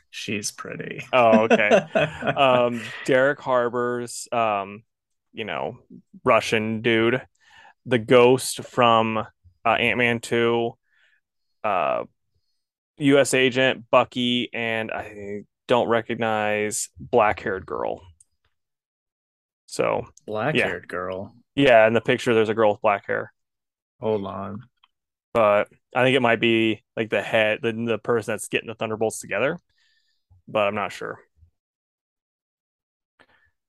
She's 0.10 0.52
pretty. 0.52 1.06
Oh, 1.12 1.42
okay. 1.42 1.70
um, 2.36 2.82
Derek 3.06 3.40
Harbour's, 3.40 4.28
um, 4.32 4.84
you 5.34 5.46
know, 5.46 5.80
Russian 6.24 6.82
dude, 6.82 7.22
the 7.86 7.98
Ghost 7.98 8.64
from 8.66 9.18
uh, 9.18 9.70
Ant 9.70 9.98
Man 9.98 10.20
Two, 10.20 10.78
uh, 11.64 12.04
U.S. 12.98 13.34
Agent 13.34 13.86
Bucky, 13.90 14.50
and 14.54 14.92
I 14.92 15.44
don't 15.72 15.88
recognize 15.88 16.90
black 17.00 17.40
haired 17.40 17.66
girl. 17.66 18.02
So 19.68 20.04
black 20.28 20.54
haired 20.54 20.84
yeah. 20.84 20.88
girl. 20.88 21.34
Yeah, 21.56 21.88
in 21.88 21.94
the 21.94 22.02
picture 22.02 22.34
there's 22.34 22.50
a 22.50 22.54
girl 22.54 22.72
with 22.72 22.82
black 22.82 23.08
hair. 23.08 23.32
Hold 24.02 24.26
on. 24.26 24.64
But 25.32 25.70
I 25.96 26.04
think 26.04 26.18
it 26.18 26.22
might 26.22 26.42
be 26.42 26.84
like 26.98 27.10
the 27.10 27.22
head, 27.22 27.60
the, 27.62 27.72
the 27.72 27.98
person 27.98 28.34
that's 28.34 28.50
getting 28.50 28.68
the 28.68 28.76
Thunderbolts 28.76 29.22
together. 29.22 29.62
But 30.46 30.68
I'm 30.68 30.76
not 30.76 30.92
sure. 30.92 31.20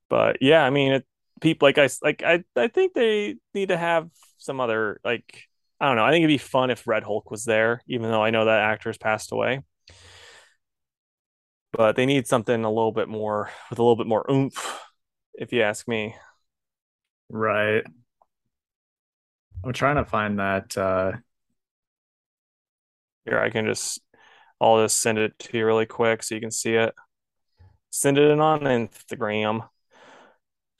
But 0.08 0.38
yeah, 0.40 0.64
I 0.64 0.70
mean, 0.70 0.94
it, 0.94 1.06
people 1.40 1.68
like 1.68 1.78
I 1.78 1.88
like 2.02 2.24
I 2.24 2.42
I 2.56 2.66
think 2.66 2.94
they 2.94 3.36
need 3.54 3.68
to 3.68 3.76
have 3.76 4.10
some 4.38 4.58
other 4.58 4.98
like 5.04 5.44
I 5.78 5.86
don't 5.86 5.94
know. 5.94 6.04
I 6.04 6.10
think 6.10 6.24
it'd 6.24 6.34
be 6.34 6.38
fun 6.38 6.70
if 6.70 6.84
Red 6.88 7.04
Hulk 7.04 7.30
was 7.30 7.44
there, 7.44 7.80
even 7.86 8.10
though 8.10 8.24
I 8.24 8.30
know 8.30 8.46
that 8.46 8.58
actor 8.58 8.88
has 8.88 8.98
passed 8.98 9.30
away 9.30 9.60
but 11.72 11.96
they 11.96 12.06
need 12.06 12.26
something 12.26 12.64
a 12.64 12.68
little 12.68 12.92
bit 12.92 13.08
more 13.08 13.50
with 13.70 13.78
a 13.78 13.82
little 13.82 13.96
bit 13.96 14.06
more 14.06 14.24
oomph, 14.30 14.80
if 15.34 15.52
you 15.52 15.62
ask 15.62 15.88
me. 15.88 16.14
Right. 17.28 17.84
I'm 19.64 19.72
trying 19.72 19.96
to 19.96 20.04
find 20.04 20.38
that. 20.38 20.76
Uh... 20.76 21.12
Here, 23.24 23.38
I 23.38 23.50
can 23.50 23.66
just, 23.66 24.00
I'll 24.60 24.82
just 24.82 24.98
send 24.98 25.16
it 25.16 25.38
to 25.38 25.56
you 25.56 25.64
really 25.64 25.86
quick 25.86 26.24
so 26.24 26.34
you 26.34 26.40
can 26.40 26.50
see 26.50 26.74
it. 26.74 26.92
Send 27.90 28.18
it 28.18 28.30
in 28.30 28.40
on 28.40 28.62
Instagram. 28.62 29.68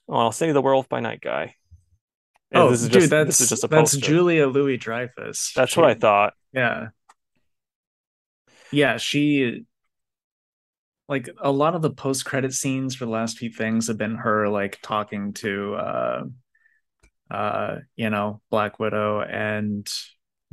Oh, 0.08 0.16
I'll 0.16 0.32
send 0.32 0.48
you 0.48 0.52
the 0.52 0.60
Werewolf 0.60 0.88
by 0.88 0.98
Night 0.98 1.20
guy. 1.20 1.54
And 2.50 2.64
oh, 2.64 2.70
this 2.70 2.82
is 2.82 2.88
dude, 2.88 3.02
just, 3.02 3.10
that's 3.10 3.26
this 3.28 3.40
is 3.42 3.48
just 3.50 3.62
a 3.62 3.68
that's 3.68 3.96
Julia 3.96 4.48
Louis 4.48 4.76
Dreyfus. 4.76 5.52
That's 5.54 5.74
she, 5.74 5.80
what 5.80 5.88
I 5.88 5.94
thought. 5.94 6.34
Yeah, 6.52 6.88
yeah. 8.72 8.96
She 8.96 9.64
like 11.08 11.28
a 11.40 11.50
lot 11.50 11.74
of 11.74 11.82
the 11.82 11.90
post 11.90 12.24
credit 12.24 12.52
scenes 12.52 12.94
for 12.94 13.04
the 13.04 13.10
last 13.10 13.38
few 13.38 13.50
things 13.50 13.88
have 13.88 13.98
been 13.98 14.16
her 14.16 14.48
like 14.48 14.78
talking 14.82 15.32
to 15.34 15.74
uh 15.74 16.24
uh 17.30 17.76
you 17.96 18.10
know 18.10 18.40
Black 18.50 18.78
Widow 18.78 19.20
and 19.20 19.88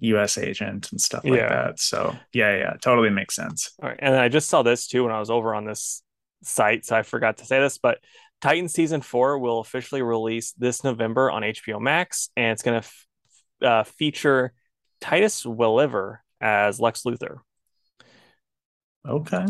US 0.01 0.37
agent 0.37 0.91
and 0.91 0.99
stuff 0.99 1.23
like 1.23 1.33
yeah. 1.33 1.49
that. 1.49 1.79
So 1.79 2.15
yeah, 2.33 2.57
yeah, 2.57 2.73
totally 2.81 3.09
makes 3.09 3.35
sense. 3.35 3.73
All 3.81 3.89
right. 3.89 3.99
And 4.01 4.15
I 4.15 4.29
just 4.29 4.49
saw 4.49 4.63
this 4.63 4.87
too 4.87 5.03
when 5.03 5.11
I 5.11 5.19
was 5.19 5.29
over 5.29 5.53
on 5.53 5.65
this 5.65 6.01
site, 6.43 6.85
so 6.85 6.95
I 6.95 7.03
forgot 7.03 7.37
to 7.37 7.45
say 7.45 7.59
this, 7.59 7.77
but 7.77 7.99
Titan 8.41 8.69
season 8.69 9.01
four 9.01 9.39
will 9.39 9.59
officially 9.59 10.01
release 10.01 10.53
this 10.53 10.83
November 10.83 11.29
on 11.29 11.41
HBO 11.41 11.81
Max, 11.81 12.29
and 12.37 12.51
it's 12.53 12.61
going 12.61 12.81
to 12.81 12.87
f- 12.87 13.05
uh, 13.61 13.83
feature 13.83 14.53
Titus 15.01 15.45
Welliver 15.45 16.23
as 16.39 16.79
Lex 16.79 17.03
Luthor. 17.03 17.39
Okay. 19.05 19.45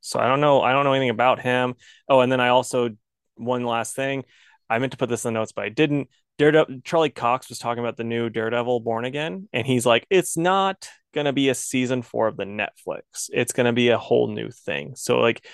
So 0.00 0.18
I 0.18 0.28
don't 0.28 0.40
know. 0.40 0.62
I 0.62 0.72
don't 0.72 0.84
know 0.84 0.92
anything 0.92 1.10
about 1.10 1.40
him. 1.40 1.74
Oh, 2.08 2.20
and 2.20 2.30
then 2.30 2.40
I 2.40 2.48
also 2.48 2.90
one 3.36 3.64
last 3.64 3.94
thing. 3.94 4.24
I 4.70 4.78
meant 4.78 4.92
to 4.92 4.98
put 4.98 5.08
this 5.08 5.24
in 5.24 5.32
the 5.32 5.40
notes, 5.40 5.52
but 5.52 5.64
I 5.64 5.68
didn't. 5.68 6.08
Daredevil 6.38 6.80
Charlie 6.84 7.10
Cox 7.10 7.48
was 7.48 7.58
talking 7.58 7.82
about 7.82 7.96
the 7.96 8.04
new 8.04 8.30
Daredevil 8.30 8.80
Born 8.80 9.04
Again, 9.04 9.48
and 9.52 9.66
he's 9.66 9.84
like, 9.84 10.06
it's 10.08 10.36
not 10.36 10.88
gonna 11.14 11.32
be 11.32 11.48
a 11.48 11.54
season 11.54 12.02
four 12.02 12.28
of 12.28 12.36
the 12.36 12.44
Netflix. 12.44 13.28
It's 13.32 13.52
gonna 13.52 13.72
be 13.72 13.88
a 13.88 13.98
whole 13.98 14.28
new 14.28 14.50
thing. 14.50 14.94
So 14.94 15.18
like 15.18 15.44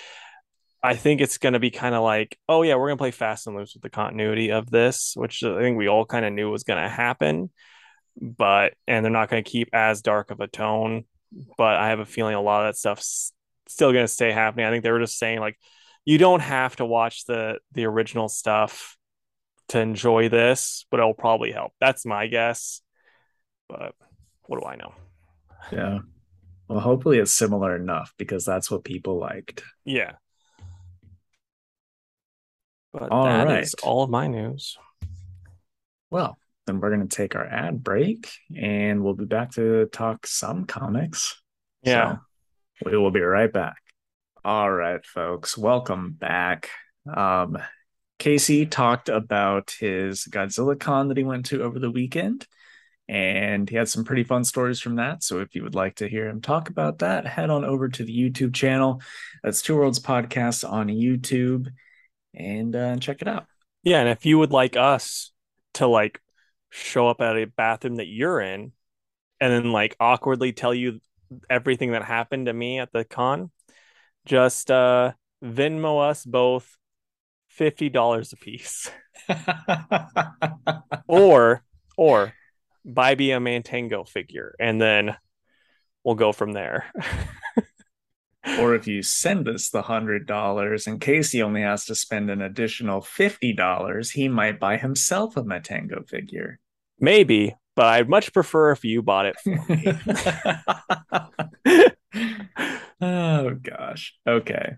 I 0.83 0.95
think 0.95 1.21
it's 1.21 1.39
gonna 1.39 1.59
be 1.59 1.71
kind 1.71 1.95
of 1.95 2.03
like, 2.03 2.37
oh 2.47 2.61
yeah, 2.61 2.75
we're 2.75 2.89
gonna 2.89 2.97
play 2.97 3.11
fast 3.11 3.47
and 3.47 3.55
loose 3.55 3.73
with 3.73 3.81
the 3.81 3.89
continuity 3.89 4.51
of 4.51 4.69
this, 4.69 5.13
which 5.15 5.43
I 5.43 5.59
think 5.59 5.77
we 5.77 5.87
all 5.87 6.05
kind 6.05 6.25
of 6.25 6.33
knew 6.33 6.51
was 6.51 6.63
gonna 6.63 6.89
happen. 6.89 7.49
But 8.21 8.75
and 8.87 9.03
they're 9.03 9.11
not 9.11 9.29
gonna 9.29 9.43
keep 9.43 9.69
as 9.73 10.01
dark 10.01 10.29
of 10.29 10.39
a 10.41 10.47
tone. 10.47 11.05
But 11.57 11.77
I 11.77 11.89
have 11.89 11.99
a 11.99 12.05
feeling 12.05 12.35
a 12.35 12.41
lot 12.41 12.65
of 12.65 12.69
that 12.69 12.77
stuff's 12.77 13.33
still 13.67 13.91
going 13.91 14.05
to 14.05 14.11
stay 14.11 14.31
happening. 14.31 14.65
I 14.65 14.71
think 14.71 14.83
they 14.83 14.91
were 14.91 14.99
just 14.99 15.17
saying 15.17 15.39
like 15.39 15.57
you 16.05 16.17
don't 16.17 16.41
have 16.41 16.75
to 16.77 16.85
watch 16.85 17.25
the 17.25 17.59
the 17.73 17.85
original 17.85 18.29
stuff 18.29 18.97
to 19.69 19.79
enjoy 19.79 20.29
this, 20.29 20.85
but 20.91 20.99
it'll 20.99 21.13
probably 21.13 21.51
help. 21.51 21.73
That's 21.79 22.05
my 22.05 22.27
guess. 22.27 22.81
But 23.67 23.95
what 24.45 24.61
do 24.61 24.67
I 24.67 24.75
know? 24.75 24.93
Yeah. 25.71 25.99
Well, 26.67 26.79
hopefully 26.79 27.19
it's 27.19 27.33
similar 27.33 27.75
enough 27.75 28.13
because 28.17 28.45
that's 28.45 28.69
what 28.69 28.83
people 28.83 29.17
liked. 29.19 29.63
Yeah. 29.83 30.13
But 32.93 33.11
all 33.11 33.25
that 33.25 33.47
right. 33.47 33.63
is 33.63 33.73
all 33.83 34.03
of 34.03 34.09
my 34.09 34.27
news. 34.27 34.77
Well, 36.09 36.37
then 36.65 36.79
we're 36.79 36.95
going 36.95 37.07
to 37.07 37.15
take 37.15 37.35
our 37.35 37.45
ad 37.45 37.83
break 37.83 38.31
and 38.55 39.03
we'll 39.03 39.15
be 39.15 39.25
back 39.25 39.51
to 39.53 39.87
talk 39.87 40.25
some 40.25 40.65
comics. 40.65 41.41
Yeah. 41.83 42.13
So 42.13 42.19
we 42.83 42.97
will 42.97 43.11
be 43.11 43.21
right 43.21 43.51
back. 43.51 43.77
All 44.43 44.71
right, 44.71 45.03
folks, 45.05 45.57
welcome 45.57 46.11
back. 46.11 46.69
Um, 47.11 47.57
Casey 48.19 48.65
talked 48.65 49.09
about 49.09 49.75
his 49.79 50.25
Godzilla 50.29 50.79
Con 50.79 51.07
that 51.07 51.17
he 51.17 51.23
went 51.23 51.47
to 51.47 51.63
over 51.63 51.79
the 51.79 51.91
weekend, 51.91 52.47
and 53.07 53.69
he 53.69 53.75
had 53.75 53.89
some 53.89 54.03
pretty 54.03 54.23
fun 54.23 54.43
stories 54.43 54.79
from 54.79 54.95
that. 54.95 55.23
So 55.23 55.39
if 55.39 55.55
you 55.55 55.63
would 55.63 55.75
like 55.75 55.95
to 55.95 56.07
hear 56.07 56.27
him 56.27 56.41
talk 56.41 56.69
about 56.69 56.99
that, 56.99 57.25
head 57.25 57.49
on 57.49 57.65
over 57.65 57.89
to 57.89 58.03
the 58.03 58.17
YouTube 58.17 58.53
channel. 58.53 59.01
That's 59.43 59.61
Two 59.61 59.77
Worlds 59.77 59.99
Podcast 59.99 60.69
on 60.69 60.87
YouTube, 60.87 61.67
and 62.33 62.75
uh, 62.75 62.97
check 62.97 63.21
it 63.21 63.27
out. 63.27 63.45
Yeah, 63.83 63.99
and 63.99 64.09
if 64.09 64.25
you 64.25 64.37
would 64.37 64.51
like 64.51 64.75
us 64.75 65.31
to 65.75 65.87
like 65.87 66.19
show 66.71 67.07
up 67.07 67.21
at 67.21 67.37
a 67.37 67.45
bathroom 67.45 67.95
that 67.95 68.07
you're 68.07 68.41
in, 68.41 68.71
and 69.39 69.53
then 69.53 69.71
like 69.71 69.95
awkwardly 69.99 70.53
tell 70.53 70.73
you 70.73 70.99
everything 71.49 71.91
that 71.91 72.03
happened 72.03 72.47
to 72.47 72.53
me 72.53 72.79
at 72.79 72.91
the 72.91 73.03
con, 73.03 73.51
just 74.25 74.71
uh 74.71 75.13
Venmo 75.43 76.09
us 76.09 76.25
both 76.25 76.77
fifty 77.49 77.89
dollars 77.89 78.33
a 78.33 78.37
piece. 78.37 78.89
or 81.07 81.63
or 81.97 82.33
buy 82.83 83.15
me 83.15 83.31
a 83.31 83.39
Matango 83.39 84.07
figure 84.07 84.55
and 84.59 84.79
then 84.79 85.15
we'll 86.03 86.15
go 86.15 86.31
from 86.31 86.53
there. 86.53 86.85
or 88.59 88.75
if 88.75 88.87
you 88.87 89.01
send 89.01 89.47
us 89.47 89.69
the 89.69 89.81
hundred 89.81 90.27
dollars 90.27 90.87
in 90.87 90.99
case 90.99 91.31
he 91.31 91.41
only 91.41 91.61
has 91.61 91.85
to 91.85 91.95
spend 91.95 92.29
an 92.29 92.41
additional 92.41 93.01
fifty 93.01 93.53
dollars, 93.53 94.11
he 94.11 94.27
might 94.27 94.59
buy 94.59 94.77
himself 94.77 95.35
a 95.35 95.43
Matango 95.43 96.07
figure. 96.07 96.59
Maybe, 96.99 97.55
but 97.75 97.85
I'd 97.85 98.09
much 98.09 98.33
prefer 98.33 98.71
if 98.71 98.83
you 98.85 99.01
bought 99.01 99.25
it 99.25 99.35
for 99.39 99.49
me. 99.69 99.91
oh 103.01 103.51
gosh. 103.55 104.15
Okay. 104.27 104.75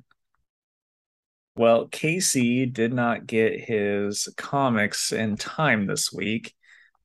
Well, 1.56 1.88
Casey 1.88 2.66
did 2.66 2.94
not 2.94 3.26
get 3.26 3.60
his 3.60 4.28
comics 4.38 5.12
in 5.12 5.38
time 5.38 5.88
this 5.88 6.12
week. 6.12 6.54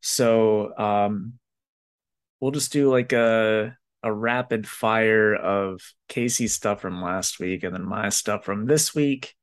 So 0.01 0.77
um 0.79 1.39
we'll 2.41 2.51
just 2.51 2.73
do 2.73 2.91
like 2.91 3.13
a 3.13 3.77
a 4.03 4.13
rapid 4.13 4.67
fire 4.69 5.35
of 5.35 5.81
Casey 6.09 6.49
stuff 6.49 6.81
from 6.81 7.03
last 7.03 7.39
week 7.39 7.63
and 7.63 7.75
then 7.75 7.85
my 7.85 8.09
stuff 8.09 8.45
from 8.45 8.67
this 8.67 8.95
week. 8.95 9.35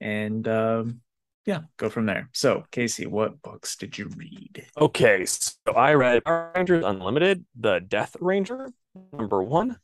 And 0.00 0.46
um 0.48 1.00
yeah, 1.44 1.60
go 1.76 1.90
from 1.90 2.06
there. 2.06 2.28
So, 2.32 2.64
Casey, 2.70 3.06
what 3.06 3.42
books 3.42 3.76
did 3.76 3.98
you 3.98 4.10
read? 4.16 4.66
Okay, 4.78 5.24
so 5.26 5.52
I 5.74 5.94
read 5.94 6.24
Power 6.24 6.52
Rangers 6.54 6.84
Unlimited, 6.84 7.44
The 7.58 7.80
Death 7.80 8.16
Ranger, 8.20 8.70
number 9.12 9.42
one, 9.42 9.78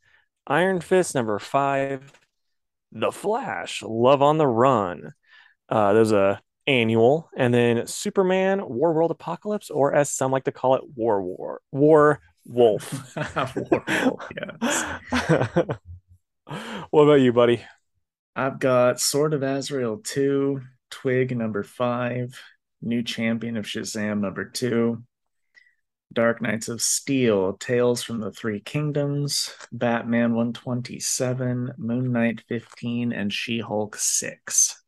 Iron 0.47 0.79
Fist, 0.81 1.15
number 1.15 1.37
five, 1.39 2.11
The 2.91 3.11
Flash, 3.11 3.83
Love 3.83 4.21
on 4.21 4.37
the 4.37 4.47
Run. 4.47 5.13
Uh, 5.67 5.93
there's 5.93 6.11
a 6.11 6.41
annual, 6.65 7.29
and 7.35 7.53
then 7.53 7.87
Superman, 7.87 8.61
War 8.67 8.93
World 8.93 9.11
Apocalypse, 9.11 9.69
or 9.69 9.93
as 9.93 10.11
some 10.11 10.31
like 10.31 10.45
to 10.45 10.51
call 10.51 10.75
it, 10.75 10.83
War 10.95 11.21
War 11.21 11.61
War 11.71 12.21
Wolf. 12.45 13.15
War 13.55 13.83
Wolf, 14.05 14.29
yes. 14.61 14.93
what 16.89 17.03
about 17.03 17.21
you, 17.21 17.33
buddy? 17.33 17.63
I've 18.35 18.59
got 18.59 19.01
Sword 19.01 19.33
of 19.33 19.43
Azrael 19.43 19.99
2, 20.01 20.61
Twig 20.89 21.35
number 21.35 21.63
5, 21.63 22.39
New 22.81 23.03
Champion 23.03 23.57
of 23.57 23.65
Shazam 23.65 24.19
number 24.19 24.45
2, 24.45 25.01
Dark 26.11 26.41
Knights 26.41 26.69
of 26.69 26.81
Steel, 26.81 27.53
Tales 27.53 28.01
from 28.01 28.19
the 28.19 28.31
Three 28.31 28.59
Kingdoms, 28.59 29.53
Batman 29.71 30.33
127, 30.33 31.73
Moon 31.77 32.11
Knight 32.11 32.41
15, 32.47 33.11
and 33.11 33.31
She 33.31 33.59
Hulk 33.59 33.95
6. 33.95 34.83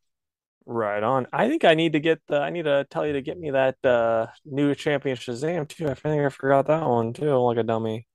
Right 0.65 1.01
on. 1.03 1.27
I 1.33 1.47
think 1.47 1.65
I 1.65 1.73
need 1.73 1.93
to 1.93 1.99
get 1.99 2.21
the. 2.27 2.37
I 2.39 2.51
need 2.51 2.65
to 2.65 2.85
tell 2.89 3.05
you 3.05 3.13
to 3.13 3.21
get 3.21 3.39
me 3.39 3.49
that 3.49 3.83
uh 3.83 4.27
new 4.45 4.75
champion 4.75 5.17
Shazam 5.17 5.67
too. 5.67 5.87
I 5.89 5.95
think 5.95 6.23
I 6.23 6.29
forgot 6.29 6.67
that 6.67 6.87
one 6.87 7.13
too, 7.13 7.35
like 7.35 7.57
a 7.57 7.63
dummy. 7.63 8.07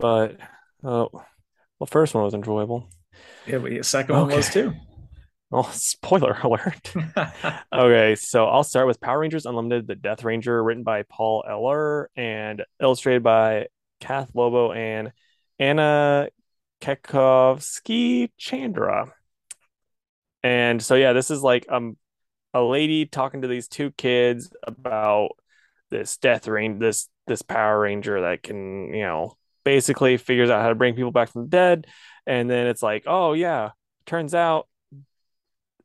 But 0.00 0.36
oh, 0.84 1.10
well, 1.12 1.86
first 1.88 2.14
one 2.14 2.24
was 2.24 2.34
enjoyable. 2.34 2.88
Yeah, 3.46 3.58
but 3.58 3.70
the 3.70 3.82
second 3.82 4.14
okay. 4.14 4.26
one 4.26 4.36
was 4.36 4.48
too. 4.50 4.72
Oh, 5.50 5.70
spoiler 5.72 6.36
alert. 6.42 6.92
okay, 7.72 8.14
so 8.14 8.46
I'll 8.46 8.64
start 8.64 8.86
with 8.86 9.00
Power 9.00 9.20
Rangers 9.20 9.46
Unlimited, 9.46 9.86
The 9.86 9.94
Death 9.94 10.24
Ranger, 10.24 10.62
written 10.62 10.82
by 10.82 11.04
Paul 11.04 11.44
Allor 11.48 12.08
and 12.16 12.64
illustrated 12.80 13.22
by 13.22 13.68
Kath 14.00 14.30
Lobo 14.34 14.72
and 14.72 15.12
Anna 15.58 16.28
Kekovsky 16.80 18.30
Chandra. 18.36 19.12
And 20.42 20.82
so 20.82 20.94
yeah, 20.94 21.12
this 21.12 21.30
is 21.30 21.42
like 21.42 21.66
um 21.68 21.96
a 22.54 22.62
lady 22.62 23.06
talking 23.06 23.42
to 23.42 23.48
these 23.48 23.68
two 23.68 23.90
kids 23.92 24.52
about 24.64 25.30
this 25.90 26.16
death 26.18 26.48
ranger 26.48 26.78
this 26.78 27.08
this 27.26 27.42
power 27.42 27.80
ranger 27.80 28.22
that 28.22 28.42
can, 28.42 28.94
you 28.94 29.02
know, 29.02 29.36
basically 29.64 30.16
figures 30.16 30.50
out 30.50 30.62
how 30.62 30.68
to 30.70 30.74
bring 30.74 30.94
people 30.94 31.12
back 31.12 31.30
from 31.32 31.42
the 31.42 31.48
dead. 31.48 31.86
And 32.26 32.48
then 32.50 32.66
it's 32.66 32.82
like, 32.82 33.04
oh 33.06 33.32
yeah, 33.34 33.70
turns 34.06 34.34
out 34.34 34.68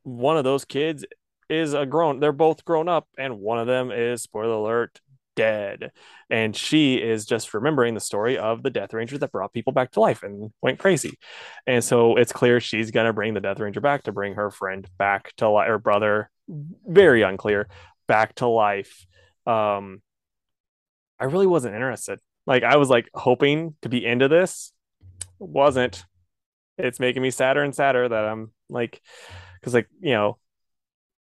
one 0.04 0.36
of 0.36 0.44
those 0.44 0.64
kids 0.64 1.04
is 1.50 1.74
a 1.74 1.84
grown 1.84 2.20
they're 2.20 2.32
both 2.32 2.64
grown 2.64 2.88
up 2.88 3.06
and 3.18 3.38
one 3.38 3.58
of 3.58 3.66
them 3.66 3.90
is 3.90 4.22
spoiler 4.22 4.54
alert 4.54 5.00
dead. 5.34 5.92
And 6.30 6.54
she 6.54 6.96
is 6.96 7.26
just 7.26 7.52
remembering 7.54 7.94
the 7.94 8.00
story 8.00 8.38
of 8.38 8.62
the 8.62 8.70
death 8.70 8.94
ranger 8.94 9.18
that 9.18 9.32
brought 9.32 9.52
people 9.52 9.72
back 9.72 9.92
to 9.92 10.00
life 10.00 10.22
and 10.22 10.50
went 10.62 10.78
crazy. 10.78 11.18
And 11.66 11.82
so 11.82 12.16
it's 12.16 12.32
clear 12.32 12.60
she's 12.60 12.90
going 12.90 13.06
to 13.06 13.12
bring 13.12 13.34
the 13.34 13.40
death 13.40 13.60
ranger 13.60 13.80
back 13.80 14.04
to 14.04 14.12
bring 14.12 14.34
her 14.34 14.50
friend 14.50 14.88
back 14.98 15.34
to 15.36 15.48
life 15.48 15.68
her 15.68 15.78
brother 15.78 16.30
very 16.86 17.22
unclear 17.22 17.68
back 18.06 18.34
to 18.36 18.46
life. 18.46 19.06
Um 19.46 20.02
i 21.18 21.24
really 21.24 21.46
wasn't 21.46 21.74
interested. 21.74 22.18
Like 22.46 22.62
i 22.62 22.76
was 22.76 22.90
like 22.90 23.08
hoping 23.14 23.76
to 23.82 23.88
be 23.88 24.04
into 24.04 24.28
this. 24.28 24.72
Wasn't. 25.38 26.04
It's 26.76 26.98
making 26.98 27.22
me 27.22 27.30
sadder 27.30 27.62
and 27.62 27.74
sadder 27.74 28.08
that 28.08 28.24
i'm 28.24 28.50
like 28.68 29.00
because 29.64 29.72
like 29.72 29.88
you 30.00 30.12
know 30.12 30.36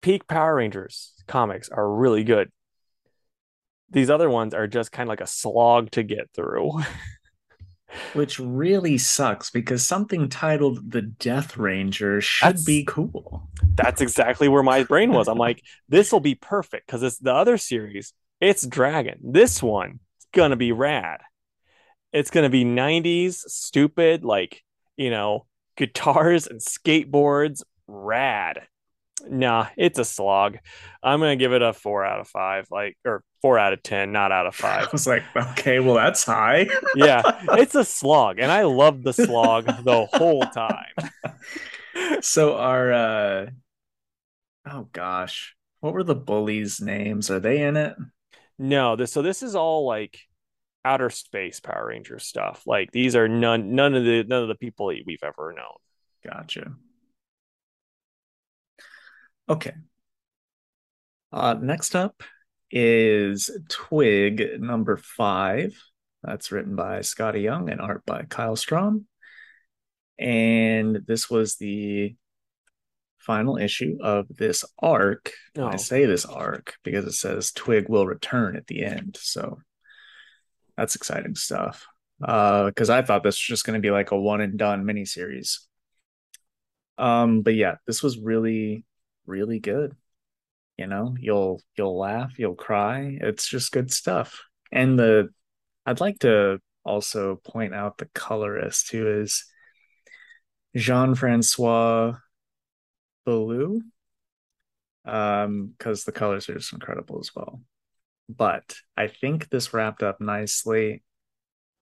peak 0.02 0.26
power 0.26 0.56
rangers 0.56 1.12
comics 1.28 1.68
are 1.68 1.88
really 1.88 2.24
good. 2.24 2.50
These 3.90 4.10
other 4.10 4.28
ones 4.28 4.54
are 4.54 4.66
just 4.66 4.90
kind 4.90 5.06
of 5.06 5.08
like 5.08 5.20
a 5.20 5.26
slog 5.26 5.92
to 5.92 6.02
get 6.02 6.30
through. 6.34 6.82
Which 8.12 8.40
really 8.40 8.98
sucks 8.98 9.50
because 9.50 9.86
something 9.86 10.28
titled 10.28 10.90
the 10.90 11.02
death 11.02 11.56
ranger 11.56 12.20
should 12.20 12.48
that's, 12.48 12.64
be 12.64 12.84
cool. 12.84 13.48
That's 13.76 14.00
exactly 14.00 14.48
where 14.48 14.64
my 14.64 14.82
brain 14.82 15.12
was. 15.12 15.28
I'm 15.28 15.38
like 15.38 15.62
this 15.88 16.10
will 16.10 16.18
be 16.18 16.34
perfect 16.34 16.88
because 16.88 17.04
it's 17.04 17.18
the 17.18 17.32
other 17.32 17.56
series. 17.56 18.12
It's 18.40 18.66
dragon. 18.66 19.20
This 19.22 19.62
one 19.62 20.00
is 20.18 20.26
gonna 20.32 20.56
be 20.56 20.72
rad. 20.72 21.20
It's 22.12 22.30
gonna 22.30 22.50
be 22.50 22.64
90s 22.64 23.34
stupid 23.46 24.24
like 24.24 24.64
you 24.96 25.10
know 25.10 25.46
guitars 25.76 26.48
and 26.48 26.60
skateboards 26.60 27.62
rad. 27.86 28.66
Nah, 29.28 29.68
it's 29.76 29.98
a 29.98 30.04
slog. 30.04 30.58
I'm 31.02 31.20
gonna 31.20 31.36
give 31.36 31.52
it 31.52 31.62
a 31.62 31.72
four 31.72 32.04
out 32.04 32.20
of 32.20 32.28
five, 32.28 32.66
like 32.70 32.96
or 33.04 33.22
four 33.42 33.58
out 33.58 33.72
of 33.72 33.82
ten, 33.82 34.12
not 34.12 34.32
out 34.32 34.46
of 34.46 34.54
five. 34.54 34.88
I 34.88 34.90
was 34.92 35.06
like, 35.06 35.22
okay, 35.36 35.80
well 35.80 35.94
that's 35.94 36.24
high. 36.24 36.68
yeah, 36.94 37.22
it's 37.52 37.74
a 37.74 37.84
slog, 37.84 38.38
and 38.38 38.50
I 38.50 38.62
love 38.62 39.02
the 39.02 39.12
slog 39.12 39.66
the 39.84 40.06
whole 40.12 40.42
time. 40.42 41.10
so 42.20 42.56
our 42.56 42.92
uh 42.92 43.46
oh 44.66 44.88
gosh, 44.92 45.54
what 45.80 45.94
were 45.94 46.04
the 46.04 46.14
bullies' 46.14 46.80
names? 46.80 47.30
Are 47.30 47.40
they 47.40 47.62
in 47.62 47.76
it? 47.76 47.94
No, 48.58 48.96
this 48.96 49.12
so 49.12 49.22
this 49.22 49.42
is 49.42 49.54
all 49.54 49.86
like 49.86 50.18
outer 50.84 51.10
space 51.10 51.60
Power 51.60 51.88
Ranger 51.88 52.18
stuff. 52.18 52.62
Like 52.66 52.90
these 52.92 53.16
are 53.16 53.28
none 53.28 53.74
none 53.74 53.94
of 53.94 54.04
the 54.04 54.24
none 54.24 54.42
of 54.42 54.48
the 54.48 54.54
people 54.54 54.86
we've 54.86 55.22
ever 55.22 55.52
known. 55.52 55.76
Gotcha. 56.24 56.72
Okay. 59.48 59.72
Uh, 61.32 61.54
next 61.60 61.94
up 61.94 62.22
is 62.70 63.50
Twig 63.68 64.60
number 64.60 64.96
five. 64.96 65.76
That's 66.22 66.50
written 66.52 66.76
by 66.76 67.00
Skottie 67.00 67.42
Young 67.42 67.68
and 67.68 67.80
art 67.80 68.04
by 68.06 68.22
Kyle 68.22 68.56
Strahm. 68.56 69.04
And 70.18 71.00
this 71.06 71.28
was 71.28 71.56
the 71.56 72.16
final 73.18 73.56
issue 73.56 73.98
of 74.02 74.26
this 74.28 74.64
arc. 74.78 75.32
Oh. 75.56 75.66
I 75.66 75.76
say 75.76 76.06
this 76.06 76.24
arc 76.24 76.74
because 76.84 77.04
it 77.04 77.12
says 77.12 77.52
Twig 77.52 77.88
will 77.88 78.06
return 78.06 78.56
at 78.56 78.66
the 78.66 78.84
end. 78.84 79.18
So 79.20 79.58
that's 80.76 80.94
exciting 80.94 81.34
stuff. 81.34 81.86
Because 82.20 82.90
uh, 82.90 82.94
I 82.94 83.02
thought 83.02 83.22
this 83.22 83.34
was 83.34 83.46
just 83.46 83.66
going 83.66 83.74
to 83.74 83.86
be 83.86 83.90
like 83.90 84.12
a 84.12 84.20
one 84.20 84.40
and 84.40 84.56
done 84.56 84.84
miniseries. 84.84 85.58
Um, 86.96 87.42
but 87.42 87.54
yeah, 87.54 87.76
this 87.86 88.02
was 88.02 88.18
really 88.18 88.84
really 89.26 89.60
good. 89.60 89.96
You 90.76 90.86
know, 90.86 91.16
you'll 91.18 91.62
you'll 91.76 91.98
laugh, 91.98 92.38
you'll 92.38 92.56
cry. 92.56 93.18
It's 93.20 93.48
just 93.48 93.72
good 93.72 93.92
stuff. 93.92 94.42
And 94.72 94.98
the 94.98 95.28
I'd 95.86 96.00
like 96.00 96.18
to 96.20 96.60
also 96.84 97.36
point 97.36 97.74
out 97.74 97.98
the 97.98 98.08
colorist 98.14 98.90
who 98.90 99.20
is 99.20 99.44
Jean-Francois 100.76 102.14
Beaulieu. 103.24 103.80
Um, 105.06 105.74
because 105.76 106.04
the 106.04 106.12
colors 106.12 106.48
are 106.48 106.54
just 106.54 106.72
incredible 106.72 107.20
as 107.20 107.30
well. 107.36 107.60
But 108.28 108.74
I 108.96 109.08
think 109.08 109.50
this 109.50 109.74
wrapped 109.74 110.02
up 110.02 110.18
nicely. 110.18 111.02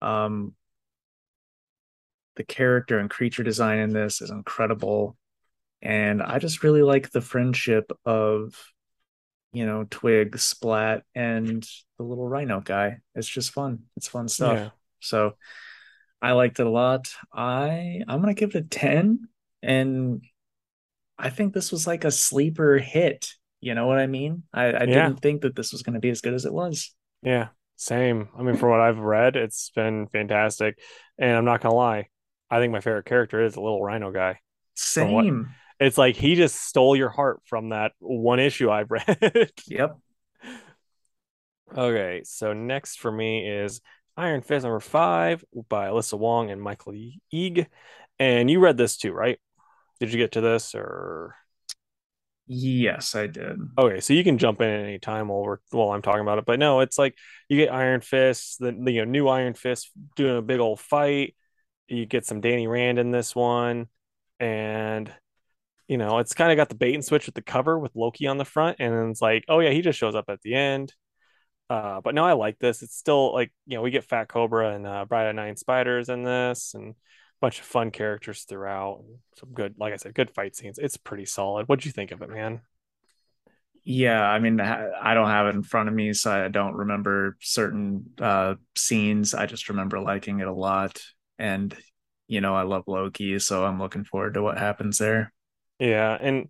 Um, 0.01 0.55
the 2.37 2.45
character 2.45 2.99
and 2.99 3.11
creature 3.11 3.43
design 3.43 3.79
in 3.79 3.93
this 3.93 4.23
is 4.23 4.31
incredible 4.31 5.19
and 5.83 6.23
I 6.23 6.39
just 6.39 6.63
really 6.63 6.83
like 6.83 7.11
the 7.11 7.21
friendship 7.21 7.91
of 8.05 8.55
you 9.53 9.67
know 9.67 9.87
Twig, 9.89 10.39
Splat, 10.39 11.03
and 11.15 11.67
the 11.99 12.05
little 12.05 12.29
Rhino 12.29 12.61
guy. 12.61 12.99
It's 13.15 13.29
just 13.29 13.53
fun. 13.53 13.81
It's 13.97 14.09
fun 14.09 14.29
stuff. 14.29 14.57
Yeah. 14.57 14.69
So 15.01 15.35
I 16.21 16.33
liked 16.33 16.61
it 16.61 16.67
a 16.67 16.71
lot. 16.71 17.09
I 17.33 18.03
I'm 18.07 18.21
gonna 18.21 18.35
give 18.35 18.55
it 18.55 18.59
a 18.59 18.63
ten, 18.63 19.29
and 19.63 20.23
I 21.19 21.31
think 21.31 21.53
this 21.53 21.73
was 21.73 21.87
like 21.87 22.05
a 22.05 22.11
sleeper 22.11 22.79
hit. 22.79 23.33
You 23.61 23.75
know 23.75 23.87
what 23.87 23.99
I 23.99 24.07
mean? 24.07 24.45
I, 24.55 24.65
I 24.65 24.85
yeah. 24.85 24.87
didn't 24.87 25.21
think 25.21 25.43
that 25.43 25.55
this 25.55 25.73
was 25.73 25.83
going 25.83 25.93
to 25.93 26.01
be 26.01 26.09
as 26.09 26.23
good 26.23 26.33
as 26.33 26.47
it 26.47 26.53
was. 26.53 26.95
Yeah, 27.23 27.49
same. 27.77 28.31
I 28.39 28.43
mean, 28.43 28.57
for 28.57 28.71
what 28.71 28.81
I've 28.81 28.99
read, 28.99 29.37
it's 29.37 29.71
been 29.75 30.07
fantastic. 30.07 30.79
And 31.19 31.37
I'm 31.37 31.45
not 31.45 31.61
gonna 31.61 31.75
lie, 31.75 32.09
I 32.51 32.59
think 32.59 32.73
my 32.73 32.81
favorite 32.81 33.05
character 33.05 33.45
is 33.45 33.55
the 33.55 33.61
little 33.61 33.83
Rhino 33.83 34.11
guy. 34.13 34.41
Same 34.75 35.51
it's 35.81 35.97
like 35.97 36.15
he 36.15 36.35
just 36.35 36.57
stole 36.57 36.95
your 36.95 37.09
heart 37.09 37.41
from 37.47 37.71
that 37.71 37.93
one 37.99 38.39
issue 38.39 38.71
I've 38.71 38.91
read. 38.91 39.51
yep. 39.67 39.97
Okay, 41.77 42.23
so 42.25 42.53
next 42.53 42.99
for 42.99 43.11
me 43.11 43.49
is 43.49 43.81
Iron 44.17 44.43
Fist 44.43 44.65
number 44.65 44.81
five 44.81 45.43
by 45.69 45.89
Alyssa 45.89 46.19
Wong 46.19 46.51
and 46.51 46.61
Michael 46.61 46.93
Eague. 47.33 47.67
And 48.19 48.51
you 48.51 48.61
read 48.61 48.77
this 48.77 48.99
too, 48.99 49.13
right? 49.13 49.39
Did 50.01 50.13
you 50.13 50.19
get 50.19 50.33
to 50.33 50.43
this 50.43 50.75
or? 50.75 51.37
Yes, 52.47 53.15
I 53.15 53.29
did. 53.29 53.59
Okay, 53.79 54.01
so 54.01 54.13
you 54.13 54.25
can 54.25 54.37
jump 54.37 54.61
in 54.61 54.69
at 54.69 54.85
any 54.85 54.99
time 54.99 55.29
while 55.29 55.43
we're 55.43 55.59
while 55.71 55.91
I'm 55.91 56.03
talking 56.03 56.23
about 56.23 56.39
it. 56.39 56.45
But 56.45 56.59
no, 56.59 56.81
it's 56.81 56.99
like 56.99 57.17
you 57.49 57.57
get 57.57 57.73
Iron 57.73 58.01
Fist, 58.01 58.59
the, 58.59 58.73
the 58.73 58.91
you 58.91 59.05
know 59.05 59.11
new 59.11 59.29
Iron 59.29 59.55
Fist 59.55 59.91
doing 60.17 60.37
a 60.37 60.43
big 60.43 60.59
old 60.59 60.81
fight. 60.81 61.37
You 61.87 62.07
get 62.07 62.27
some 62.27 62.41
Danny 62.41 62.67
Rand 62.67 62.99
in 62.99 63.13
this 63.13 63.37
one, 63.37 63.87
and 64.41 65.13
you 65.91 65.97
know, 65.97 66.19
it's 66.19 66.35
kind 66.35 66.53
of 66.53 66.57
got 66.57 66.69
the 66.69 66.77
bait 66.77 66.95
and 66.95 67.05
switch 67.05 67.27
with 67.27 67.35
the 67.35 67.43
cover 67.43 67.77
with 67.77 67.97
Loki 67.97 68.29
on 68.29 68.39
the 68.39 68.45
front, 68.45 68.77
and 68.79 68.95
then 68.95 69.11
it's 69.11 69.21
like, 69.21 69.45
oh 69.49 69.59
yeah, 69.59 69.71
he 69.71 69.83
just 69.83 69.99
shows 69.99 70.15
up 70.15 70.27
at 70.29 70.41
the 70.43 70.55
end. 70.55 70.95
Uh, 71.69 72.01
but 72.01 72.15
no, 72.15 72.25
I 72.25 72.35
like 72.35 72.61
this. 72.61 72.83
It's 72.83 72.97
still 72.97 73.35
like 73.35 73.53
you 73.67 73.77
know 73.77 73.83
we 73.83 73.91
get 73.91 74.05
Fat 74.05 74.29
Cobra 74.29 74.73
and 74.73 74.87
uh, 74.87 75.05
Bride 75.05 75.27
of 75.27 75.35
Nine 75.35 75.57
Spiders 75.57 76.09
in 76.09 76.23
this, 76.23 76.75
and 76.75 76.91
a 76.91 76.95
bunch 77.41 77.59
of 77.59 77.65
fun 77.65 77.91
characters 77.91 78.45
throughout. 78.45 79.03
Some 79.41 79.49
good, 79.53 79.75
like 79.79 79.93
I 79.93 79.97
said, 79.97 80.15
good 80.15 80.31
fight 80.31 80.55
scenes. 80.55 80.79
It's 80.79 80.97
pretty 80.97 81.25
solid. 81.25 81.67
What'd 81.67 81.85
you 81.85 81.91
think 81.91 82.13
of 82.13 82.23
it, 82.23 82.31
man? 82.31 82.61
Yeah, 83.83 84.23
I 84.23 84.39
mean, 84.39 84.61
I 84.61 85.15
don't 85.15 85.31
have 85.31 85.49
it 85.49 85.57
in 85.57 85.65
front 85.65 85.89
of 85.89 85.95
me, 85.97 86.13
so 86.13 86.31
I 86.31 86.47
don't 86.47 86.77
remember 86.77 87.37
certain 87.41 88.11
uh, 88.21 88.55
scenes. 88.77 89.35
I 89.35 89.47
just 89.47 89.69
remember 89.69 89.99
liking 89.99 90.39
it 90.39 90.47
a 90.47 90.55
lot, 90.55 91.03
and 91.37 91.77
you 92.29 92.41
know, 92.41 92.55
I 92.55 92.63
love 92.63 92.85
Loki, 92.87 93.41
so 93.41 93.65
I'm 93.65 93.81
looking 93.81 94.05
forward 94.05 94.35
to 94.35 94.43
what 94.45 94.57
happens 94.57 94.99
there. 94.99 95.33
Yeah, 95.81 96.17
and 96.21 96.49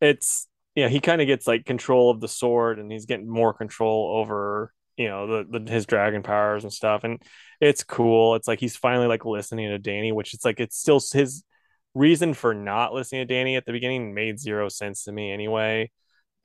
it's 0.00 0.46
yeah, 0.74 0.88
he 0.88 1.00
kind 1.00 1.20
of 1.20 1.26
gets 1.26 1.46
like 1.46 1.64
control 1.64 2.10
of 2.10 2.20
the 2.20 2.28
sword, 2.28 2.78
and 2.78 2.90
he's 2.92 3.06
getting 3.06 3.28
more 3.28 3.52
control 3.52 4.16
over 4.18 4.72
you 4.96 5.08
know 5.08 5.26
the, 5.26 5.58
the 5.58 5.70
his 5.70 5.86
dragon 5.86 6.22
powers 6.22 6.62
and 6.62 6.72
stuff, 6.72 7.02
and 7.04 7.20
it's 7.60 7.82
cool. 7.82 8.36
It's 8.36 8.46
like 8.46 8.60
he's 8.60 8.76
finally 8.76 9.08
like 9.08 9.24
listening 9.24 9.70
to 9.70 9.78
Danny, 9.78 10.12
which 10.12 10.34
it's 10.34 10.44
like 10.44 10.60
it's 10.60 10.76
still 10.78 11.00
his 11.12 11.42
reason 11.94 12.34
for 12.34 12.54
not 12.54 12.92
listening 12.92 13.26
to 13.26 13.34
Danny 13.34 13.56
at 13.56 13.64
the 13.64 13.72
beginning 13.72 14.12
made 14.14 14.38
zero 14.38 14.68
sense 14.68 15.04
to 15.04 15.12
me 15.12 15.32
anyway 15.32 15.90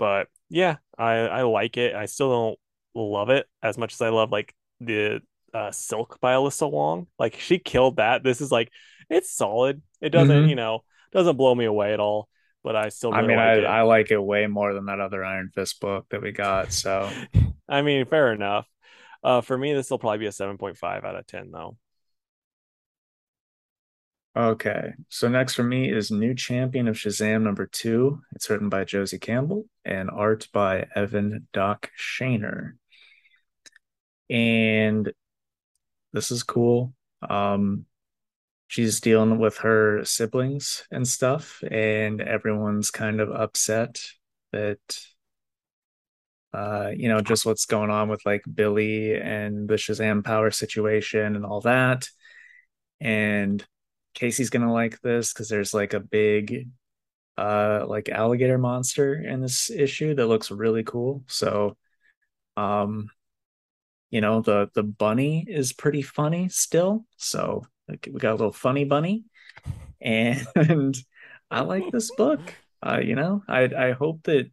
but 0.01 0.29
yeah, 0.49 0.77
I 0.97 1.13
I 1.13 1.41
like 1.43 1.77
it. 1.77 1.93
I 1.93 2.07
still 2.07 2.31
don't 2.31 2.59
love 2.95 3.29
it 3.29 3.45
as 3.61 3.77
much 3.77 3.93
as 3.93 4.01
I 4.01 4.09
love 4.09 4.31
like 4.31 4.51
the 4.79 5.21
uh, 5.53 5.69
Silk 5.69 6.17
by 6.19 6.33
Alyssa 6.33 6.69
Wong. 6.69 7.05
Like 7.19 7.39
she 7.39 7.59
killed 7.59 7.97
that. 7.97 8.23
This 8.23 8.41
is 8.41 8.51
like 8.51 8.71
it's 9.11 9.31
solid. 9.31 9.83
It 10.01 10.09
doesn't 10.09 10.35
mm-hmm. 10.35 10.49
you 10.49 10.55
know 10.55 10.83
doesn't 11.11 11.37
blow 11.37 11.53
me 11.53 11.65
away 11.65 11.93
at 11.93 11.99
all. 11.99 12.27
But 12.63 12.75
I 12.75 12.89
still. 12.89 13.11
Really 13.11 13.23
I 13.23 13.27
mean, 13.27 13.37
like 13.37 13.47
I 13.47 13.53
it. 13.55 13.65
I 13.65 13.81
like 13.81 14.11
it 14.11 14.21
way 14.21 14.47
more 14.47 14.73
than 14.73 14.85
that 14.85 14.99
other 14.99 15.25
Iron 15.25 15.49
Fist 15.53 15.79
book 15.79 16.05
that 16.09 16.21
we 16.21 16.31
got. 16.31 16.71
So, 16.71 17.09
I 17.69 17.81
mean, 17.81 18.05
fair 18.05 18.31
enough. 18.33 18.67
Uh, 19.23 19.41
for 19.41 19.57
me, 19.57 19.73
this 19.73 19.89
will 19.89 19.99
probably 19.99 20.19
be 20.19 20.25
a 20.27 20.31
seven 20.31 20.57
point 20.57 20.77
five 20.77 21.03
out 21.03 21.15
of 21.15 21.25
ten, 21.25 21.51
though. 21.51 21.77
Okay, 24.35 24.93
so 25.09 25.27
next 25.27 25.55
for 25.55 25.63
me 25.63 25.91
is 25.91 26.09
New 26.09 26.33
Champion 26.33 26.87
of 26.87 26.95
Shazam 26.95 27.41
number 27.41 27.65
two. 27.65 28.21
It's 28.33 28.49
written 28.49 28.69
by 28.69 28.85
Josie 28.85 29.19
Campbell 29.19 29.65
and 29.83 30.09
art 30.09 30.47
by 30.53 30.87
Evan 30.95 31.49
Doc 31.51 31.91
Shaner. 31.99 32.75
And 34.29 35.11
this 36.13 36.31
is 36.31 36.43
cool. 36.43 36.93
Um, 37.27 37.85
she's 38.71 39.01
dealing 39.01 39.37
with 39.37 39.57
her 39.57 39.99
siblings 40.05 40.85
and 40.91 41.05
stuff, 41.05 41.61
and 41.69 42.21
everyone's 42.21 42.89
kind 42.89 43.19
of 43.19 43.29
upset 43.29 44.01
that 44.53 44.79
uh, 46.53 46.91
you 46.95 47.09
know, 47.09 47.19
just 47.19 47.45
what's 47.45 47.65
going 47.65 47.89
on 47.89 48.07
with 48.07 48.25
like 48.25 48.43
Billy 48.53 49.15
and 49.15 49.67
the 49.67 49.73
Shazam 49.75 50.23
power 50.23 50.51
situation 50.51 51.35
and 51.35 51.45
all 51.45 51.59
that. 51.61 52.07
And 53.01 53.65
Casey's 54.13 54.49
gonna 54.49 54.71
like 54.71 55.01
this 55.01 55.33
because 55.33 55.49
there's 55.49 55.73
like 55.73 55.93
a 55.93 55.99
big 55.99 56.69
uh 57.37 57.85
like 57.87 58.07
alligator 58.07 58.57
monster 58.57 59.13
in 59.15 59.41
this 59.41 59.69
issue 59.69 60.15
that 60.15 60.27
looks 60.27 60.49
really 60.49 60.83
cool. 60.83 61.23
So 61.27 61.75
um 62.55 63.09
you 64.11 64.21
know 64.21 64.41
the 64.41 64.69
the 64.75 64.83
bunny 64.83 65.45
is 65.47 65.73
pretty 65.73 66.01
funny 66.01 66.47
still. 66.49 67.05
So 67.17 67.65
we 68.11 68.19
got 68.19 68.31
a 68.31 68.35
little 68.35 68.51
funny 68.51 68.85
bunny 68.85 69.25
and 70.01 70.47
I 71.51 71.61
like 71.61 71.91
this 71.91 72.11
book. 72.15 72.39
Uh, 72.85 72.99
you 73.03 73.15
know, 73.15 73.43
I 73.47 73.63
I 73.63 73.91
hope 73.91 74.23
that 74.23 74.49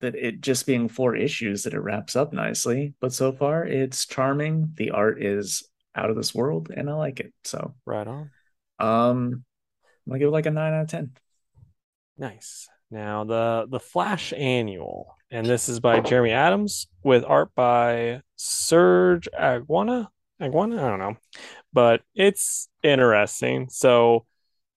that 0.00 0.14
it 0.14 0.40
just 0.40 0.66
being 0.66 0.88
four 0.88 1.14
issues 1.14 1.62
that 1.62 1.74
it 1.74 1.80
wraps 1.80 2.16
up 2.16 2.32
nicely. 2.32 2.94
But 3.00 3.12
so 3.12 3.32
far 3.32 3.64
it's 3.64 4.06
charming. 4.06 4.72
The 4.76 4.90
art 4.90 5.22
is 5.22 5.68
out 5.94 6.10
of 6.10 6.16
this 6.16 6.34
world, 6.34 6.70
and 6.74 6.90
I 6.90 6.94
like 6.94 7.20
it. 7.20 7.32
So 7.44 7.74
right 7.86 8.06
on. 8.06 8.30
Um, 8.78 9.44
I'm 10.06 10.10
gonna 10.10 10.18
give 10.18 10.28
it 10.28 10.32
like 10.32 10.46
a 10.46 10.50
nine 10.50 10.74
out 10.74 10.82
of 10.82 10.88
ten. 10.88 11.12
Nice. 12.18 12.68
Now 12.90 13.24
the 13.24 13.66
the 13.70 13.80
Flash 13.80 14.32
Annual, 14.32 15.16
and 15.30 15.46
this 15.46 15.68
is 15.68 15.80
by 15.80 16.00
Jeremy 16.00 16.32
Adams 16.32 16.88
with 17.02 17.24
art 17.24 17.54
by 17.54 18.22
Serge 18.36 19.28
Aguana. 19.38 20.08
Aguana, 20.40 20.78
I 20.78 20.88
don't 20.88 20.98
know, 20.98 21.16
but 21.72 22.02
it's 22.14 22.68
interesting. 22.82 23.68
So 23.68 24.26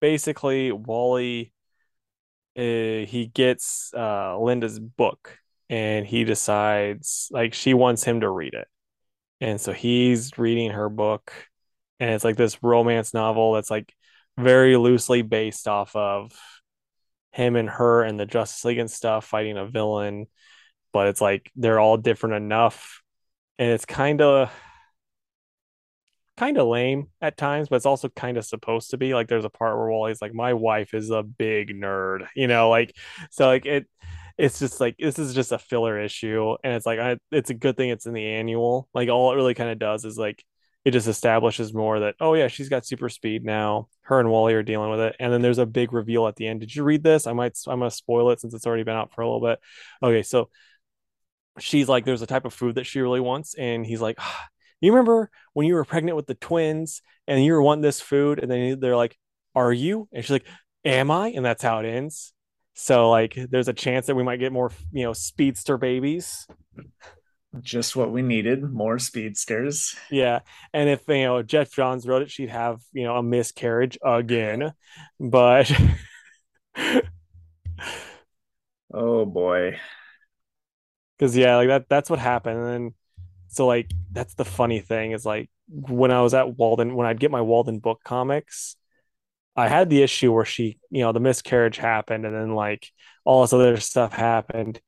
basically, 0.02 0.72
Wally, 0.72 1.54
uh, 2.58 3.06
he 3.08 3.32
gets 3.34 3.92
uh, 3.96 4.38
Linda's 4.40 4.80
book, 4.80 5.38
and 5.70 6.06
he 6.06 6.24
decides 6.24 7.30
like 7.32 7.54
she 7.54 7.74
wants 7.74 8.04
him 8.04 8.22
to 8.22 8.30
read 8.30 8.54
it, 8.54 8.68
and 9.42 9.60
so 9.60 9.74
he's 9.74 10.38
reading 10.38 10.72
her 10.72 10.90
book 10.90 11.34
and 12.04 12.12
it's 12.12 12.24
like 12.26 12.36
this 12.36 12.62
romance 12.62 13.14
novel 13.14 13.54
that's 13.54 13.72
like 13.72 13.94
very 14.38 14.76
loosely 14.76 15.22
based 15.22 15.68
off 15.70 15.96
of 15.96 16.32
him 17.32 17.56
and 17.56 17.70
her 17.70 18.04
and 18.04 18.20
the 18.20 18.26
Justice 18.26 18.66
League 18.66 18.78
and 18.78 18.92
stuff 18.92 19.26
fighting 19.26 19.58
a 19.58 19.66
villain. 19.66 20.28
But 20.92 21.08
it's 21.08 21.22
like 21.22 21.50
they're 21.56 21.80
all 21.80 21.98
different 21.98 22.36
enough 22.36 23.02
and 23.58 23.72
it's 23.72 23.86
kind 23.86 24.22
of 24.22 24.52
kind 26.38 26.58
of 26.58 26.68
lame 26.68 27.08
at 27.22 27.38
times 27.38 27.70
but 27.70 27.76
it's 27.76 27.86
also 27.86 28.10
kind 28.10 28.38
of 28.38 28.46
supposed 28.46 28.90
to 28.90 28.98
be 28.98 29.14
like 29.14 29.28
there's 29.28 29.46
a 29.46 29.50
part 29.50 29.78
where 29.78 29.90
Wally's 29.90 30.22
like 30.22 30.34
my 30.34 30.54
wife 30.54 30.94
is 30.94 31.12
a 31.12 31.22
big 31.22 31.70
nerd 31.70 32.28
you 32.36 32.48
know 32.48 32.70
like 32.70 32.96
so 33.30 33.46
like 33.46 33.66
it 33.66 33.88
it's 34.38 34.60
just 34.60 34.82
like 34.82 34.96
this 34.98 35.20
is 35.20 35.34
just 35.34 35.52
a 35.52 35.60
filler 35.60 36.00
issue 36.00 36.56
and 36.64 36.74
it's 36.74 36.86
like 36.86 37.00
I, 37.00 37.18
it's 37.32 37.52
a 37.52 37.56
good 37.56 37.78
thing 37.78 37.90
it's 37.90 38.08
in 38.08 38.14
the 38.14 38.26
annual 38.26 38.88
like 38.94 39.10
all 39.10 39.32
it 39.32 39.36
really 39.36 39.54
kind 39.54 39.70
of 39.70 39.78
does 39.78 40.06
is 40.06 40.18
like 40.18 40.44
it 40.86 40.92
just 40.92 41.08
establishes 41.08 41.74
more 41.74 42.00
that 42.02 42.16
oh 42.20 42.34
yeah 42.34 42.48
she's 42.48 42.70
got 42.70 42.86
super 42.86 43.10
speed 43.10 43.46
now 43.46 43.88
her 44.02 44.20
and 44.20 44.30
wally 44.30 44.54
are 44.54 44.64
dealing 44.64 44.90
with 44.90 45.00
it 45.00 45.16
and 45.20 45.32
then 45.32 45.42
there's 45.42 45.60
a 45.60 45.66
big 45.66 45.94
reveal 45.94 46.28
at 46.28 46.36
the 46.36 46.48
end. 46.48 46.60
Did 46.60 46.76
you 46.76 46.84
read 46.84 47.04
this? 47.04 47.28
I 47.28 47.34
might 47.34 47.58
i'm 47.68 47.80
gonna 47.80 47.92
spoil 47.92 48.32
it 48.32 48.42
since 48.42 48.54
it's 48.54 48.66
already 48.66 48.84
been 48.84 48.96
out 48.96 49.14
for 49.14 49.22
a 49.22 49.28
little 49.28 49.48
bit. 49.48 49.60
Okay 50.02 50.24
so 50.24 50.50
she's 51.60 51.88
like 51.88 52.04
there's 52.04 52.24
a 52.24 52.28
type 52.28 52.46
of 52.46 52.54
food 52.54 52.76
that 52.76 52.86
she 52.86 53.00
really 53.00 53.20
wants 53.20 53.54
and 53.54 53.86
he's 53.86 54.02
like 54.02 54.16
ah, 54.20 54.48
you 54.88 54.92
remember 54.94 55.30
when 55.54 55.68
you 55.68 55.76
were 55.76 55.86
pregnant 55.86 56.16
with 56.16 56.28
the 56.28 56.36
twins 56.36 57.02
and 57.28 57.44
you 57.44 57.54
were 57.54 57.62
wanting 57.62 57.82
this 57.82 58.02
food 58.02 58.40
and 58.40 58.52
then 58.52 58.80
they're 58.80 58.98
like 58.98 59.18
are 59.56 59.74
you 59.74 60.08
and 60.12 60.24
she's 60.24 60.32
like 60.32 60.46
am 60.86 61.12
i 61.12 61.30
and 61.30 61.46
that's 61.46 61.64
how 61.64 61.80
it 61.80 61.86
ends 61.86 62.34
so 62.74 63.10
like 63.10 63.38
there's 63.50 63.68
a 63.68 63.74
chance 63.74 64.08
that 64.08 64.16
we 64.16 64.24
might 64.24 64.40
get 64.40 64.52
more, 64.52 64.72
you 64.92 65.04
know, 65.04 65.14
speedster 65.14 65.78
babies. 65.78 66.48
Just 67.62 67.96
what 67.96 68.12
we 68.12 68.24
needed, 68.24 68.64
more 68.64 68.98
speedsters. 68.98 69.96
Yeah. 70.10 70.40
And 70.74 70.90
if 70.90 71.02
you 71.08 71.24
know 71.24 71.44
Geoff 71.44 71.72
Johns 71.72 72.08
wrote 72.08 72.24
it, 72.24 72.32
she'd 72.32 72.50
have, 72.50 72.82
you 72.94 73.04
know, 73.04 73.16
a 73.16 73.24
miscarriage 73.24 73.98
again. 74.04 74.74
But 75.20 75.72
Oh 78.92 79.26
boy. 79.26 79.80
Cause 81.20 81.38
yeah, 81.38 81.58
like 81.58 81.68
that 81.68 81.90
that's 81.90 82.10
what 82.10 82.18
happened. 82.20 82.58
And 82.58 82.68
then 82.68 82.94
so 83.54 83.68
like 83.68 83.92
that's 84.12 84.34
the 84.34 84.46
funny 84.46 84.80
thing 84.80 85.12
is 85.12 85.26
like 85.26 85.50
when 85.70 86.12
I 86.12 86.22
was 86.22 86.34
at 86.34 86.58
Walden, 86.58 86.96
when 86.96 87.08
I'd 87.08 87.20
get 87.20 87.32
my 87.32 87.42
Walden 87.42 87.80
book 87.80 88.02
comics, 88.04 88.76
I 89.56 89.68
had 89.68 89.90
the 89.90 90.02
issue 90.02 90.32
where 90.32 90.46
she, 90.46 90.80
you 90.90 91.02
know, 91.02 91.12
the 91.12 91.20
miscarriage 91.20 91.78
happened 91.78 92.26
and 92.26 92.36
then 92.36 92.56
like 92.56 92.90
all 93.26 93.42
this 93.42 93.54
other 93.54 93.78
stuff 93.78 94.14
happened. 94.14 94.82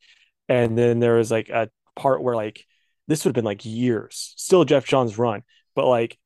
And 0.50 0.78
then 0.78 1.00
there 1.00 1.16
was 1.16 1.32
like 1.32 1.50
a 1.50 1.70
part 1.96 2.24
where 2.24 2.36
like 2.36 2.66
this 3.08 3.24
would 3.24 3.30
have 3.30 3.36
been 3.36 3.46
like 3.46 3.66
years, 3.66 4.34
still 4.38 4.66
Geoff 4.66 4.86
Johns 4.86 5.18
run, 5.18 5.44
but 5.76 5.86
like 5.88 6.18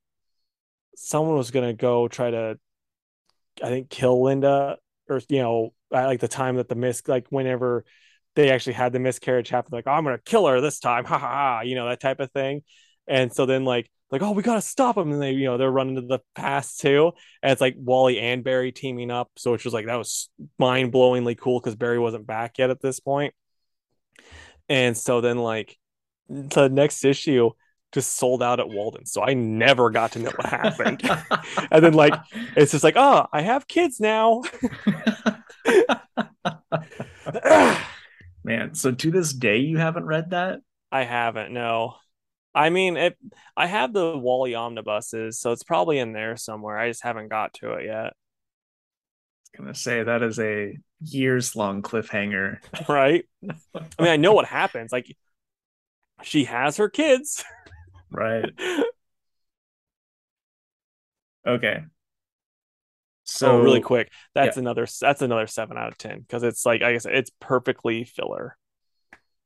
someone 0.95 1.35
was 1.37 1.51
gonna 1.51 1.73
go 1.73 2.07
try 2.07 2.31
to 2.31 2.59
I 3.61 3.67
think 3.67 3.89
kill 3.89 4.23
Linda 4.23 4.77
or 5.09 5.21
you 5.27 5.39
know, 5.39 5.73
at 5.93 6.05
like 6.05 6.19
the 6.21 6.27
time 6.27 6.55
that 6.55 6.69
the 6.69 6.75
miss 6.75 7.07
like 7.07 7.27
whenever 7.29 7.85
they 8.39 8.51
actually 8.51 8.73
had 8.73 8.93
the 8.93 8.99
miscarriage 8.99 9.49
happen, 9.49 9.71
like, 9.71 9.85
oh, 9.87 9.91
I'm 9.91 10.03
gonna 10.03 10.19
kill 10.23 10.47
her 10.47 10.61
this 10.61 10.79
time, 10.79 11.05
ha 11.05 11.17
ha 11.17 11.27
ha, 11.27 11.61
you 11.61 11.75
know, 11.75 11.87
that 11.89 11.99
type 11.99 12.19
of 12.19 12.31
thing. 12.31 12.63
And 13.07 13.33
so 13.33 13.45
then 13.45 13.65
like 13.65 13.89
like, 14.11 14.23
oh, 14.23 14.31
we 14.31 14.41
gotta 14.41 14.61
stop 14.61 14.95
them. 14.95 15.11
And 15.11 15.21
they, 15.21 15.31
you 15.31 15.45
know, 15.45 15.57
they're 15.57 15.69
running 15.69 15.95
to 15.95 16.01
the 16.01 16.19
past 16.33 16.79
too. 16.79 17.11
And 17.43 17.51
it's 17.51 17.61
like 17.61 17.75
Wally 17.77 18.19
and 18.19 18.43
Barry 18.43 18.71
teaming 18.71 19.11
up. 19.11 19.29
So 19.37 19.53
it's 19.53 19.63
just 19.63 19.73
like 19.73 19.85
that 19.85 19.97
was 19.97 20.29
mind 20.57 20.91
blowingly 20.91 21.37
cool 21.37 21.59
because 21.59 21.75
Barry 21.75 21.99
wasn't 21.99 22.25
back 22.25 22.57
yet 22.57 22.71
at 22.71 22.81
this. 22.81 22.99
And 24.67 24.97
so 24.97 25.21
then 25.21 25.37
like 25.37 25.77
the 26.27 26.69
next 26.69 27.05
issue 27.05 27.51
just 27.91 28.17
sold 28.17 28.43
out 28.43 28.59
at 28.59 28.69
Walden. 28.69 29.05
So 29.05 29.23
I 29.23 29.33
never 29.33 29.89
got 29.89 30.11
to 30.13 30.19
know 30.19 30.31
what 30.35 30.45
happened. 30.45 31.01
and 31.71 31.83
then 31.83 31.93
like 31.93 32.13
it's 32.55 32.71
just 32.71 32.83
like, 32.83 32.95
oh, 32.97 33.27
I 33.31 33.41
have 33.41 33.67
kids 33.67 33.99
now. 33.99 34.43
Man, 38.49 38.73
so 38.73 38.91
to 38.91 39.11
this 39.11 39.31
day 39.31 39.57
you 39.57 39.77
haven't 39.77 40.05
read 40.05 40.31
that? 40.31 40.61
I 40.91 41.03
haven't, 41.03 41.53
no. 41.53 41.97
I 42.55 42.71
mean, 42.71 42.97
it. 42.97 43.15
I 43.55 43.67
have 43.67 43.93
the 43.93 44.17
Wally 44.17 44.55
omnibuses, 44.55 45.39
so 45.39 45.51
it's 45.51 45.61
probably 45.61 45.99
in 45.99 46.13
there 46.13 46.35
somewhere. 46.35 46.75
I 46.75 46.89
just 46.89 47.03
haven't 47.03 47.27
got 47.27 47.53
to 47.55 47.73
it 47.73 47.85
yet. 47.85 47.95
I 47.95 48.07
was 48.07 49.51
gonna 49.55 49.75
say 49.75 50.01
that 50.01 50.23
is 50.23 50.39
a 50.39 50.75
years 50.99 51.55
long 51.55 51.83
cliffhanger. 51.83 52.57
right? 52.89 53.23
I 53.47 54.01
mean, 54.01 54.09
I 54.09 54.17
know 54.17 54.33
what 54.33 54.47
happens. 54.47 54.91
Like 54.91 55.15
she 56.23 56.45
has 56.45 56.77
her 56.77 56.89
kids. 56.89 57.45
Right. 58.09 58.49
Okay. 61.47 61.83
So 63.29 63.51
oh, 63.51 63.61
really 63.61 63.81
quick. 63.81 64.11
That's 64.33 64.57
yeah. 64.57 64.61
another 64.61 64.87
that's 64.99 65.21
another 65.21 65.47
seven 65.47 65.77
out 65.77 65.89
of 65.89 65.97
ten 65.97 66.19
because 66.19 66.43
it's 66.43 66.65
like 66.65 66.81
I 66.81 66.93
guess 66.93 67.05
it's 67.05 67.31
perfectly 67.39 68.03
filler. 68.03 68.57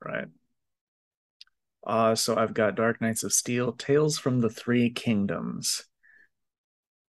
Right. 0.04 0.28
Uh 1.86 2.16
so 2.16 2.36
I've 2.38 2.54
got 2.54 2.76
Dark 2.76 3.02
Knights 3.02 3.24
of 3.24 3.34
Steel, 3.34 3.74
Tales 3.74 4.18
from 4.18 4.40
the 4.40 4.50
Three 4.50 4.90
Kingdoms. 4.90 5.84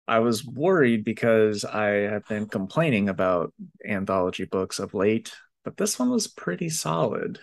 I 0.07 0.19
was 0.19 0.45
worried 0.45 1.03
because 1.03 1.63
I 1.63 1.87
have 1.87 2.27
been 2.27 2.47
complaining 2.47 3.09
about 3.09 3.53
anthology 3.85 4.45
books 4.45 4.79
of 4.79 4.93
late, 4.93 5.33
but 5.63 5.77
this 5.77 5.99
one 5.99 6.09
was 6.09 6.27
pretty 6.27 6.69
solid. 6.69 7.39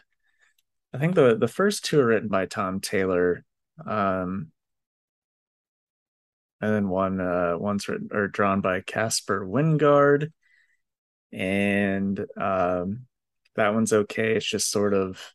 I 0.93 0.99
think 0.99 1.14
the 1.14 1.37
the 1.37 1.49
first 1.49 1.85
two 1.85 2.01
are 2.01 2.07
written 2.07 2.29
by 2.29 2.47
Tom 2.47 2.81
Taylor, 2.81 3.45
um, 3.87 4.53
and 6.61 6.75
then 6.75 6.89
one 6.89 7.21
uh, 7.21 7.55
one's 7.59 7.89
written 7.89 8.09
or 8.13 8.29
drawn 8.29 8.61
by 8.61 8.81
Casper 8.81 9.47
Wijngaard, 9.47 10.33
and 11.33 12.19
um, 12.37 13.07
that 13.57 13.75
one's 13.75 13.93
okay. 13.93 14.35
It's 14.37 14.47
just 14.47 14.71
sort 14.71 14.95
of 14.95 15.35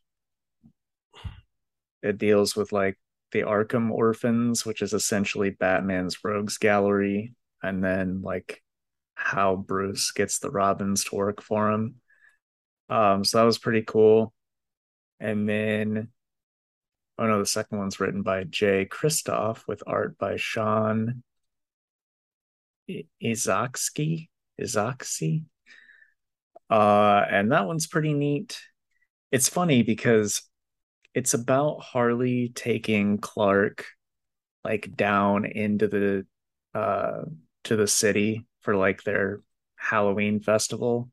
it 2.02 2.18
deals 2.18 2.54
with 2.54 2.72
like 2.72 2.98
the 3.32 3.40
Arkham 3.40 3.90
Orphans, 3.90 4.64
which 4.66 4.82
is 4.82 4.92
essentially 4.92 5.50
Batman's 5.50 6.22
rogues 6.22 6.58
gallery, 6.58 7.34
and 7.62 7.82
then 7.82 8.22
like 8.22 8.62
how 9.14 9.56
Bruce 9.56 10.10
gets 10.12 10.38
the 10.38 10.50
Robins 10.50 11.04
to 11.04 11.16
work 11.16 11.42
for 11.42 11.70
him. 11.70 11.96
Um, 12.88 13.24
so 13.24 13.38
that 13.38 13.44
was 13.44 13.58
pretty 13.58 13.82
cool. 13.82 14.32
And 15.20 15.48
then, 15.48 16.08
oh 17.18 17.26
no, 17.26 17.38
the 17.38 17.46
second 17.46 17.78
one's 17.78 18.00
written 18.00 18.22
by 18.22 18.44
Jay 18.44 18.86
Kristoff 18.90 19.66
with 19.66 19.82
art 19.86 20.18
by 20.18 20.36
Sean 20.36 21.22
Izaakse. 23.22 24.28
Izaakse. 24.60 25.44
Uh, 26.70 27.24
and 27.30 27.52
that 27.52 27.66
one's 27.66 27.86
pretty 27.86 28.14
neat. 28.14 28.60
It's 29.30 29.48
funny 29.48 29.82
because 29.82 30.42
it's 31.14 31.34
about 31.34 31.80
Harley 31.80 32.50
taking 32.54 33.18
Clark 33.18 33.86
like 34.64 34.96
down 34.96 35.44
into 35.44 35.86
the 35.88 36.26
uh 36.74 37.22
to 37.64 37.76
the 37.76 37.86
city 37.86 38.46
for 38.62 38.74
like 38.76 39.02
their 39.02 39.40
Halloween 39.76 40.40
festival. 40.40 41.10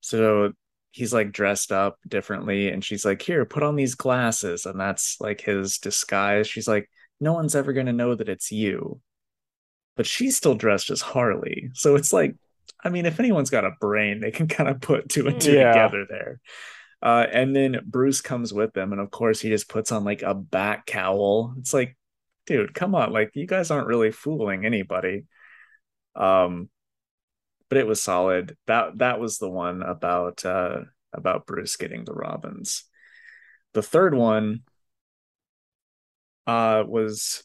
So 0.00 0.52
he's 0.94 1.12
like 1.12 1.32
dressed 1.32 1.72
up 1.72 1.98
differently 2.06 2.68
and 2.68 2.84
she's 2.84 3.04
like 3.04 3.20
here 3.20 3.44
put 3.44 3.64
on 3.64 3.74
these 3.74 3.96
glasses 3.96 4.64
and 4.64 4.78
that's 4.78 5.20
like 5.20 5.40
his 5.40 5.78
disguise. 5.78 6.46
She's 6.46 6.68
like 6.68 6.88
no 7.20 7.32
one's 7.32 7.56
ever 7.56 7.72
going 7.72 7.86
to 7.86 7.92
know 7.92 8.14
that 8.14 8.28
it's 8.28 8.52
you. 8.52 9.00
But 9.96 10.06
she's 10.06 10.36
still 10.36 10.54
dressed 10.54 10.90
as 10.90 11.00
harley. 11.00 11.70
So 11.74 11.96
it's 11.96 12.12
like 12.12 12.36
i 12.84 12.90
mean 12.90 13.06
if 13.06 13.18
anyone's 13.18 13.50
got 13.50 13.64
a 13.64 13.72
brain 13.80 14.20
they 14.20 14.30
can 14.30 14.46
kind 14.46 14.68
of 14.68 14.80
put 14.80 15.08
two 15.08 15.26
and 15.26 15.40
two 15.40 15.54
yeah. 15.54 15.72
together 15.72 16.06
there. 16.08 16.40
Uh, 17.02 17.26
and 17.30 17.54
then 17.54 17.80
bruce 17.84 18.20
comes 18.20 18.54
with 18.54 18.72
them 18.72 18.92
and 18.92 19.00
of 19.00 19.10
course 19.10 19.40
he 19.40 19.48
just 19.48 19.68
puts 19.68 19.90
on 19.90 20.04
like 20.04 20.22
a 20.22 20.32
bat 20.32 20.86
cowl. 20.86 21.54
It's 21.58 21.74
like 21.74 21.96
dude 22.46 22.72
come 22.72 22.94
on 22.94 23.12
like 23.12 23.32
you 23.34 23.48
guys 23.48 23.72
aren't 23.72 23.88
really 23.88 24.12
fooling 24.12 24.64
anybody. 24.64 25.24
Um 26.14 26.68
but 27.74 27.80
it 27.80 27.88
was 27.88 28.00
solid. 28.00 28.56
That 28.68 28.98
that 28.98 29.18
was 29.18 29.38
the 29.38 29.50
one 29.50 29.82
about 29.82 30.44
uh 30.44 30.82
about 31.12 31.44
Bruce 31.44 31.74
getting 31.74 32.04
the 32.04 32.12
Robins. 32.12 32.84
The 33.72 33.82
third 33.82 34.14
one 34.14 34.60
uh 36.46 36.84
was 36.86 37.42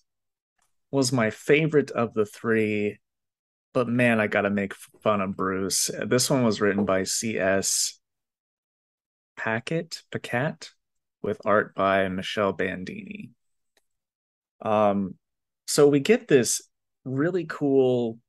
was 0.92 1.12
my 1.12 1.32
favorite 1.32 1.90
of 1.90 2.14
the 2.14 2.28
three, 2.28 3.00
but 3.74 3.88
man, 3.88 4.20
I 4.20 4.28
gotta 4.28 4.52
make 4.52 4.76
fun 5.02 5.20
of 5.20 5.36
Bruce. 5.36 5.90
This 6.06 6.30
one 6.30 6.44
was 6.44 6.62
written 6.62 6.86
by 6.86 7.06
C.S. 7.06 8.00
Packet 9.36 10.04
Pacat 10.12 10.70
with 11.24 11.42
art 11.44 11.74
by 11.74 12.08
Michelle 12.08 12.54
Bandini. 12.54 13.32
Um, 14.62 15.16
so 15.66 15.88
we 15.88 16.02
get 16.02 16.28
this 16.28 16.62
really 17.04 17.48
cool 17.50 18.20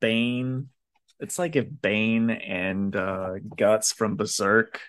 Bane 0.00 0.70
it's 1.20 1.38
like 1.38 1.56
if 1.56 1.66
Bane 1.82 2.30
and 2.30 2.94
uh, 2.96 3.34
Guts 3.56 3.92
from 3.92 4.16
Berserk. 4.16 4.80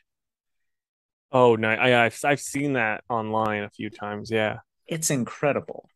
Oh 1.31 1.55
no, 1.55 1.69
I, 1.69 2.05
I've 2.05 2.19
I've 2.23 2.41
seen 2.41 2.73
that 2.73 3.03
online 3.09 3.63
a 3.63 3.69
few 3.69 3.89
times. 3.89 4.31
Yeah, 4.31 4.59
it's 4.87 5.09
incredible. 5.09 5.89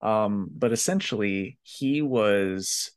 Um, 0.00 0.50
but 0.52 0.72
essentially, 0.72 1.58
he 1.62 2.02
was 2.02 2.90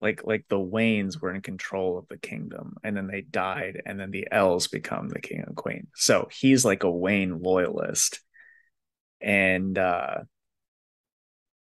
like 0.00 0.22
like 0.24 0.44
the 0.48 0.58
Waynes 0.58 1.20
were 1.20 1.34
in 1.34 1.40
control 1.40 1.98
of 1.98 2.06
the 2.08 2.18
kingdom, 2.18 2.74
and 2.84 2.96
then 2.96 3.06
they 3.06 3.22
died, 3.22 3.82
and 3.86 3.98
then 3.98 4.10
the 4.10 4.28
L's 4.30 4.68
become 4.68 5.08
the 5.08 5.20
king 5.20 5.42
and 5.46 5.56
queen. 5.56 5.86
So 5.94 6.28
he's 6.30 6.64
like 6.64 6.82
a 6.84 6.90
Wayne 6.90 7.40
loyalist, 7.42 8.20
and 9.20 9.78
uh, 9.78 10.18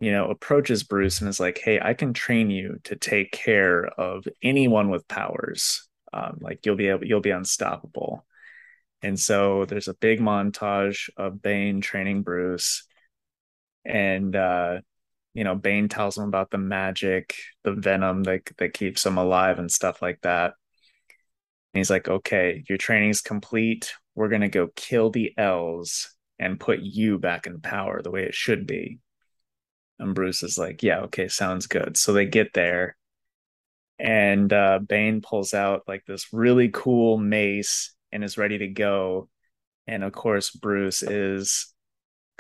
you 0.02 0.12
know, 0.12 0.30
approaches 0.30 0.84
Bruce 0.84 1.22
and 1.22 1.30
is 1.30 1.39
like, 1.39 1.60
"Hey, 1.60 1.80
I 1.82 1.93
can 1.93 2.14
train 2.14 2.49
you 2.49 2.80
to 2.86 2.95
take 2.95 3.32
care 3.32 3.86
of 3.86 4.28
anyone 4.43 4.89
with 4.89 5.08
powers. 5.08 5.88
Um, 6.14 6.39
like 6.41 6.66
you'll 6.66 6.76
be 6.76 6.88
able, 6.89 7.06
you'll 7.06 7.22
be 7.22 7.32
unstoppable." 7.32 8.26
And 9.04 9.20
so 9.20 9.66
there's 9.66 9.88
a 9.88 9.95
big 9.95 10.20
montage 10.20 11.10
of 11.18 11.41
Bane 11.41 11.82
training 11.82 12.24
Bruce, 12.24 12.88
and 13.86 14.36
uh, 14.36 14.82
you 15.34 15.43
know, 15.43 15.56
Bane 15.56 15.89
tells 15.89 16.18
him 16.18 16.26
about 16.26 16.52
the 16.52 16.58
magic, 16.58 17.36
the 17.64 17.74
venom 17.74 18.24
that 18.24 18.49
that 18.58 18.74
keeps 18.74 19.06
him 19.06 19.18
alive, 19.18 19.60
and 19.60 19.72
stuff 19.72 20.02
like 20.02 20.22
that. 20.22 20.54
And 21.74 21.80
he's 21.80 21.89
like, 21.91 22.08
"Okay, 22.10 22.64
your 22.68 22.78
training's 22.80 23.22
complete. 23.22 23.93
We're 24.16 24.30
gonna 24.30 24.49
go 24.49 24.70
kill 24.76 25.12
the 25.12 25.34
L's 25.38 26.16
and 26.39 26.60
put 26.60 26.80
you 26.82 27.20
back 27.20 27.47
in 27.47 27.62
power 27.62 28.02
the 28.02 28.12
way 28.12 28.24
it 28.24 28.36
should 28.36 28.66
be." 28.68 28.99
And 30.02 30.16
Bruce 30.16 30.43
is 30.43 30.58
like, 30.58 30.84
yeah, 30.84 31.02
okay, 31.02 31.28
sounds 31.28 31.68
good. 31.68 31.95
So 31.95 32.12
they 32.12 32.26
get 32.26 32.54
there 32.54 32.97
and 33.99 34.52
uh, 34.52 34.80
Bane 34.80 35.22
pulls 35.22 35.54
out 35.54 35.84
like 35.88 36.06
this 36.06 36.34
really 36.34 36.70
cool 36.70 37.18
mace 37.18 37.93
and 38.12 38.24
is 38.24 38.38
ready 38.38 38.58
to 38.58 38.68
go. 38.68 39.30
And 39.86 40.04
of 40.04 40.12
course, 40.12 40.49
Bruce 40.49 41.04
is 41.04 41.72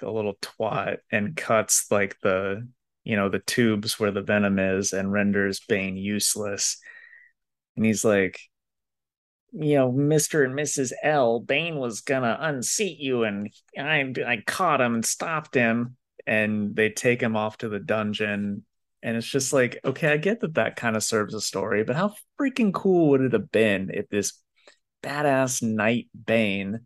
a 0.01 0.09
little 0.09 0.33
twat 0.41 0.97
and 1.11 1.35
cuts 1.35 1.85
like 1.91 2.19
the, 2.21 2.67
you 3.03 3.15
know, 3.15 3.29
the 3.29 3.39
tubes 3.39 3.99
where 3.99 4.09
the 4.09 4.23
venom 4.23 4.57
is 4.57 4.91
and 4.91 5.11
renders 5.11 5.59
Bane 5.59 5.97
useless. 5.97 6.77
And 7.77 7.85
he's 7.85 8.03
like, 8.03 8.39
you 9.53 9.75
know, 9.75 9.91
Mr. 9.91 10.43
and 10.43 10.55
Mrs. 10.55 10.93
L, 11.03 11.39
Bane 11.39 11.75
was 11.75 12.01
gonna 12.01 12.37
unseat 12.39 12.99
you, 12.99 13.23
and 13.23 13.51
I 13.77 14.13
I 14.25 14.43
caught 14.47 14.81
him 14.81 14.95
and 14.95 15.05
stopped 15.05 15.53
him 15.53 15.97
and 16.25 16.75
they 16.75 16.89
take 16.89 17.21
him 17.21 17.35
off 17.35 17.57
to 17.57 17.69
the 17.69 17.79
dungeon. 17.79 18.65
And 19.03 19.17
it's 19.17 19.25
just 19.25 19.51
like 19.51 19.79
okay 19.83 20.13
i 20.13 20.17
get 20.17 20.41
that 20.41 20.53
that 20.53 20.75
kind 20.75 20.95
of 20.95 21.03
serves 21.03 21.33
a 21.33 21.41
story 21.41 21.83
but 21.83 21.95
how 21.95 22.13
freaking 22.39 22.71
cool 22.71 23.09
would 23.09 23.21
it 23.21 23.33
have 23.33 23.51
been 23.51 23.89
if 23.91 24.07
this 24.09 24.39
badass 25.01 25.63
knight 25.63 26.07
bane 26.13 26.81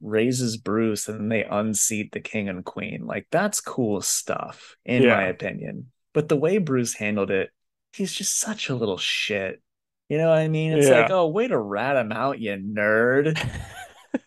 raises 0.00 0.56
bruce 0.56 1.08
and 1.08 1.30
they 1.30 1.44
unseat 1.44 2.12
the 2.12 2.20
king 2.20 2.48
and 2.48 2.64
queen. 2.64 3.06
Like 3.06 3.26
that's 3.30 3.60
cool 3.60 4.00
stuff 4.00 4.76
in 4.84 5.02
yeah. 5.02 5.16
my 5.16 5.24
opinion. 5.24 5.90
But 6.14 6.28
the 6.28 6.36
way 6.36 6.58
bruce 6.58 6.94
handled 6.94 7.30
it 7.30 7.50
he's 7.94 8.12
just 8.12 8.38
such 8.38 8.68
a 8.68 8.74
little 8.74 8.98
shit. 8.98 9.62
You 10.08 10.18
know 10.18 10.28
what 10.28 10.38
i 10.38 10.48
mean? 10.48 10.72
It's 10.72 10.88
yeah. 10.88 11.02
like 11.02 11.10
oh 11.10 11.28
way 11.28 11.48
to 11.48 11.58
rat 11.58 11.96
him 11.96 12.12
out 12.12 12.38
you 12.38 12.52
nerd 12.52 13.38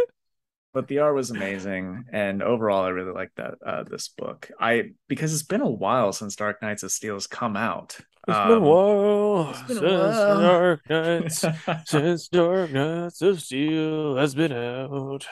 but 0.80 0.88
the 0.88 1.00
art 1.00 1.14
was 1.14 1.30
amazing 1.30 2.06
and 2.14 2.42
overall 2.42 2.86
i 2.86 2.88
really 2.88 3.12
like 3.12 3.32
that 3.36 3.56
uh, 3.66 3.84
this 3.84 4.08
book 4.08 4.50
i 4.62 4.92
because 5.10 5.34
it's 5.34 5.44
been 5.44 5.60
a 5.60 5.70
while 5.70 6.14
since 6.14 6.38
dark 6.38 6.62
knights 6.62 6.84
of 6.84 6.90
steel 6.90 7.16
has 7.16 7.28
come 7.28 7.58
out 7.58 7.98
It's 8.30 8.38
um, 8.38 8.48
been 8.48 8.58
a 8.58 8.62
while 8.62 9.54
been 9.68 9.78
since 9.78 9.82
a 9.82 10.36
while. 10.38 10.40
Dark 10.40 10.82
Knights, 10.90 11.46
since 11.86 12.28
Dark 12.30 12.72
Knights 12.72 13.22
of 13.22 13.42
Steel 13.42 14.16
has 14.16 14.36
been 14.36 14.54
out. 14.54 15.28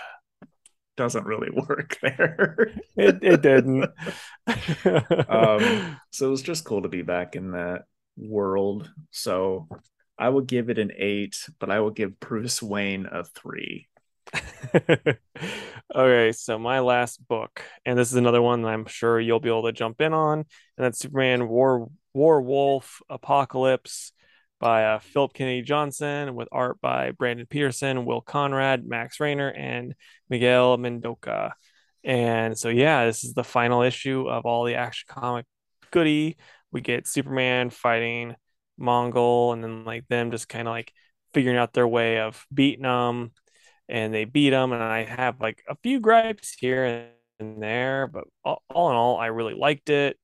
Doesn't 0.98 1.26
really 1.26 1.52
work 1.52 1.98
there. 2.02 2.74
it 2.98 3.20
it 3.22 3.42
didn't. 3.42 3.86
um, 5.30 5.98
so 6.12 6.28
it 6.28 6.30
was 6.30 6.42
just 6.42 6.66
cool 6.66 6.82
to 6.82 6.90
be 6.90 7.04
back 7.04 7.36
in 7.36 7.52
that 7.52 7.84
world. 8.18 8.90
So 9.12 9.68
I 10.18 10.30
will 10.30 10.42
give 10.42 10.70
it 10.70 10.80
an 10.80 10.92
eight, 10.98 11.38
but 11.60 11.70
I 11.70 11.80
will 11.80 11.92
give 11.92 12.20
Bruce 12.20 12.62
Wayne 12.62 13.06
a 13.06 13.24
three. 13.24 13.88
okay, 15.96 16.32
so 16.32 16.60
my 16.60 16.80
last 16.80 17.26
book, 17.28 17.62
and 17.86 17.98
this 17.98 18.10
is 18.10 18.16
another 18.18 18.42
one 18.42 18.62
that 18.62 18.70
I'm 18.70 18.86
sure 18.86 19.20
you'll 19.20 19.40
be 19.40 19.50
able 19.50 19.66
to 19.66 19.72
jump 19.72 20.02
in 20.02 20.14
on, 20.14 20.40
and 20.40 20.46
that's 20.78 21.00
Superman 21.00 21.48
War 21.48 21.90
War 22.14 22.42
Wolf 22.42 23.02
Apocalypse 23.10 24.12
by 24.60 24.86
uh, 24.86 25.00
Philip 25.00 25.34
Kennedy 25.34 25.62
Johnson 25.62 26.36
with 26.36 26.48
art 26.52 26.82
by 26.82 27.12
Brandon 27.12 27.46
Peterson, 27.46 28.06
Will 28.06 28.22
Conrad, 28.22 28.88
Max 28.88 29.20
Raynor, 29.20 29.50
and 29.50 29.94
Miguel 30.30 30.78
Mendoca. 30.78 31.52
And 32.04 32.58
so, 32.58 32.70
yeah, 32.70 33.06
this 33.06 33.24
is 33.24 33.34
the 33.34 33.44
final 33.44 33.82
issue 33.84 34.28
of 34.28 34.46
all 34.46 34.64
the 34.64 34.76
action 34.76 35.08
comic 35.10 35.46
goody. 35.92 36.38
We 36.72 36.82
get 36.82 37.08
Superman 37.08 37.70
fighting 37.70 38.36
Mongul, 38.80 39.54
and 39.54 39.64
then 39.64 39.86
like 39.86 40.08
them 40.08 40.32
just 40.32 40.50
kind 40.50 40.68
of 40.68 40.72
like 40.72 40.92
figuring 41.34 41.58
out 41.58 41.74
their 41.74 41.88
way 41.88 42.20
of 42.20 42.46
beating 42.54 42.84
them, 42.84 43.32
and 43.90 44.14
they 44.14 44.26
beat 44.26 44.52
them. 44.52 44.74
And 44.74 44.84
I 44.84 45.04
have 45.04 45.40
like 45.40 45.64
a 45.70 45.76
few 45.76 46.00
gripes 46.00 46.54
here 46.54 47.10
and 47.40 47.62
there, 47.62 48.08
but 48.08 48.26
all, 48.44 48.62
all 48.70 48.90
in 48.90 48.96
all, 48.96 49.18
I 49.18 49.28
really 49.28 49.54
liked 49.54 49.90
it. 49.90 50.18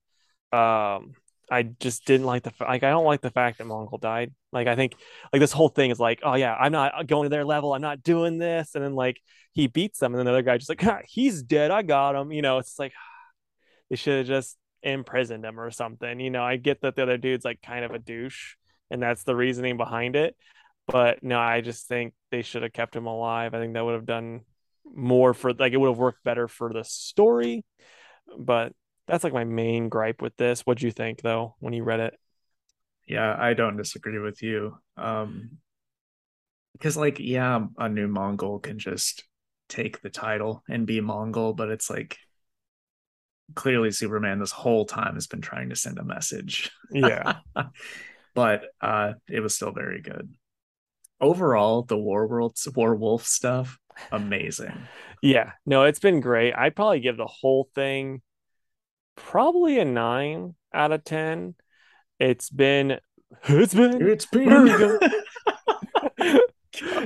Um, 0.51 1.13
I 1.51 1.63
just 1.63 2.05
didn't 2.05 2.25
like 2.25 2.43
the 2.43 2.53
like 2.59 2.83
I 2.83 2.89
don't 2.89 3.05
like 3.05 3.21
the 3.21 3.29
fact 3.29 3.57
that 3.57 3.67
Mongul 3.67 3.99
died. 3.99 4.33
Like 4.51 4.67
I 4.67 4.75
think 4.75 4.95
like 5.31 5.39
this 5.39 5.51
whole 5.51 5.69
thing 5.69 5.91
is 5.91 5.99
like, 5.99 6.21
oh 6.23 6.35
yeah, 6.35 6.55
I'm 6.55 6.71
not 6.71 7.07
going 7.07 7.25
to 7.25 7.29
their 7.29 7.45
level. 7.45 7.73
I'm 7.73 7.81
not 7.81 8.01
doing 8.01 8.37
this. 8.37 8.75
And 8.75 8.83
then 8.83 8.95
like 8.95 9.21
he 9.51 9.67
beats 9.67 9.99
them, 9.99 10.13
and 10.13 10.19
then 10.19 10.25
the 10.25 10.31
other 10.31 10.41
guy 10.41 10.57
just 10.57 10.69
like, 10.69 11.05
he's 11.07 11.43
dead. 11.43 11.69
I 11.69 11.83
got 11.83 12.15
him. 12.15 12.31
You 12.31 12.41
know, 12.41 12.57
it's 12.57 12.79
like 12.79 12.93
they 13.89 13.95
should 13.95 14.19
have 14.19 14.27
just 14.27 14.57
imprisoned 14.81 15.45
him 15.45 15.59
or 15.59 15.71
something. 15.71 16.19
You 16.19 16.29
know, 16.29 16.43
I 16.43 16.57
get 16.57 16.81
that 16.81 16.95
the 16.95 17.03
other 17.03 17.17
dude's 17.17 17.45
like 17.45 17.61
kind 17.61 17.85
of 17.85 17.91
a 17.91 17.99
douche, 17.99 18.55
and 18.89 19.01
that's 19.01 19.23
the 19.23 19.35
reasoning 19.35 19.77
behind 19.77 20.15
it. 20.15 20.35
But 20.87 21.23
no, 21.23 21.39
I 21.39 21.61
just 21.61 21.87
think 21.87 22.13
they 22.31 22.41
should 22.41 22.63
have 22.63 22.73
kept 22.73 22.95
him 22.95 23.05
alive. 23.05 23.53
I 23.53 23.59
think 23.59 23.73
that 23.73 23.85
would 23.85 23.95
have 23.95 24.05
done 24.05 24.41
more 24.85 25.33
for 25.33 25.53
like 25.53 25.73
it 25.73 25.77
would 25.77 25.89
have 25.89 25.97
worked 25.97 26.23
better 26.23 26.47
for 26.47 26.71
the 26.73 26.83
story. 26.83 27.63
But 28.37 28.73
that's 29.07 29.23
like 29.23 29.33
my 29.33 29.43
main 29.43 29.89
gripe 29.89 30.21
with 30.21 30.35
this. 30.37 30.61
What 30.61 30.77
do 30.77 30.85
you 30.85 30.91
think 30.91 31.21
though 31.21 31.55
when 31.59 31.73
you 31.73 31.83
read 31.83 31.99
it? 31.99 32.19
Yeah, 33.07 33.35
I 33.37 33.53
don't 33.53 33.77
disagree 33.77 34.19
with 34.19 34.41
you. 34.41 34.77
Um 34.97 35.57
because 36.73 36.97
like 36.97 37.19
yeah, 37.19 37.65
a 37.77 37.89
new 37.89 38.07
Mongul 38.07 38.61
can 38.61 38.79
just 38.79 39.23
take 39.69 40.01
the 40.01 40.09
title 40.09 40.63
and 40.69 40.87
be 40.87 41.01
Mongul, 41.01 41.55
but 41.55 41.69
it's 41.69 41.89
like 41.89 42.17
clearly 43.55 43.91
Superman 43.91 44.39
this 44.39 44.51
whole 44.51 44.85
time 44.85 45.15
has 45.15 45.27
been 45.27 45.41
trying 45.41 45.69
to 45.69 45.75
send 45.75 45.99
a 45.99 46.03
message. 46.03 46.71
Yeah. 46.91 47.37
but 48.33 48.63
uh 48.81 49.13
it 49.29 49.41
was 49.41 49.55
still 49.55 49.71
very 49.71 50.01
good. 50.01 50.33
Overall, 51.23 51.83
the 51.83 51.95
Warworld 51.95 52.75
War 52.75 52.95
Wolf 52.95 53.25
stuff, 53.25 53.79
amazing. 54.11 54.73
yeah, 55.21 55.53
no, 55.65 55.83
it's 55.83 55.99
been 55.99 56.19
great. 56.19 56.53
I'd 56.53 56.75
probably 56.75 56.99
give 56.99 57.15
the 57.15 57.25
whole 57.25 57.69
thing 57.73 58.21
probably 59.15 59.79
a 59.79 59.85
nine 59.85 60.55
out 60.73 60.91
of 60.91 61.05
ten. 61.05 61.55
It's 62.19 62.49
been 62.49 62.99
it's 63.47 63.73
been 63.73 64.05
it's 64.05 64.25
been 64.25 64.99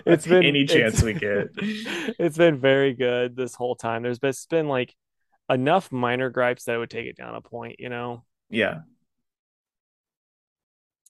it's 0.05 0.26
been 0.26 0.43
any 0.43 0.65
chance 0.65 1.03
we 1.03 1.13
get. 1.13 1.49
It's 1.57 2.38
been 2.38 2.59
very 2.59 2.95
good 2.95 3.36
this 3.36 3.53
whole 3.53 3.76
time. 3.76 4.01
There's 4.01 4.20
been, 4.20 4.34
been 4.49 4.68
like 4.68 4.95
enough 5.47 5.91
minor 5.91 6.32
gripes 6.32 6.63
that 6.63 6.78
would 6.78 6.89
take 6.89 7.05
it 7.05 7.18
down 7.18 7.36
a 7.36 7.41
point, 7.41 7.76
you 7.80 7.89
know. 7.89 8.24
Yeah. 8.49 8.80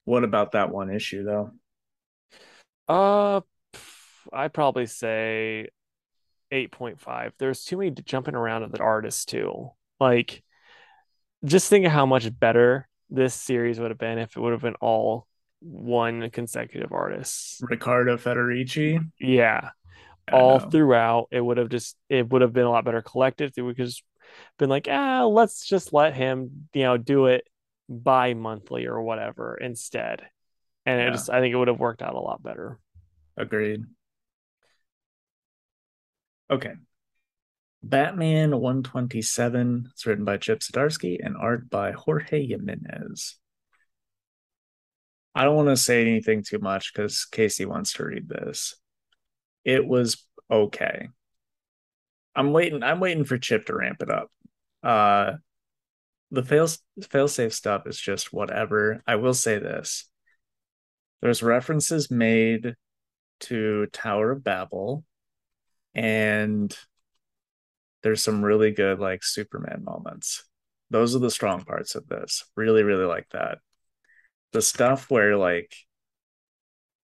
What 0.03 0.25
about 0.25 0.51
that 0.51 0.71
one 0.71 0.89
issue 0.89 1.23
though? 1.23 1.51
Uh 2.87 3.41
I'd 4.33 4.53
probably 4.53 4.85
say 4.85 5.69
8.5. 6.51 7.33
There's 7.37 7.63
too 7.63 7.77
many 7.77 7.91
jumping 7.91 8.35
around 8.35 8.63
of 8.63 8.71
the 8.71 8.79
artists 8.79 9.25
too. 9.25 9.71
Like 9.99 10.43
just 11.45 11.69
think 11.69 11.85
of 11.85 11.91
how 11.91 12.05
much 12.05 12.27
better 12.37 12.87
this 13.09 13.33
series 13.33 13.79
would 13.79 13.91
have 13.91 13.97
been 13.97 14.17
if 14.17 14.35
it 14.35 14.39
would 14.39 14.51
have 14.51 14.61
been 14.61 14.75
all 14.75 15.27
one 15.59 16.29
consecutive 16.29 16.91
artist. 16.91 17.61
Riccardo 17.61 18.17
Federici. 18.17 18.99
Yeah. 19.19 19.69
all 20.31 20.59
throughout. 20.59 21.27
It 21.31 21.41
would 21.41 21.57
have 21.57 21.69
just 21.69 21.95
it 22.09 22.29
would 22.29 22.41
have 22.41 22.53
been 22.53 22.65
a 22.65 22.71
lot 22.71 22.85
better 22.85 23.01
collective. 23.01 23.51
We 23.55 23.73
could 23.73 23.85
just 23.85 24.03
been 24.57 24.69
like, 24.69 24.87
ah, 24.89 25.25
let's 25.25 25.65
just 25.65 25.93
let 25.93 26.13
him, 26.15 26.67
you 26.73 26.83
know, 26.83 26.97
do 26.97 27.27
it 27.27 27.47
bi-monthly 27.89 28.85
or 28.85 29.01
whatever 29.01 29.55
instead. 29.55 30.23
And 30.87 31.01
yeah. 31.01 31.09
it 31.09 31.11
just 31.11 31.29
I 31.29 31.41
think 31.41 31.53
it 31.53 31.57
would 31.57 31.67
have 31.67 31.81
worked 31.81 32.01
out 32.01 32.15
a 32.15 32.19
lot 32.19 32.41
better. 32.41 32.79
Agreed. 33.35 33.83
Okay. 36.49 36.71
Batman 37.83 38.51
127. 38.51 39.89
It's 39.91 40.05
written 40.05 40.23
by 40.23 40.37
Chip 40.37 40.61
Zdarsky 40.61 41.17
and 41.21 41.35
art 41.35 41.69
by 41.69 41.91
Jorge 41.91 42.47
Jimenez. 42.47 43.35
I 45.35 45.43
don't 45.43 45.57
want 45.57 45.67
to 45.67 45.77
say 45.77 46.01
anything 46.01 46.41
too 46.41 46.59
much 46.59 46.93
because 46.93 47.25
Casey 47.25 47.65
wants 47.65 47.93
to 47.93 48.05
read 48.05 48.29
this. 48.29 48.73
It 49.65 49.85
was 49.85 50.25
okay. 50.49 51.09
I'm 52.33 52.53
waiting. 52.53 52.81
I'm 52.81 53.01
waiting 53.01 53.25
for 53.25 53.37
Chip 53.37 53.65
to 53.65 53.75
ramp 53.75 54.01
it 54.01 54.09
up. 54.09 54.31
Uh, 54.81 55.33
the 56.31 56.43
fail 56.43 56.67
failsafe 57.01 57.51
stuff 57.51 57.87
is 57.87 57.99
just 57.99 58.31
whatever. 58.31 59.03
I 59.05 59.17
will 59.17 59.33
say 59.33 59.59
this: 59.59 60.09
there's 61.21 61.43
references 61.43 62.11
made 62.11 62.75
to 63.41 63.87
Tower 63.87 64.31
of 64.31 64.43
Babel, 64.43 65.03
and 65.93 66.75
there's 68.03 68.23
some 68.23 68.43
really 68.43 68.71
good 68.71 68.99
like 68.99 69.23
Superman 69.23 69.83
moments. 69.83 70.43
Those 70.89 71.15
are 71.15 71.19
the 71.19 71.31
strong 71.31 71.63
parts 71.63 71.95
of 71.95 72.07
this. 72.07 72.43
Really, 72.55 72.83
really 72.83 73.05
like 73.05 73.27
that. 73.31 73.57
The 74.53 74.61
stuff 74.61 75.09
where 75.09 75.35
like 75.35 75.73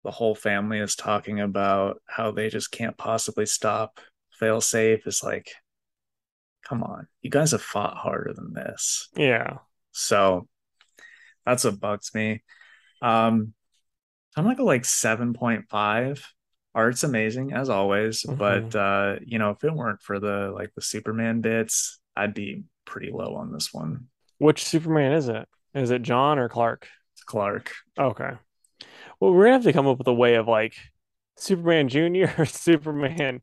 the 0.04 0.10
whole 0.10 0.34
family 0.34 0.78
is 0.78 0.96
talking 0.96 1.40
about 1.40 2.00
how 2.06 2.30
they 2.30 2.48
just 2.48 2.70
can't 2.70 2.96
possibly 2.96 3.46
stop 3.46 4.00
fail 4.38 4.60
safe 4.60 5.06
is 5.06 5.22
like 5.22 5.52
come 6.66 6.82
on 6.82 7.06
you 7.20 7.30
guys 7.30 7.52
have 7.52 7.62
fought 7.62 7.96
harder 7.96 8.32
than 8.34 8.52
this 8.52 9.08
yeah 9.16 9.58
so 9.92 10.48
that's 11.44 11.64
what 11.64 11.78
bugs 11.78 12.10
me 12.14 12.42
um 13.00 13.52
i'm 14.36 14.44
gonna 14.44 14.56
go 14.56 14.64
like 14.64 14.82
7.5 14.82 16.22
art's 16.74 17.04
amazing 17.04 17.52
as 17.52 17.68
always 17.68 18.22
mm-hmm. 18.22 18.36
but 18.36 18.74
uh 18.74 19.16
you 19.24 19.38
know 19.38 19.50
if 19.50 19.62
it 19.62 19.72
weren't 19.72 20.00
for 20.00 20.18
the 20.18 20.50
like 20.54 20.70
the 20.74 20.82
superman 20.82 21.40
bits 21.40 22.00
i'd 22.16 22.34
be 22.34 22.64
pretty 22.84 23.10
low 23.10 23.34
on 23.36 23.52
this 23.52 23.72
one. 23.72 24.06
Which 24.38 24.64
superman 24.64 25.12
is 25.12 25.28
it? 25.28 25.48
Is 25.74 25.90
it 25.90 26.02
Jon 26.02 26.38
or 26.38 26.48
clark? 26.48 26.88
It's 27.14 27.24
clark. 27.24 27.72
Okay. 27.98 28.32
Well 29.20 29.32
we're 29.32 29.44
gonna 29.44 29.54
have 29.54 29.64
to 29.64 29.72
come 29.72 29.86
up 29.86 29.98
with 29.98 30.08
a 30.08 30.14
way 30.14 30.34
of 30.34 30.48
like 30.48 30.74
superman 31.36 31.88
junior 31.88 32.32
or 32.38 32.46
superman 32.46 33.40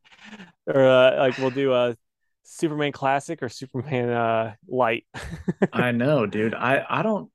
or 0.67 0.85
uh, 0.85 1.17
like 1.17 1.37
we'll 1.37 1.49
do 1.49 1.73
a 1.73 1.95
superman 2.43 2.91
classic 2.91 3.41
or 3.41 3.49
superman 3.49 4.09
uh 4.09 4.53
light. 4.67 5.05
I 5.73 5.91
know 5.91 6.25
dude. 6.25 6.53
I 6.53 6.85
i 6.87 7.01
don't 7.01 7.31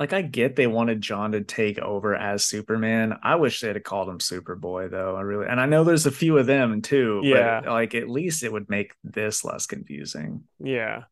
like 0.00 0.14
I 0.14 0.22
get 0.22 0.56
they 0.56 0.66
wanted 0.66 1.02
Jon 1.02 1.32
to 1.32 1.42
take 1.42 1.78
over 1.78 2.16
as 2.16 2.42
Superman. 2.42 3.18
I 3.22 3.36
wish 3.36 3.60
they'd 3.60 3.76
have 3.76 3.84
called 3.84 4.08
him 4.08 4.18
Superboy 4.18 4.90
though. 4.90 5.14
I 5.14 5.20
really 5.20 5.46
and 5.46 5.60
I 5.60 5.66
know 5.66 5.84
there's 5.84 6.06
a 6.06 6.10
few 6.10 6.38
of 6.38 6.46
them 6.46 6.80
too. 6.80 7.20
Yeah. 7.22 7.60
But 7.60 7.70
like 7.70 7.94
at 7.94 8.08
least 8.08 8.42
it 8.42 8.50
would 8.50 8.70
make 8.70 8.94
this 9.04 9.44
less 9.44 9.66
confusing. 9.66 10.44
Yeah. 10.58 11.02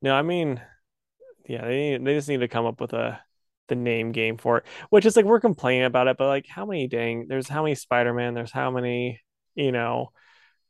No, 0.00 0.14
I 0.14 0.22
mean, 0.22 0.58
yeah, 1.46 1.66
they 1.66 1.98
they 1.98 2.14
just 2.14 2.28
need 2.28 2.40
to 2.40 2.48
come 2.48 2.64
up 2.64 2.80
with 2.80 2.94
a 2.94 3.20
the 3.68 3.74
name 3.76 4.10
game 4.10 4.38
for 4.38 4.58
it. 4.58 4.64
Which 4.88 5.04
is 5.04 5.16
like 5.16 5.26
we're 5.26 5.38
complaining 5.38 5.84
about 5.84 6.08
it, 6.08 6.16
but 6.16 6.26
like 6.26 6.46
how 6.48 6.64
many 6.64 6.88
dang 6.88 7.26
there's 7.28 7.46
how 7.46 7.62
many 7.62 7.74
Spider-Man, 7.74 8.32
there's 8.32 8.50
how 8.50 8.70
many, 8.70 9.20
you 9.54 9.70
know, 9.70 10.12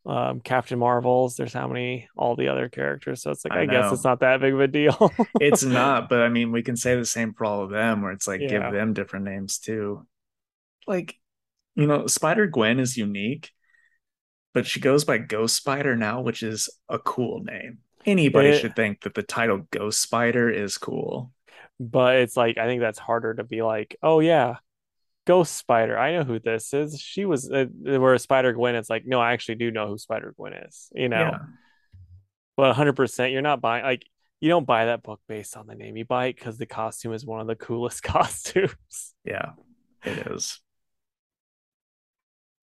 um, 0.06 0.40
Captain 0.40 0.78
Marvels. 0.78 1.36
There's 1.36 1.52
how 1.52 1.68
many 1.68 2.08
all 2.16 2.36
the 2.36 2.48
other 2.48 2.68
characters. 2.68 3.22
So 3.22 3.30
it's 3.30 3.44
like 3.44 3.52
I, 3.52 3.62
I 3.62 3.66
guess 3.66 3.92
it's 3.92 4.04
not 4.04 4.20
that 4.20 4.40
big 4.40 4.54
of 4.54 4.60
a 4.60 4.68
deal. 4.68 5.12
it's 5.40 5.62
not, 5.62 6.08
but 6.08 6.20
I 6.20 6.28
mean 6.28 6.52
we 6.52 6.62
can 6.62 6.76
say 6.76 6.96
the 6.96 7.04
same 7.04 7.34
for 7.34 7.44
all 7.44 7.62
of 7.62 7.70
them 7.70 8.02
where 8.02 8.12
it's 8.12 8.26
like 8.26 8.40
yeah. 8.40 8.48
give 8.48 8.72
them 8.72 8.92
different 8.92 9.24
names 9.26 9.58
too. 9.58 10.06
Like, 10.86 11.16
you 11.74 11.86
know, 11.86 12.06
Spider 12.06 12.46
Gwen 12.46 12.80
is 12.80 12.96
unique, 12.96 13.50
but 14.54 14.66
she 14.66 14.80
goes 14.80 15.04
by 15.04 15.18
Ghost 15.18 15.56
Spider 15.56 15.96
now, 15.96 16.22
which 16.22 16.42
is 16.42 16.68
a 16.88 16.98
cool 16.98 17.42
name. 17.44 17.78
Anybody 18.06 18.48
it, 18.48 18.60
should 18.60 18.74
think 18.74 19.02
that 19.02 19.14
the 19.14 19.22
title 19.22 19.66
Ghost 19.70 20.00
Spider 20.00 20.50
is 20.50 20.78
cool. 20.78 21.32
But 21.78 22.16
it's 22.16 22.36
like 22.36 22.58
I 22.58 22.66
think 22.66 22.80
that's 22.80 22.98
harder 22.98 23.34
to 23.34 23.44
be 23.44 23.62
like, 23.62 23.96
oh 24.02 24.20
yeah, 24.20 24.56
Ghost 25.26 25.54
Spider. 25.56 25.98
I 25.98 26.12
know 26.12 26.24
who 26.24 26.38
this 26.38 26.72
is. 26.72 27.00
She 27.00 27.24
was 27.24 27.50
uh, 27.50 27.66
where 27.84 28.16
Spider 28.18 28.52
Gwen. 28.52 28.74
It's 28.74 28.90
like, 28.90 29.06
no, 29.06 29.20
I 29.20 29.32
actually 29.32 29.56
do 29.56 29.70
know 29.70 29.86
who 29.88 29.98
Spider 29.98 30.34
Gwen 30.36 30.54
is. 30.54 30.88
You 30.94 31.08
know, 31.08 31.18
yeah. 31.18 31.38
but 32.56 32.68
100, 32.68 32.94
percent 32.94 33.32
you're 33.32 33.42
not 33.42 33.60
buying 33.60 33.84
like 33.84 34.04
you 34.40 34.48
don't 34.48 34.66
buy 34.66 34.86
that 34.86 35.02
book 35.02 35.20
based 35.28 35.56
on 35.56 35.66
the 35.66 35.74
name. 35.74 35.96
You 35.96 36.04
buy 36.04 36.26
it 36.26 36.36
because 36.36 36.56
the 36.58 36.66
costume 36.66 37.12
is 37.12 37.26
one 37.26 37.40
of 37.40 37.46
the 37.46 37.56
coolest 37.56 38.02
costumes. 38.02 39.14
Yeah, 39.24 39.52
it 40.04 40.26
is. 40.28 40.60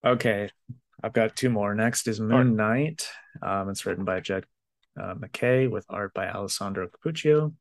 Okay, 0.06 0.50
I've 1.04 1.14
got 1.14 1.36
two 1.36 1.50
more. 1.50 1.76
Next 1.76 2.08
is 2.08 2.20
Moon 2.20 2.56
Knight. 2.56 3.08
Um, 3.42 3.70
it's 3.70 3.86
written 3.86 4.06
by 4.06 4.20
Jed 4.20 4.46
uh, 5.00 5.14
MacKay 5.18 5.68
with 5.68 5.86
art 5.90 6.14
by 6.14 6.28
Alessandro 6.28 6.88
Cappuccio. 6.88 7.54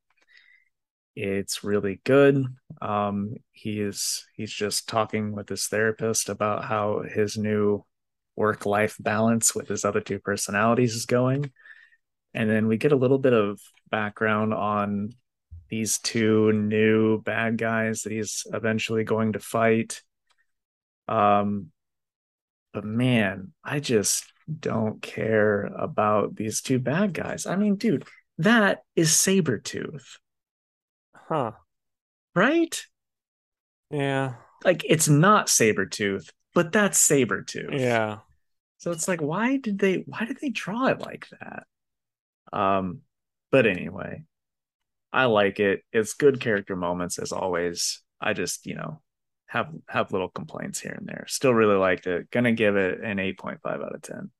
It's 1.17 1.64
really 1.64 2.01
good. 2.05 2.45
Um, 2.83 3.37
he 3.51 3.81
is 3.81 4.27
he's 4.35 4.53
just 4.53 4.87
talking 4.87 5.33
with 5.33 5.49
his 5.49 5.67
therapist 5.67 6.29
about 6.29 6.64
how 6.64 7.03
his 7.03 7.39
new 7.39 7.85
work 8.37 8.67
life 8.67 8.97
balance 9.01 9.55
with 9.55 9.67
his 9.69 9.85
other 9.85 10.03
two 10.03 10.19
personalities 10.19 10.95
is 10.95 11.07
going. 11.07 11.51
And 12.35 12.51
then 12.51 12.67
we 12.67 12.77
get 12.77 12.93
a 12.93 12.97
little 12.97 13.19
bit 13.19 13.33
of 13.33 13.59
background 13.91 14.53
on 14.53 15.14
these 15.71 15.99
two 15.99 16.53
new 16.53 17.23
bad 17.23 17.57
guys 17.57 18.03
that 18.03 18.12
he's 18.12 18.47
eventually 18.53 19.05
going 19.05 19.33
to 19.33 19.41
fight. 19.41 20.03
Um, 21.09 21.69
but 22.75 22.85
man, 22.85 23.53
I 23.64 23.81
just 23.81 24.31
don't 24.61 25.01
care 25.01 25.64
about 25.64 26.37
these 26.37 26.61
two 26.61 26.79
bad 26.79 27.14
guys. 27.14 27.47
I 27.47 27.57
mean, 27.57 27.77
dude, 27.77 28.07
that 28.37 28.83
is 28.95 29.11
Sabretooth. 29.12 30.19
Huh. 31.29 31.53
Right? 32.35 32.87
Yeah. 33.91 34.35
Like 34.64 34.85
it's 34.85 35.09
not 35.09 35.49
Sabretooth, 35.49 36.31
but 36.55 36.72
that's 36.72 37.07
Sabretooth. 37.07 37.79
Yeah. 37.79 38.18
So 38.79 38.91
it's 38.93 39.09
like, 39.09 39.20
why 39.20 39.57
did 39.57 39.79
they 39.79 40.05
why 40.07 40.24
did 40.24 40.39
they 40.41 40.51
draw 40.51 40.87
it 40.87 41.01
like 41.01 41.27
that? 41.41 41.66
Um, 42.53 43.01
but 43.51 43.66
anyway, 43.66 44.22
I 45.12 45.24
like 45.27 45.61
it. 45.61 45.83
It's 45.93 46.14
good 46.14 46.41
character 46.41 46.77
moments 46.77 47.18
as 47.18 47.33
always. 47.33 48.03
I 48.20 48.33
just, 48.33 48.66
you 48.66 48.74
know, 48.74 49.01
have 49.47 49.70
have 49.89 50.12
little 50.12 50.29
complaints 50.29 50.81
here 50.81 50.95
and 50.97 51.07
there. 51.07 51.24
Still 51.29 51.55
really 51.55 51.77
liked 51.77 52.07
it. 52.07 52.31
Gonna 52.31 52.53
give 52.53 52.77
it 52.77 53.01
an 53.03 53.18
8.5 53.18 53.59
out 53.64 53.95
of 53.95 54.03
10. 54.03 54.31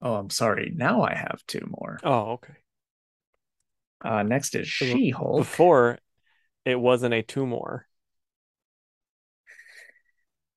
Oh, 0.00 0.14
I'm 0.14 0.30
sorry. 0.30 0.72
Now 0.74 1.02
I 1.02 1.14
have 1.14 1.42
two 1.46 1.66
more. 1.68 1.98
Oh, 2.02 2.32
okay. 2.32 2.54
Uh, 4.04 4.22
next 4.22 4.54
is 4.54 4.68
She 4.68 5.10
Hulk. 5.10 5.38
Before, 5.38 5.98
it 6.64 6.76
wasn't 6.78 7.14
a 7.14 7.22
tumor. 7.22 7.86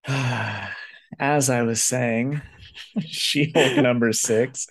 As 0.08 1.50
I 1.50 1.64
was 1.64 1.82
saying, 1.82 2.42
She 3.06 3.52
Hulk 3.56 3.78
number 3.78 4.14
six. 4.14 4.68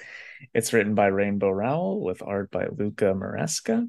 It's 0.55 0.73
written 0.73 0.95
by 0.95 1.07
Rainbow 1.07 1.51
Rowell 1.51 2.01
with 2.01 2.23
art 2.23 2.51
by 2.51 2.67
Luca 2.67 3.13
Maresca. 3.15 3.89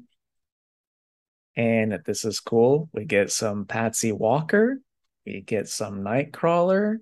And 1.56 1.98
this 2.04 2.24
is 2.24 2.40
cool. 2.40 2.88
We 2.92 3.04
get 3.04 3.30
some 3.30 3.66
Patsy 3.66 4.12
Walker, 4.12 4.80
we 5.26 5.40
get 5.42 5.68
some 5.68 6.02
Nightcrawler, 6.02 6.96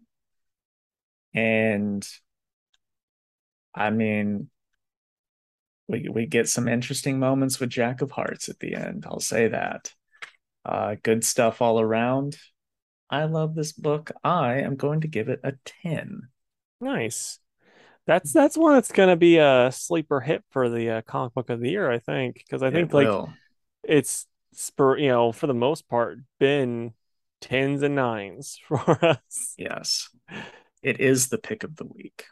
and 1.35 2.07
I 3.74 3.91
mean, 3.91 4.51
we 5.91 6.09
we 6.09 6.26
get 6.26 6.49
some 6.49 6.68
interesting 6.68 7.18
moments 7.18 7.59
with 7.61 7.70
Jack 7.70 8.03
of 8.03 8.11
Hearts 8.12 8.49
at 8.49 8.59
the 8.59 8.74
end. 8.74 9.05
I'll 9.07 9.20
say 9.20 9.49
that. 9.49 9.93
Uh, 10.64 10.97
good 11.03 11.24
stuff 11.24 11.61
all 11.61 11.80
around. 11.80 12.36
I 13.09 13.24
love 13.24 13.55
this 13.55 13.72
book. 13.72 14.12
I 14.22 14.61
am 14.61 14.76
going 14.76 15.01
to 15.01 15.09
give 15.09 15.28
it 15.28 15.41
a 15.43 15.55
10. 15.82 16.28
Nice. 16.80 17.38
That's 18.07 18.32
that's 18.32 18.57
one 18.57 18.74
that's 18.74 18.93
going 18.93 19.09
to 19.09 19.16
be 19.16 19.38
a 19.38 19.70
sleeper 19.72 20.20
hit 20.20 20.43
for 20.51 20.68
the 20.68 20.91
uh, 20.91 21.03
comic 21.03 21.34
book 21.34 21.51
of 21.51 21.61
the 21.61 21.70
year, 21.70 21.91
I 21.91 21.99
think, 21.99 22.36
because 22.36 22.62
I 22.62 22.70
think 22.70 22.91
It 22.91 22.95
like 22.95 23.28
it's 23.84 24.26
spur, 24.53 24.97
you 24.99 25.09
know, 25.09 25.32
for 25.32 25.47
the 25.47 25.55
most 25.55 25.88
part, 25.88 26.18
been 26.38 26.95
tens 27.41 27.82
and 27.82 27.95
nines 27.95 28.59
for 28.68 29.05
us. 29.05 29.55
Yes. 29.59 30.09
It 30.82 31.01
is 31.01 31.28
the 31.28 31.38
pick 31.38 31.62
of 31.62 31.76
the 31.76 31.84
week. 31.84 32.24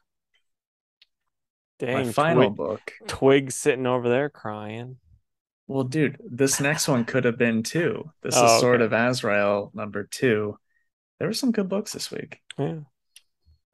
Dang, 1.78 2.06
My 2.06 2.12
final 2.12 2.46
Twig, 2.46 2.56
book. 2.56 2.92
Twig 3.06 3.52
sitting 3.52 3.86
over 3.86 4.08
there 4.08 4.28
crying. 4.28 4.96
Well, 5.66 5.84
dude, 5.84 6.18
this 6.24 6.60
next 6.60 6.88
one 6.88 7.04
could 7.04 7.24
have 7.24 7.38
been 7.38 7.62
two. 7.62 8.10
This 8.22 8.34
Oh, 8.36 8.46
is 8.54 8.60
Sword 8.60 8.80
okay. 8.82 8.86
of 8.86 9.10
Azrael 9.10 9.70
number 9.74 10.04
two. 10.04 10.58
There 11.18 11.28
were 11.28 11.34
some 11.34 11.52
good 11.52 11.68
books 11.68 11.92
this 11.92 12.10
week. 12.10 12.40
Yeah. 12.58 12.80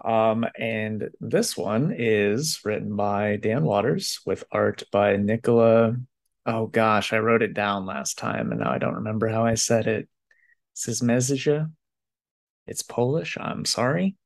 Um, 0.04 0.44
and 0.58 1.08
this 1.20 1.56
one 1.56 1.94
is 1.96 2.60
written 2.64 2.94
by 2.96 3.36
Dan 3.36 3.64
Watters 3.64 4.20
with 4.26 4.44
art 4.52 4.82
by 4.92 5.16
Nikola. 5.16 5.96
Oh 6.44 6.66
gosh, 6.66 7.12
I 7.14 7.18
wrote 7.18 7.42
it 7.42 7.54
down 7.54 7.86
last 7.86 8.18
time 8.18 8.50
and 8.50 8.60
now 8.60 8.70
I 8.70 8.78
don't 8.78 8.96
remember 8.96 9.28
how 9.28 9.46
I 9.46 9.54
said 9.54 9.86
it. 9.86 10.08
Cismezija. 10.76 11.70
It's 12.66 12.82
Polish. 12.82 13.38
I'm 13.40 13.64
sorry. 13.64 14.16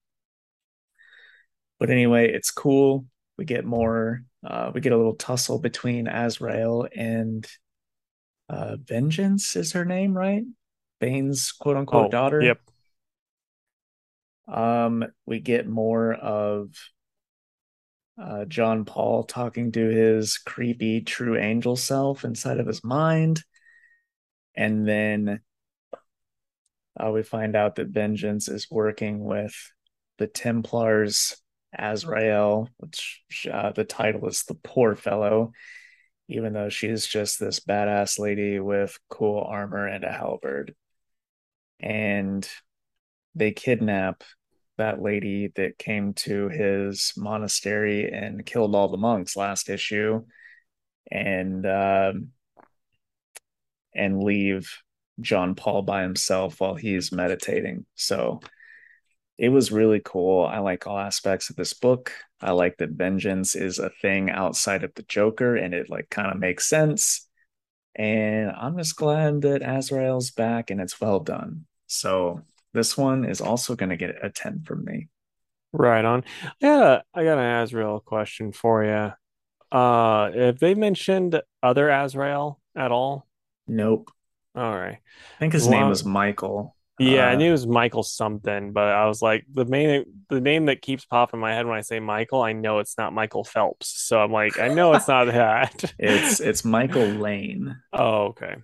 But 1.78 1.90
anyway, 1.90 2.32
it's 2.32 2.50
cool. 2.50 3.04
We 3.38 3.44
get 3.44 3.64
more, 3.64 4.24
uh, 4.44 4.72
we 4.74 4.80
get 4.80 4.92
a 4.92 4.96
little 4.96 5.14
tussle 5.14 5.58
between 5.60 6.08
Azrael 6.08 6.88
and 6.94 7.46
uh, 8.48 8.76
Vengeance 8.82 9.54
is 9.56 9.72
her 9.72 9.84
name, 9.84 10.16
right? 10.16 10.42
Bane's 11.00 11.52
quote 11.52 11.76
unquote 11.76 12.06
Oh, 12.06 12.10
daughter. 12.10 12.42
yep. 12.42 12.60
Um, 14.48 15.04
we 15.26 15.40
get 15.40 15.68
more 15.68 16.14
of 16.14 16.70
uh, 18.20 18.44
John 18.46 18.84
Paul 18.84 19.22
talking 19.22 19.70
to 19.72 19.88
his 19.88 20.38
creepy 20.38 21.02
true 21.02 21.38
angel 21.38 21.76
self 21.76 22.24
inside 22.24 22.58
of 22.58 22.66
his 22.66 22.82
mind. 22.82 23.42
And 24.56 24.88
then 24.88 25.40
uh, 26.98 27.10
we 27.10 27.22
find 27.22 27.54
out 27.54 27.76
that 27.76 27.88
Vengeance 27.88 28.48
is 28.48 28.66
working 28.70 29.24
with 29.24 29.54
the 30.18 30.26
Templars, 30.26 31.36
Azrael, 31.76 32.68
which 32.78 33.22
uh, 33.52 33.72
the 33.72 33.84
title 33.84 34.28
is 34.28 34.44
The 34.44 34.54
Poor 34.54 34.94
Fellow, 34.94 35.52
even 36.28 36.52
though 36.52 36.68
she's 36.68 37.06
just 37.06 37.38
this 37.40 37.60
badass 37.60 38.18
lady 38.18 38.60
with 38.60 38.98
cool 39.08 39.42
armor 39.46 39.86
and 39.86 40.04
a 40.04 40.12
halberd. 40.12 40.74
And 41.80 42.48
they 43.34 43.52
kidnap 43.52 44.24
that 44.76 45.02
lady 45.02 45.52
that 45.56 45.78
came 45.78 46.14
to 46.14 46.48
his 46.48 47.12
monastery 47.16 48.10
and 48.10 48.46
killed 48.46 48.74
all 48.74 48.88
the 48.88 48.96
monks 48.96 49.36
last 49.36 49.68
issue 49.68 50.24
and 51.10 51.66
um, 51.66 52.28
and 53.94 54.22
leave 54.22 54.72
John 55.20 55.54
Paul 55.54 55.82
by 55.82 56.02
himself 56.02 56.60
while 56.60 56.74
he's 56.74 57.12
meditating. 57.12 57.86
So 57.94 58.40
it 59.38 59.50
was 59.50 59.70
really 59.70 60.00
cool. 60.04 60.44
I 60.44 60.58
like 60.58 60.86
all 60.86 60.98
aspects 60.98 61.48
of 61.48 61.56
this 61.56 61.72
book. 61.72 62.12
I 62.40 62.50
like 62.50 62.76
that 62.78 62.90
vengeance 62.90 63.54
is 63.54 63.78
a 63.78 63.90
thing 63.90 64.30
outside 64.30 64.82
of 64.82 64.92
the 64.94 65.04
Joker 65.04 65.56
and 65.56 65.72
it 65.72 65.88
like 65.88 66.10
kind 66.10 66.32
of 66.32 66.38
makes 66.38 66.68
sense. 66.68 67.26
And 67.94 68.50
I'm 68.50 68.76
just 68.76 68.96
glad 68.96 69.42
that 69.42 69.62
Azrael's 69.62 70.32
back 70.32 70.70
and 70.70 70.80
it's 70.80 71.00
well 71.00 71.20
done. 71.20 71.66
So 71.86 72.42
this 72.74 72.96
one 72.96 73.24
is 73.24 73.40
also 73.40 73.76
going 73.76 73.90
to 73.90 73.96
get 73.96 74.24
a 74.24 74.30
10 74.30 74.62
from 74.62 74.84
me. 74.84 75.08
Right 75.72 76.04
on. 76.04 76.24
Yeah, 76.60 77.02
I 77.14 77.24
got 77.24 77.38
an 77.38 77.62
Azrael 77.62 78.00
question 78.00 78.52
for 78.52 78.84
you. 78.84 79.12
Uh, 79.76 80.32
have 80.32 80.58
they 80.58 80.74
mentioned 80.74 81.40
other 81.62 81.90
Azrael 81.90 82.60
at 82.74 82.90
all? 82.90 83.26
Nope. 83.66 84.10
All 84.54 84.74
right. 84.74 84.98
I 84.98 85.38
think 85.38 85.52
his 85.52 85.68
name 85.68 85.88
was 85.88 86.04
Michael. 86.04 86.74
Yeah, 86.98 87.28
I 87.28 87.32
Uh, 87.34 87.36
knew 87.36 87.48
it 87.48 87.52
was 87.52 87.66
Michael 87.66 88.02
something, 88.02 88.72
but 88.72 88.88
I 88.88 89.06
was 89.06 89.22
like 89.22 89.44
the 89.52 89.64
main 89.64 90.04
the 90.28 90.40
name 90.40 90.66
that 90.66 90.82
keeps 90.82 91.04
popping 91.04 91.38
in 91.38 91.40
my 91.40 91.54
head 91.54 91.66
when 91.66 91.78
I 91.78 91.82
say 91.82 92.00
Michael, 92.00 92.42
I 92.42 92.52
know 92.52 92.80
it's 92.80 92.98
not 92.98 93.12
Michael 93.12 93.44
Phelps. 93.44 93.88
So 93.88 94.20
I'm 94.20 94.32
like, 94.32 94.58
I 94.58 94.68
know 94.68 94.92
it's 94.94 95.08
not 95.08 95.26
that. 95.26 95.92
It's 95.98 96.40
it's 96.40 96.64
Michael 96.64 97.06
Lane, 97.06 97.76
Oh, 97.92 98.26
okay. 98.28 98.56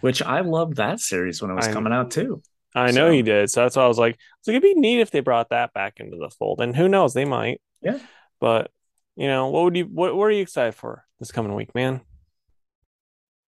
which 0.00 0.22
I 0.22 0.40
loved 0.40 0.76
that 0.76 1.00
series 1.00 1.42
when 1.42 1.50
it 1.50 1.54
was 1.54 1.68
I- 1.68 1.72
coming 1.72 1.92
out 1.92 2.10
too. 2.10 2.42
I 2.74 2.90
know 2.90 3.08
So- 3.08 3.12
you 3.12 3.22
did. 3.22 3.50
So 3.50 3.62
that's 3.62 3.76
why 3.76 3.84
I 3.84 3.88
was 3.88 3.98
like, 3.98 4.14
it's 4.14 4.48
like 4.48 4.56
it'd 4.56 4.62
be 4.62 4.74
neat 4.74 5.00
if 5.00 5.10
they 5.10 5.20
brought 5.20 5.50
that 5.50 5.72
back 5.72 6.00
into 6.00 6.16
the 6.16 6.30
fold. 6.30 6.60
And 6.60 6.74
who 6.76 6.88
knows, 6.88 7.12
they 7.14 7.24
might. 7.24 7.60
Yeah. 7.82 7.98
But 8.40 8.70
you 9.16 9.26
know, 9.26 9.48
what 9.48 9.64
would 9.64 9.76
you 9.76 9.84
what 9.84 10.14
what 10.16 10.24
are 10.24 10.30
you 10.30 10.42
excited 10.42 10.74
for 10.74 11.04
this 11.18 11.32
coming 11.32 11.54
week, 11.54 11.74
man? 11.74 12.00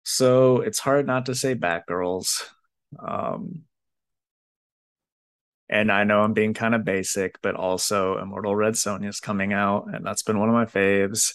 So 0.04 0.62
it's 0.62 0.80
hard 0.80 1.06
not 1.06 1.26
to 1.28 1.36
say 1.36 1.54
Batgirls. 1.56 2.44
Um, 2.98 3.64
and 5.70 5.92
I 5.92 6.04
know 6.04 6.22
I'm 6.22 6.34
being 6.34 6.54
kind 6.54 6.74
of 6.76 6.84
basic, 6.84 7.42
but 7.42 7.56
also 7.56 8.18
Immortal 8.18 8.56
Red 8.56 8.74
Sonja 8.74 9.08
is 9.08 9.20
coming 9.20 9.54
out, 9.54 9.88
and 9.94 10.06
that's 10.06 10.24
been 10.24 10.40
one 10.40 10.50
of 10.50 10.56
my 10.56 10.66
faves. 10.66 11.34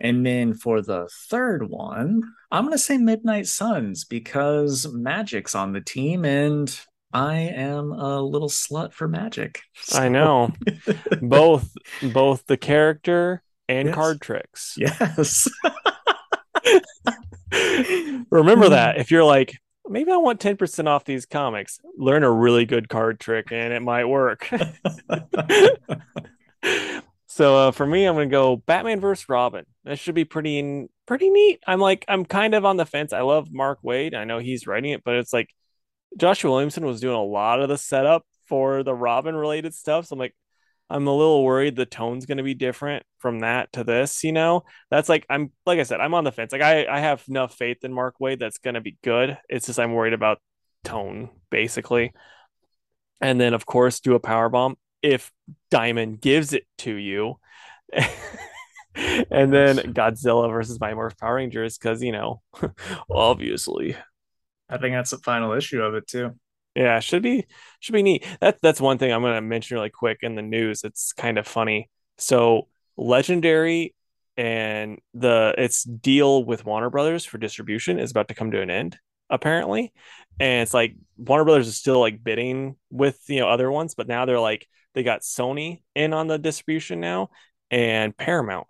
And 0.00 0.26
then 0.26 0.54
for 0.54 0.82
the 0.82 1.08
third 1.28 1.68
one, 1.68 2.22
I'm 2.50 2.64
going 2.64 2.72
to 2.72 2.78
say 2.78 2.98
Midnight 2.98 3.46
Suns 3.46 4.04
because 4.04 4.86
Magik's 4.86 5.54
on 5.54 5.72
the 5.72 5.80
team, 5.80 6.24
and 6.24 6.76
I 7.12 7.36
am 7.36 7.92
a 7.92 8.20
little 8.20 8.48
slut 8.48 8.92
for 8.92 9.06
Magic. 9.06 9.60
I 9.92 10.08
know. 10.08 10.52
both 11.20 11.70
both 12.12 12.44
the 12.46 12.56
character 12.56 13.42
and 13.68 13.86
Yes. 13.88 13.94
card 13.94 14.20
tricks. 14.20 14.74
Yes. 14.76 15.48
Remember 18.30 18.70
that 18.70 18.96
if 18.98 19.10
you're 19.10 19.24
like, 19.24 19.54
maybe 19.88 20.12
I 20.12 20.16
want 20.16 20.40
10% 20.40 20.86
off 20.86 21.04
these 21.04 21.26
comics, 21.26 21.80
learn 21.96 22.24
a 22.24 22.30
really 22.30 22.64
good 22.64 22.88
card 22.88 23.20
trick 23.20 23.52
and 23.52 23.72
it 23.72 23.80
might 23.80 24.06
work. 24.06 24.48
So 27.34 27.56
uh, 27.56 27.70
for 27.70 27.86
me, 27.86 28.04
I'm 28.04 28.14
gonna 28.14 28.26
go 28.26 28.56
Batman 28.56 29.00
versus 29.00 29.26
Robin. 29.26 29.64
That 29.84 29.98
should 29.98 30.14
be 30.14 30.26
pretty 30.26 30.90
pretty 31.06 31.30
neat. 31.30 31.60
I'm 31.66 31.80
like 31.80 32.04
I'm 32.06 32.26
kind 32.26 32.54
of 32.54 32.66
on 32.66 32.76
the 32.76 32.84
fence. 32.84 33.14
I 33.14 33.22
love 33.22 33.50
Mark 33.50 33.78
Waid. 33.82 34.14
I 34.14 34.24
know 34.24 34.38
he's 34.38 34.66
writing 34.66 34.90
it, 34.90 35.02
but 35.02 35.14
it's 35.14 35.32
like 35.32 35.48
Joshua 36.18 36.50
Williamson 36.50 36.84
was 36.84 37.00
doing 37.00 37.16
a 37.16 37.24
lot 37.24 37.62
of 37.62 37.70
the 37.70 37.78
setup 37.78 38.26
for 38.48 38.82
the 38.82 38.92
Robin 38.94 39.34
related 39.34 39.72
stuff. 39.72 40.04
So 40.06 40.12
I'm 40.12 40.18
like, 40.18 40.34
I'm 40.92 41.06
a 41.06 41.16
little 41.16 41.42
worried 41.42 41.74
the 41.74 41.86
tone's 41.86 42.26
going 42.26 42.36
to 42.36 42.44
be 42.44 42.52
different 42.52 43.02
from 43.18 43.40
that 43.40 43.72
to 43.72 43.82
this. 43.82 44.22
You 44.24 44.32
know, 44.32 44.64
that's 44.90 45.08
like 45.08 45.24
I'm 45.30 45.50
like 45.64 45.78
I 45.78 45.84
said, 45.84 46.00
I'm 46.00 46.12
on 46.12 46.24
the 46.24 46.32
fence. 46.32 46.52
Like 46.52 46.60
I 46.60 46.84
I 46.86 47.00
have 47.00 47.24
enough 47.28 47.54
faith 47.54 47.78
in 47.82 47.94
Mark 47.94 48.16
Waid 48.20 48.38
that's 48.38 48.58
going 48.58 48.74
to 48.74 48.82
be 48.82 48.98
good. 49.02 49.38
It's 49.48 49.66
just 49.66 49.80
I'm 49.80 49.94
worried 49.94 50.12
about 50.12 50.38
tone 50.84 51.30
basically. 51.50 52.12
And 53.22 53.40
then 53.40 53.54
of 53.54 53.64
course 53.64 54.00
do 54.00 54.14
a 54.14 54.20
power 54.20 54.50
bomb 54.50 54.76
if 55.00 55.32
Diamond 55.70 56.20
gives 56.20 56.52
it 56.52 56.64
to 56.78 56.92
you. 56.94 57.36
and 58.94 59.50
then 59.50 59.78
Godzilla 59.94 60.50
versus 60.50 60.78
Mighty 60.78 60.94
Morphin 60.94 61.16
Power 61.18 61.36
Rangers 61.36 61.78
because 61.78 62.02
you 62.02 62.12
know, 62.12 62.42
obviously. 63.10 63.96
I 64.68 64.76
think 64.76 64.94
that's 64.94 65.10
the 65.10 65.18
final 65.18 65.52
issue 65.52 65.80
of 65.80 65.94
it 65.94 66.06
too. 66.06 66.34
Yeah, 66.74 67.00
should 67.00 67.22
be 67.22 67.46
should 67.80 67.92
be 67.92 68.02
neat. 68.02 68.24
That 68.40 68.58
that's 68.62 68.80
one 68.80 68.98
thing 68.98 69.12
I'm 69.12 69.22
going 69.22 69.34
to 69.34 69.40
mention 69.42 69.76
really 69.76 69.90
quick 69.90 70.18
in 70.22 70.34
the 70.34 70.42
news. 70.42 70.84
It's 70.84 71.12
kind 71.12 71.38
of 71.38 71.46
funny. 71.46 71.90
So 72.18 72.68
Legendary 72.96 73.94
and 74.36 74.98
the 75.12 75.54
its 75.58 75.82
deal 75.84 76.44
with 76.44 76.64
Warner 76.64 76.88
Brothers 76.90 77.24
for 77.24 77.36
distribution 77.38 77.98
is 77.98 78.10
about 78.10 78.28
to 78.28 78.34
come 78.34 78.50
to 78.52 78.62
an 78.62 78.70
end 78.70 78.98
apparently. 79.28 79.92
And 80.40 80.62
it's 80.62 80.74
like 80.74 80.94
Warner 81.18 81.44
Brothers 81.44 81.68
is 81.68 81.76
still 81.76 82.00
like 82.00 82.24
bidding 82.24 82.76
with 82.90 83.18
you 83.28 83.40
know 83.40 83.48
other 83.48 83.70
ones, 83.70 83.94
but 83.94 84.08
now 84.08 84.24
they're 84.24 84.40
like 84.40 84.66
they 84.94 85.02
got 85.02 85.20
Sony 85.20 85.82
in 85.94 86.14
on 86.14 86.26
the 86.26 86.38
distribution 86.38 87.00
now 87.00 87.30
and 87.70 88.16
Paramount. 88.16 88.66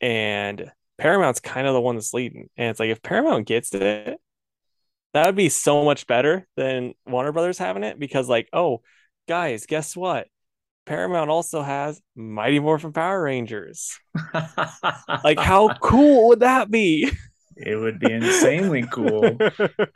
And 0.00 0.70
Paramount's 0.98 1.40
kind 1.40 1.66
of 1.66 1.74
the 1.74 1.80
one 1.80 1.96
that's 1.96 2.14
leading. 2.14 2.50
And 2.56 2.70
it's 2.70 2.80
like 2.80 2.90
if 2.90 3.02
Paramount 3.02 3.46
gets 3.46 3.72
it, 3.74 4.18
that 5.14 5.26
would 5.26 5.36
be 5.36 5.48
so 5.48 5.84
much 5.84 6.06
better 6.06 6.46
than 6.56 6.94
Warner 7.06 7.32
Brothers 7.32 7.56
having 7.56 7.84
it 7.84 7.98
because 7.98 8.28
like, 8.28 8.48
oh, 8.52 8.82
guys, 9.28 9.66
guess 9.66 9.96
what? 9.96 10.26
Paramount 10.86 11.30
also 11.30 11.62
has 11.62 12.02
Mighty 12.14 12.58
Morphin 12.58 12.92
Power 12.92 13.22
Rangers. 13.22 13.98
like 15.24 15.38
how 15.38 15.72
cool 15.74 16.28
would 16.28 16.40
that 16.40 16.70
be? 16.70 17.10
It 17.56 17.76
would 17.76 18.00
be 18.00 18.12
insanely 18.12 18.84
cool. 18.92 19.38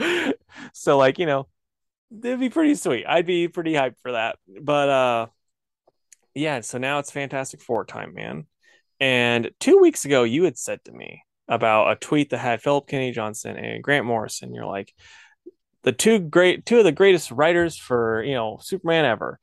so 0.73 0.97
like, 0.97 1.19
you 1.19 1.27
know, 1.27 1.49
it'd 2.23 2.41
be 2.41 2.49
pretty 2.49 2.77
sweet. 2.77 3.05
I'd 3.07 3.27
be 3.27 3.49
pretty 3.49 3.73
hyped 3.73 3.99
for 4.01 4.13
that. 4.13 4.39
But 4.63 4.89
uh 4.89 5.27
yeah, 6.35 6.61
so 6.61 6.79
now 6.79 7.01
it's 7.01 7.11
Fantastic 7.11 7.61
Four 7.61 7.85
time, 7.85 8.15
man. 8.15 8.47
And 9.01 9.51
two 9.59 9.79
weeks 9.79 10.05
ago, 10.05 10.23
you 10.23 10.45
had 10.45 10.57
said 10.57 10.85
to 10.85 10.93
me 10.93 11.25
about 11.49 11.93
a 11.93 11.97
tweet 11.97 12.31
that 12.31 12.39
had 12.39 12.63
Philip 12.63 12.87
Kennedy 12.87 13.13
Johnson 13.13 13.57
and 13.57 13.83
Grant 13.83 14.07
Morrison. 14.07 14.55
You're 14.55 14.67
like, 14.67 14.95
the 15.83 15.93
two 15.93 16.19
great, 16.19 16.67
two 16.67 16.79
of 16.79 16.85
the 16.85 16.93
greatest 16.93 17.31
writers 17.31 17.77
for 17.77 18.23
you 18.23 18.35
know 18.35 18.59
Superman 18.61 19.05
ever. 19.05 19.39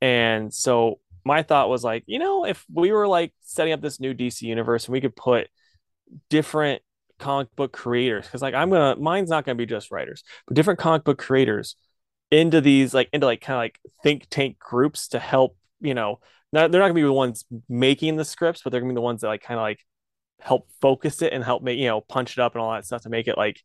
And 0.00 0.52
so 0.52 1.00
my 1.24 1.42
thought 1.42 1.68
was 1.68 1.84
like, 1.84 2.04
you 2.06 2.18
know, 2.18 2.44
if 2.44 2.64
we 2.72 2.92
were 2.92 3.08
like 3.08 3.32
setting 3.42 3.72
up 3.72 3.80
this 3.80 4.00
new 4.00 4.14
DC 4.14 4.42
universe 4.42 4.86
and 4.86 4.92
we 4.92 5.00
could 5.00 5.16
put 5.16 5.48
different 6.28 6.82
comic 7.18 7.48
book 7.56 7.72
creators, 7.72 8.26
because 8.26 8.42
like 8.42 8.54
I'm 8.54 8.70
gonna, 8.70 8.96
mine's 9.00 9.30
not 9.30 9.44
gonna 9.44 9.56
be 9.56 9.66
just 9.66 9.90
writers, 9.90 10.24
but 10.46 10.54
different 10.54 10.80
comic 10.80 11.04
book 11.04 11.18
creators 11.18 11.76
into 12.30 12.60
these 12.60 12.92
like 12.92 13.08
into 13.12 13.26
like 13.26 13.40
kind 13.40 13.54
of 13.54 13.60
like 13.60 13.78
think 14.02 14.26
tank 14.28 14.58
groups 14.58 15.08
to 15.08 15.18
help 15.18 15.56
you 15.80 15.94
know 15.94 16.18
not, 16.52 16.70
they're 16.70 16.80
not 16.80 16.88
gonna 16.88 16.94
be 16.94 17.02
the 17.02 17.12
ones 17.12 17.44
making 17.68 18.16
the 18.16 18.24
scripts 18.24 18.62
but 18.62 18.70
they're 18.70 18.80
gonna 18.80 18.92
be 18.92 18.96
the 18.96 19.00
ones 19.00 19.20
that 19.20 19.28
like 19.28 19.42
kind 19.42 19.58
of 19.58 19.62
like 19.62 19.78
help 20.44 20.68
focus 20.80 21.22
it 21.22 21.32
and 21.32 21.42
help 21.42 21.62
make 21.62 21.78
you 21.78 21.86
know 21.86 22.00
punch 22.00 22.32
it 22.32 22.38
up 22.38 22.54
and 22.54 22.62
all 22.62 22.72
that 22.72 22.84
stuff 22.84 23.02
to 23.02 23.08
make 23.08 23.26
it 23.28 23.38
like 23.38 23.62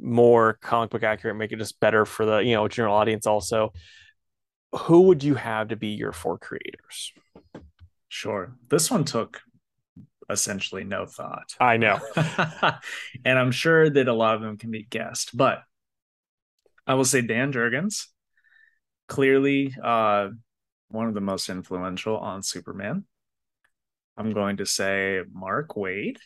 more 0.00 0.54
comic 0.62 0.90
book 0.90 1.02
accurate 1.02 1.36
make 1.36 1.52
it 1.52 1.58
just 1.58 1.80
better 1.80 2.06
for 2.06 2.24
the 2.24 2.38
you 2.38 2.54
know 2.54 2.68
general 2.68 2.94
audience 2.94 3.26
also. 3.26 3.72
Who 4.72 5.02
would 5.02 5.22
you 5.22 5.34
have 5.34 5.68
to 5.68 5.76
be 5.76 5.88
your 5.88 6.12
four 6.12 6.38
creators? 6.38 7.12
Sure. 8.08 8.54
This 8.70 8.90
one 8.90 9.04
took 9.04 9.42
essentially 10.30 10.84
no 10.84 11.04
thought. 11.04 11.54
I 11.60 11.76
know. 11.76 11.98
And 13.24 13.38
i'm 13.38 13.52
sure 13.52 13.90
that 13.90 14.08
a 14.08 14.14
lot 14.14 14.34
of 14.34 14.40
them 14.40 14.56
can 14.56 14.70
be 14.70 14.84
guessed 14.84 15.36
but 15.36 15.62
I 16.86 16.94
will 16.94 17.04
say 17.04 17.22
Dan 17.22 17.52
Jurgens, 17.52 18.06
clearly 19.08 19.74
uh, 19.82 20.30
one 20.88 21.08
of 21.08 21.14
the 21.14 21.20
most 21.20 21.48
influential 21.48 22.16
on 22.16 22.42
Superman. 22.42 23.04
I'm 24.16 24.32
going 24.32 24.58
to 24.58 24.66
say 24.66 25.22
Mark 25.32 25.70
Waid. 25.70 26.18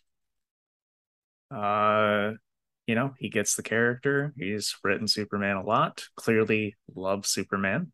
Uh, 1.50 2.32
you 2.86 2.94
know, 2.94 3.14
he 3.18 3.28
gets 3.28 3.56
the 3.56 3.62
character. 3.62 4.32
He's 4.36 4.76
written 4.84 5.08
Superman 5.08 5.56
a 5.56 5.64
lot. 5.64 6.04
Clearly 6.16 6.76
loves 6.94 7.28
Superman. 7.28 7.92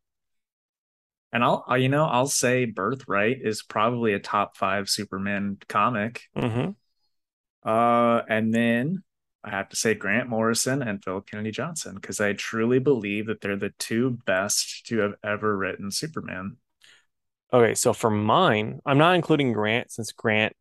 And 1.33 1.43
I'll, 1.43 1.65
you 1.79 1.89
know, 1.89 2.05
I'll 2.05 2.27
say 2.27 2.67
Birthright 2.67 3.39
is 3.43 3.63
probably 3.63 4.13
a 4.13 4.19
top 4.19 4.57
five 4.57 4.91
Superman 4.91 5.57
comic. 5.67 6.23
Mm-hmm. 6.37 6.73
Uh, 7.69 8.23
and 8.29 8.53
then 8.53 9.03
I 9.43 9.51
have 9.51 9.71
to 9.71 9.77
say 9.77 9.95
Grant 9.95 10.29
Morrison 10.29 10.83
and 10.83 11.03
Phil 11.03 11.23
Kennedy 11.23 11.51
Johnson 11.51 11.95
because 11.95 12.21
I 12.21 12.35
truly 12.35 12.79
believe 12.79 13.27
that 13.27 13.41
they're 13.41 13.57
the 13.57 13.73
two 13.79 14.19
best 14.27 14.87
to 14.87 14.99
have 14.99 15.15
ever 15.25 15.57
written 15.57 15.91
Superman. 15.91 16.59
Okay, 17.53 17.75
so 17.75 17.93
for 17.93 18.11
mine, 18.11 18.81
I'm 18.87 18.99
not 18.99 19.15
including 19.15 19.53
Grant 19.53 19.91
since 19.91 20.13
Grant 20.13 20.55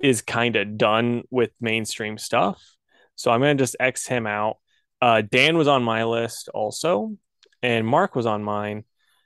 is 0.00 0.22
kind 0.22 0.56
of 0.56 0.78
done 0.78 1.22
with 1.30 1.50
mainstream 1.60 2.18
stuff. 2.18 2.62
So 3.14 3.30
I'm 3.30 3.40
going 3.40 3.56
to 3.56 3.62
just 3.62 3.76
X 3.78 4.06
him 4.06 4.26
out. 4.26 4.56
Uh, 5.00 5.22
Dan 5.22 5.56
was 5.56 5.68
on 5.68 5.82
my 5.82 6.04
list 6.04 6.48
also, 6.54 7.16
and 7.62 7.86
Mark 7.86 8.16
was 8.16 8.26
on 8.26 8.42
mine. 8.42 8.84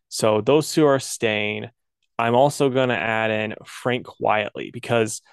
So 0.08 0.40
those 0.40 0.72
two 0.72 0.86
are 0.86 0.98
staying. 0.98 1.70
I'm 2.18 2.34
also 2.34 2.68
going 2.68 2.88
to 2.88 2.96
add 2.96 3.30
in 3.30 3.54
Frank 3.64 4.06
Quitely 4.06 4.72
because– 4.72 5.22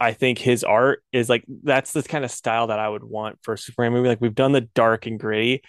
I 0.00 0.12
think 0.12 0.38
his 0.38 0.62
art 0.62 1.02
is 1.12 1.28
like 1.28 1.44
that's 1.64 1.92
the 1.92 2.02
kind 2.02 2.24
of 2.24 2.30
style 2.30 2.68
that 2.68 2.78
I 2.78 2.88
would 2.88 3.02
want 3.02 3.38
for 3.42 3.54
a 3.54 3.58
Superman 3.58 3.92
movie. 3.92 4.08
Like 4.08 4.20
we've 4.20 4.34
done 4.34 4.52
the 4.52 4.60
dark 4.60 5.06
and 5.06 5.18
gritty. 5.18 5.62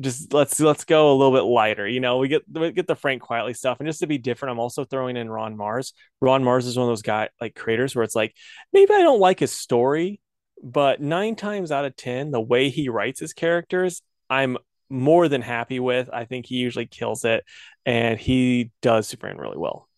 Just 0.00 0.32
let's 0.32 0.58
let's 0.60 0.84
go 0.84 1.12
a 1.12 1.16
little 1.16 1.32
bit 1.32 1.44
lighter. 1.44 1.86
You 1.86 2.00
know, 2.00 2.18
we 2.18 2.28
get 2.28 2.42
we 2.50 2.72
get 2.72 2.86
the 2.86 2.96
Frank 2.96 3.22
Quitely 3.22 3.56
stuff, 3.56 3.80
and 3.80 3.88
just 3.88 4.00
to 4.00 4.06
be 4.06 4.18
different, 4.18 4.52
I'm 4.52 4.58
also 4.58 4.84
throwing 4.84 5.16
in 5.16 5.28
Ron 5.28 5.56
Marz. 5.56 5.92
Ron 6.20 6.42
Marz 6.42 6.66
is 6.66 6.76
one 6.76 6.84
of 6.84 6.90
those 6.90 7.02
guy 7.02 7.28
like 7.40 7.54
creators 7.54 7.94
where 7.94 8.04
it's 8.04 8.14
like 8.14 8.34
maybe 8.72 8.92
I 8.94 9.02
don't 9.02 9.20
like 9.20 9.40
his 9.40 9.52
story, 9.52 10.20
but 10.62 11.00
nine 11.00 11.36
times 11.36 11.70
out 11.70 11.84
of 11.84 11.96
ten, 11.96 12.30
the 12.30 12.40
way 12.40 12.70
he 12.70 12.88
writes 12.88 13.20
his 13.20 13.32
characters, 13.32 14.02
I'm 14.28 14.56
more 14.88 15.28
than 15.28 15.42
happy 15.42 15.80
with. 15.80 16.10
I 16.12 16.24
think 16.24 16.46
he 16.46 16.56
usually 16.56 16.86
kills 16.86 17.24
it, 17.24 17.44
and 17.84 18.18
he 18.18 18.70
does 18.82 19.06
Superman 19.06 19.38
really 19.38 19.58
well. 19.58 19.88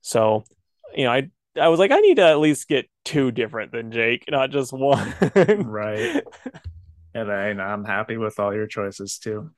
So, 0.00 0.44
you 0.94 1.04
know, 1.04 1.12
I 1.12 1.30
I 1.60 1.68
was 1.68 1.78
like, 1.78 1.90
I 1.90 2.00
need 2.00 2.16
to 2.16 2.24
at 2.24 2.38
least 2.38 2.68
get 2.68 2.88
two 3.04 3.30
different 3.30 3.72
than 3.72 3.92
Jake, 3.92 4.24
not 4.28 4.50
just 4.50 4.72
one. 4.72 5.14
right. 5.36 6.22
And 7.14 7.30
I, 7.30 7.48
I'm 7.50 7.84
happy 7.84 8.16
with 8.16 8.38
all 8.38 8.54
your 8.54 8.66
choices 8.66 9.18
too. 9.18 9.50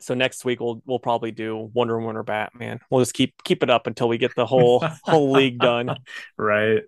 So 0.00 0.14
next 0.14 0.44
week 0.44 0.60
we'll 0.60 0.82
we'll 0.84 0.98
probably 0.98 1.30
do 1.30 1.70
Wonder 1.74 1.98
Woman 1.98 2.16
or 2.16 2.22
Batman. 2.22 2.80
We'll 2.90 3.02
just 3.02 3.14
keep 3.14 3.42
keep 3.44 3.62
it 3.62 3.70
up 3.70 3.86
until 3.86 4.08
we 4.08 4.18
get 4.18 4.34
the 4.34 4.46
whole 4.46 4.84
whole 5.04 5.32
league 5.32 5.58
done. 5.58 5.96
Right. 6.36 6.82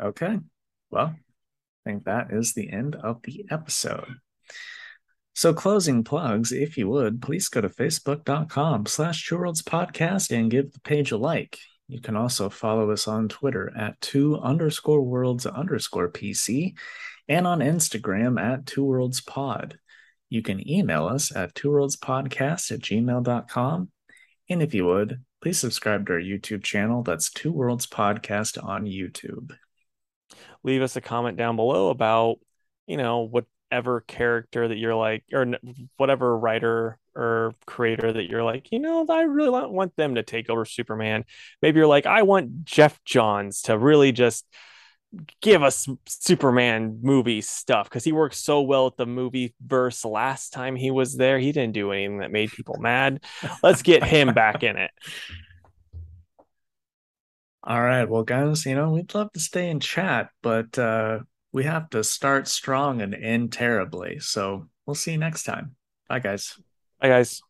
Okay. 0.00 0.38
Well, 0.90 1.14
I 1.14 1.90
think 1.90 2.04
that 2.04 2.32
is 2.32 2.54
the 2.54 2.70
end 2.70 2.96
of 2.96 3.22
the 3.22 3.44
episode. 3.50 4.16
So 5.34 5.54
closing 5.54 6.04
plugs, 6.04 6.52
if 6.52 6.76
you 6.76 6.88
would, 6.88 7.22
please 7.22 7.48
go 7.48 7.60
to 7.62 7.68
facebook.com 7.68 8.86
slash 8.86 9.26
Two 9.26 9.38
Worlds 9.38 9.62
Podcast 9.62 10.30
and 10.30 10.50
give 10.50 10.72
the 10.72 10.80
page 10.80 11.10
a 11.10 11.16
like. 11.16 11.58
You 11.92 12.00
can 12.00 12.16
also 12.16 12.48
follow 12.48 12.90
us 12.90 13.06
on 13.06 13.28
Twitter 13.28 13.70
at 13.76 14.00
two 14.00 14.38
underscore 14.38 15.02
worlds 15.02 15.44
underscore 15.44 16.10
PC 16.10 16.72
and 17.28 17.46
on 17.46 17.58
Instagram 17.58 18.40
at 18.40 18.64
two 18.64 18.82
worlds 18.82 19.20
pod. 19.20 19.78
You 20.30 20.40
can 20.40 20.66
email 20.66 21.04
us 21.04 21.36
at 21.36 21.54
two 21.54 21.70
worlds 21.70 21.98
podcast 21.98 22.72
at 22.72 22.80
gmail.com. 22.80 23.90
And 24.48 24.62
if 24.62 24.72
you 24.72 24.86
would, 24.86 25.22
please 25.42 25.58
subscribe 25.58 26.06
to 26.06 26.14
our 26.14 26.18
YouTube 26.18 26.62
channel. 26.62 27.02
That's 27.02 27.30
Two 27.30 27.52
Worlds 27.52 27.86
Podcast 27.86 28.62
on 28.62 28.86
YouTube. 28.86 29.54
Leave 30.62 30.80
us 30.80 30.96
a 30.96 31.02
comment 31.02 31.36
down 31.36 31.56
below 31.56 31.90
about, 31.90 32.38
you 32.86 32.96
know, 32.96 33.20
what 33.20 33.44
whatever 33.72 34.02
character 34.02 34.68
that 34.68 34.76
you're 34.76 34.94
like, 34.94 35.24
or 35.32 35.46
whatever 35.96 36.36
writer 36.36 36.98
or 37.16 37.54
creator 37.66 38.12
that 38.12 38.28
you're 38.28 38.44
like, 38.44 38.70
you 38.70 38.78
know, 38.78 39.06
I 39.08 39.22
really 39.22 39.48
want 39.48 39.96
them 39.96 40.16
to 40.16 40.22
take 40.22 40.50
over 40.50 40.66
Superman. 40.66 41.24
Maybe 41.62 41.78
you're 41.78 41.86
like, 41.86 42.04
I 42.04 42.20
want 42.20 42.66
Geoff 42.66 43.02
Johns 43.06 43.62
to 43.62 43.78
really 43.78 44.12
just 44.12 44.44
give 45.40 45.62
us 45.62 45.88
Superman 46.06 47.00
movie 47.02 47.40
stuff 47.40 47.88
because 47.88 48.04
he 48.04 48.12
worked 48.12 48.34
so 48.34 48.60
well 48.60 48.88
at 48.88 48.98
the 48.98 49.06
movie 49.06 49.54
verse 49.64 50.04
last 50.04 50.52
time 50.52 50.76
he 50.76 50.90
was 50.90 51.16
there. 51.16 51.38
He 51.38 51.50
didn't 51.50 51.72
do 51.72 51.92
anything 51.92 52.18
that 52.18 52.30
made 52.30 52.52
people 52.52 52.76
mad. 52.78 53.24
Let's 53.62 53.80
get 53.80 54.04
him 54.04 54.34
back 54.34 54.62
in 54.62 54.76
it. 54.76 54.90
All 57.64 57.80
right. 57.80 58.04
Well, 58.04 58.24
guys, 58.24 58.66
you 58.66 58.74
know, 58.74 58.90
we'd 58.90 59.14
love 59.14 59.32
to 59.32 59.40
stay 59.40 59.70
in 59.70 59.80
chat, 59.80 60.28
but 60.42 60.76
uh, 60.78 61.20
we 61.52 61.64
have 61.64 61.90
to 61.90 62.02
start 62.02 62.48
strong 62.48 63.02
and 63.02 63.14
end 63.14 63.52
terribly. 63.52 64.18
So 64.18 64.68
we'll 64.86 64.94
see 64.94 65.12
you 65.12 65.18
next 65.18 65.44
time. 65.44 65.76
Bye, 66.08 66.20
guys. 66.20 66.58
Bye, 67.00 67.08
guys. 67.08 67.42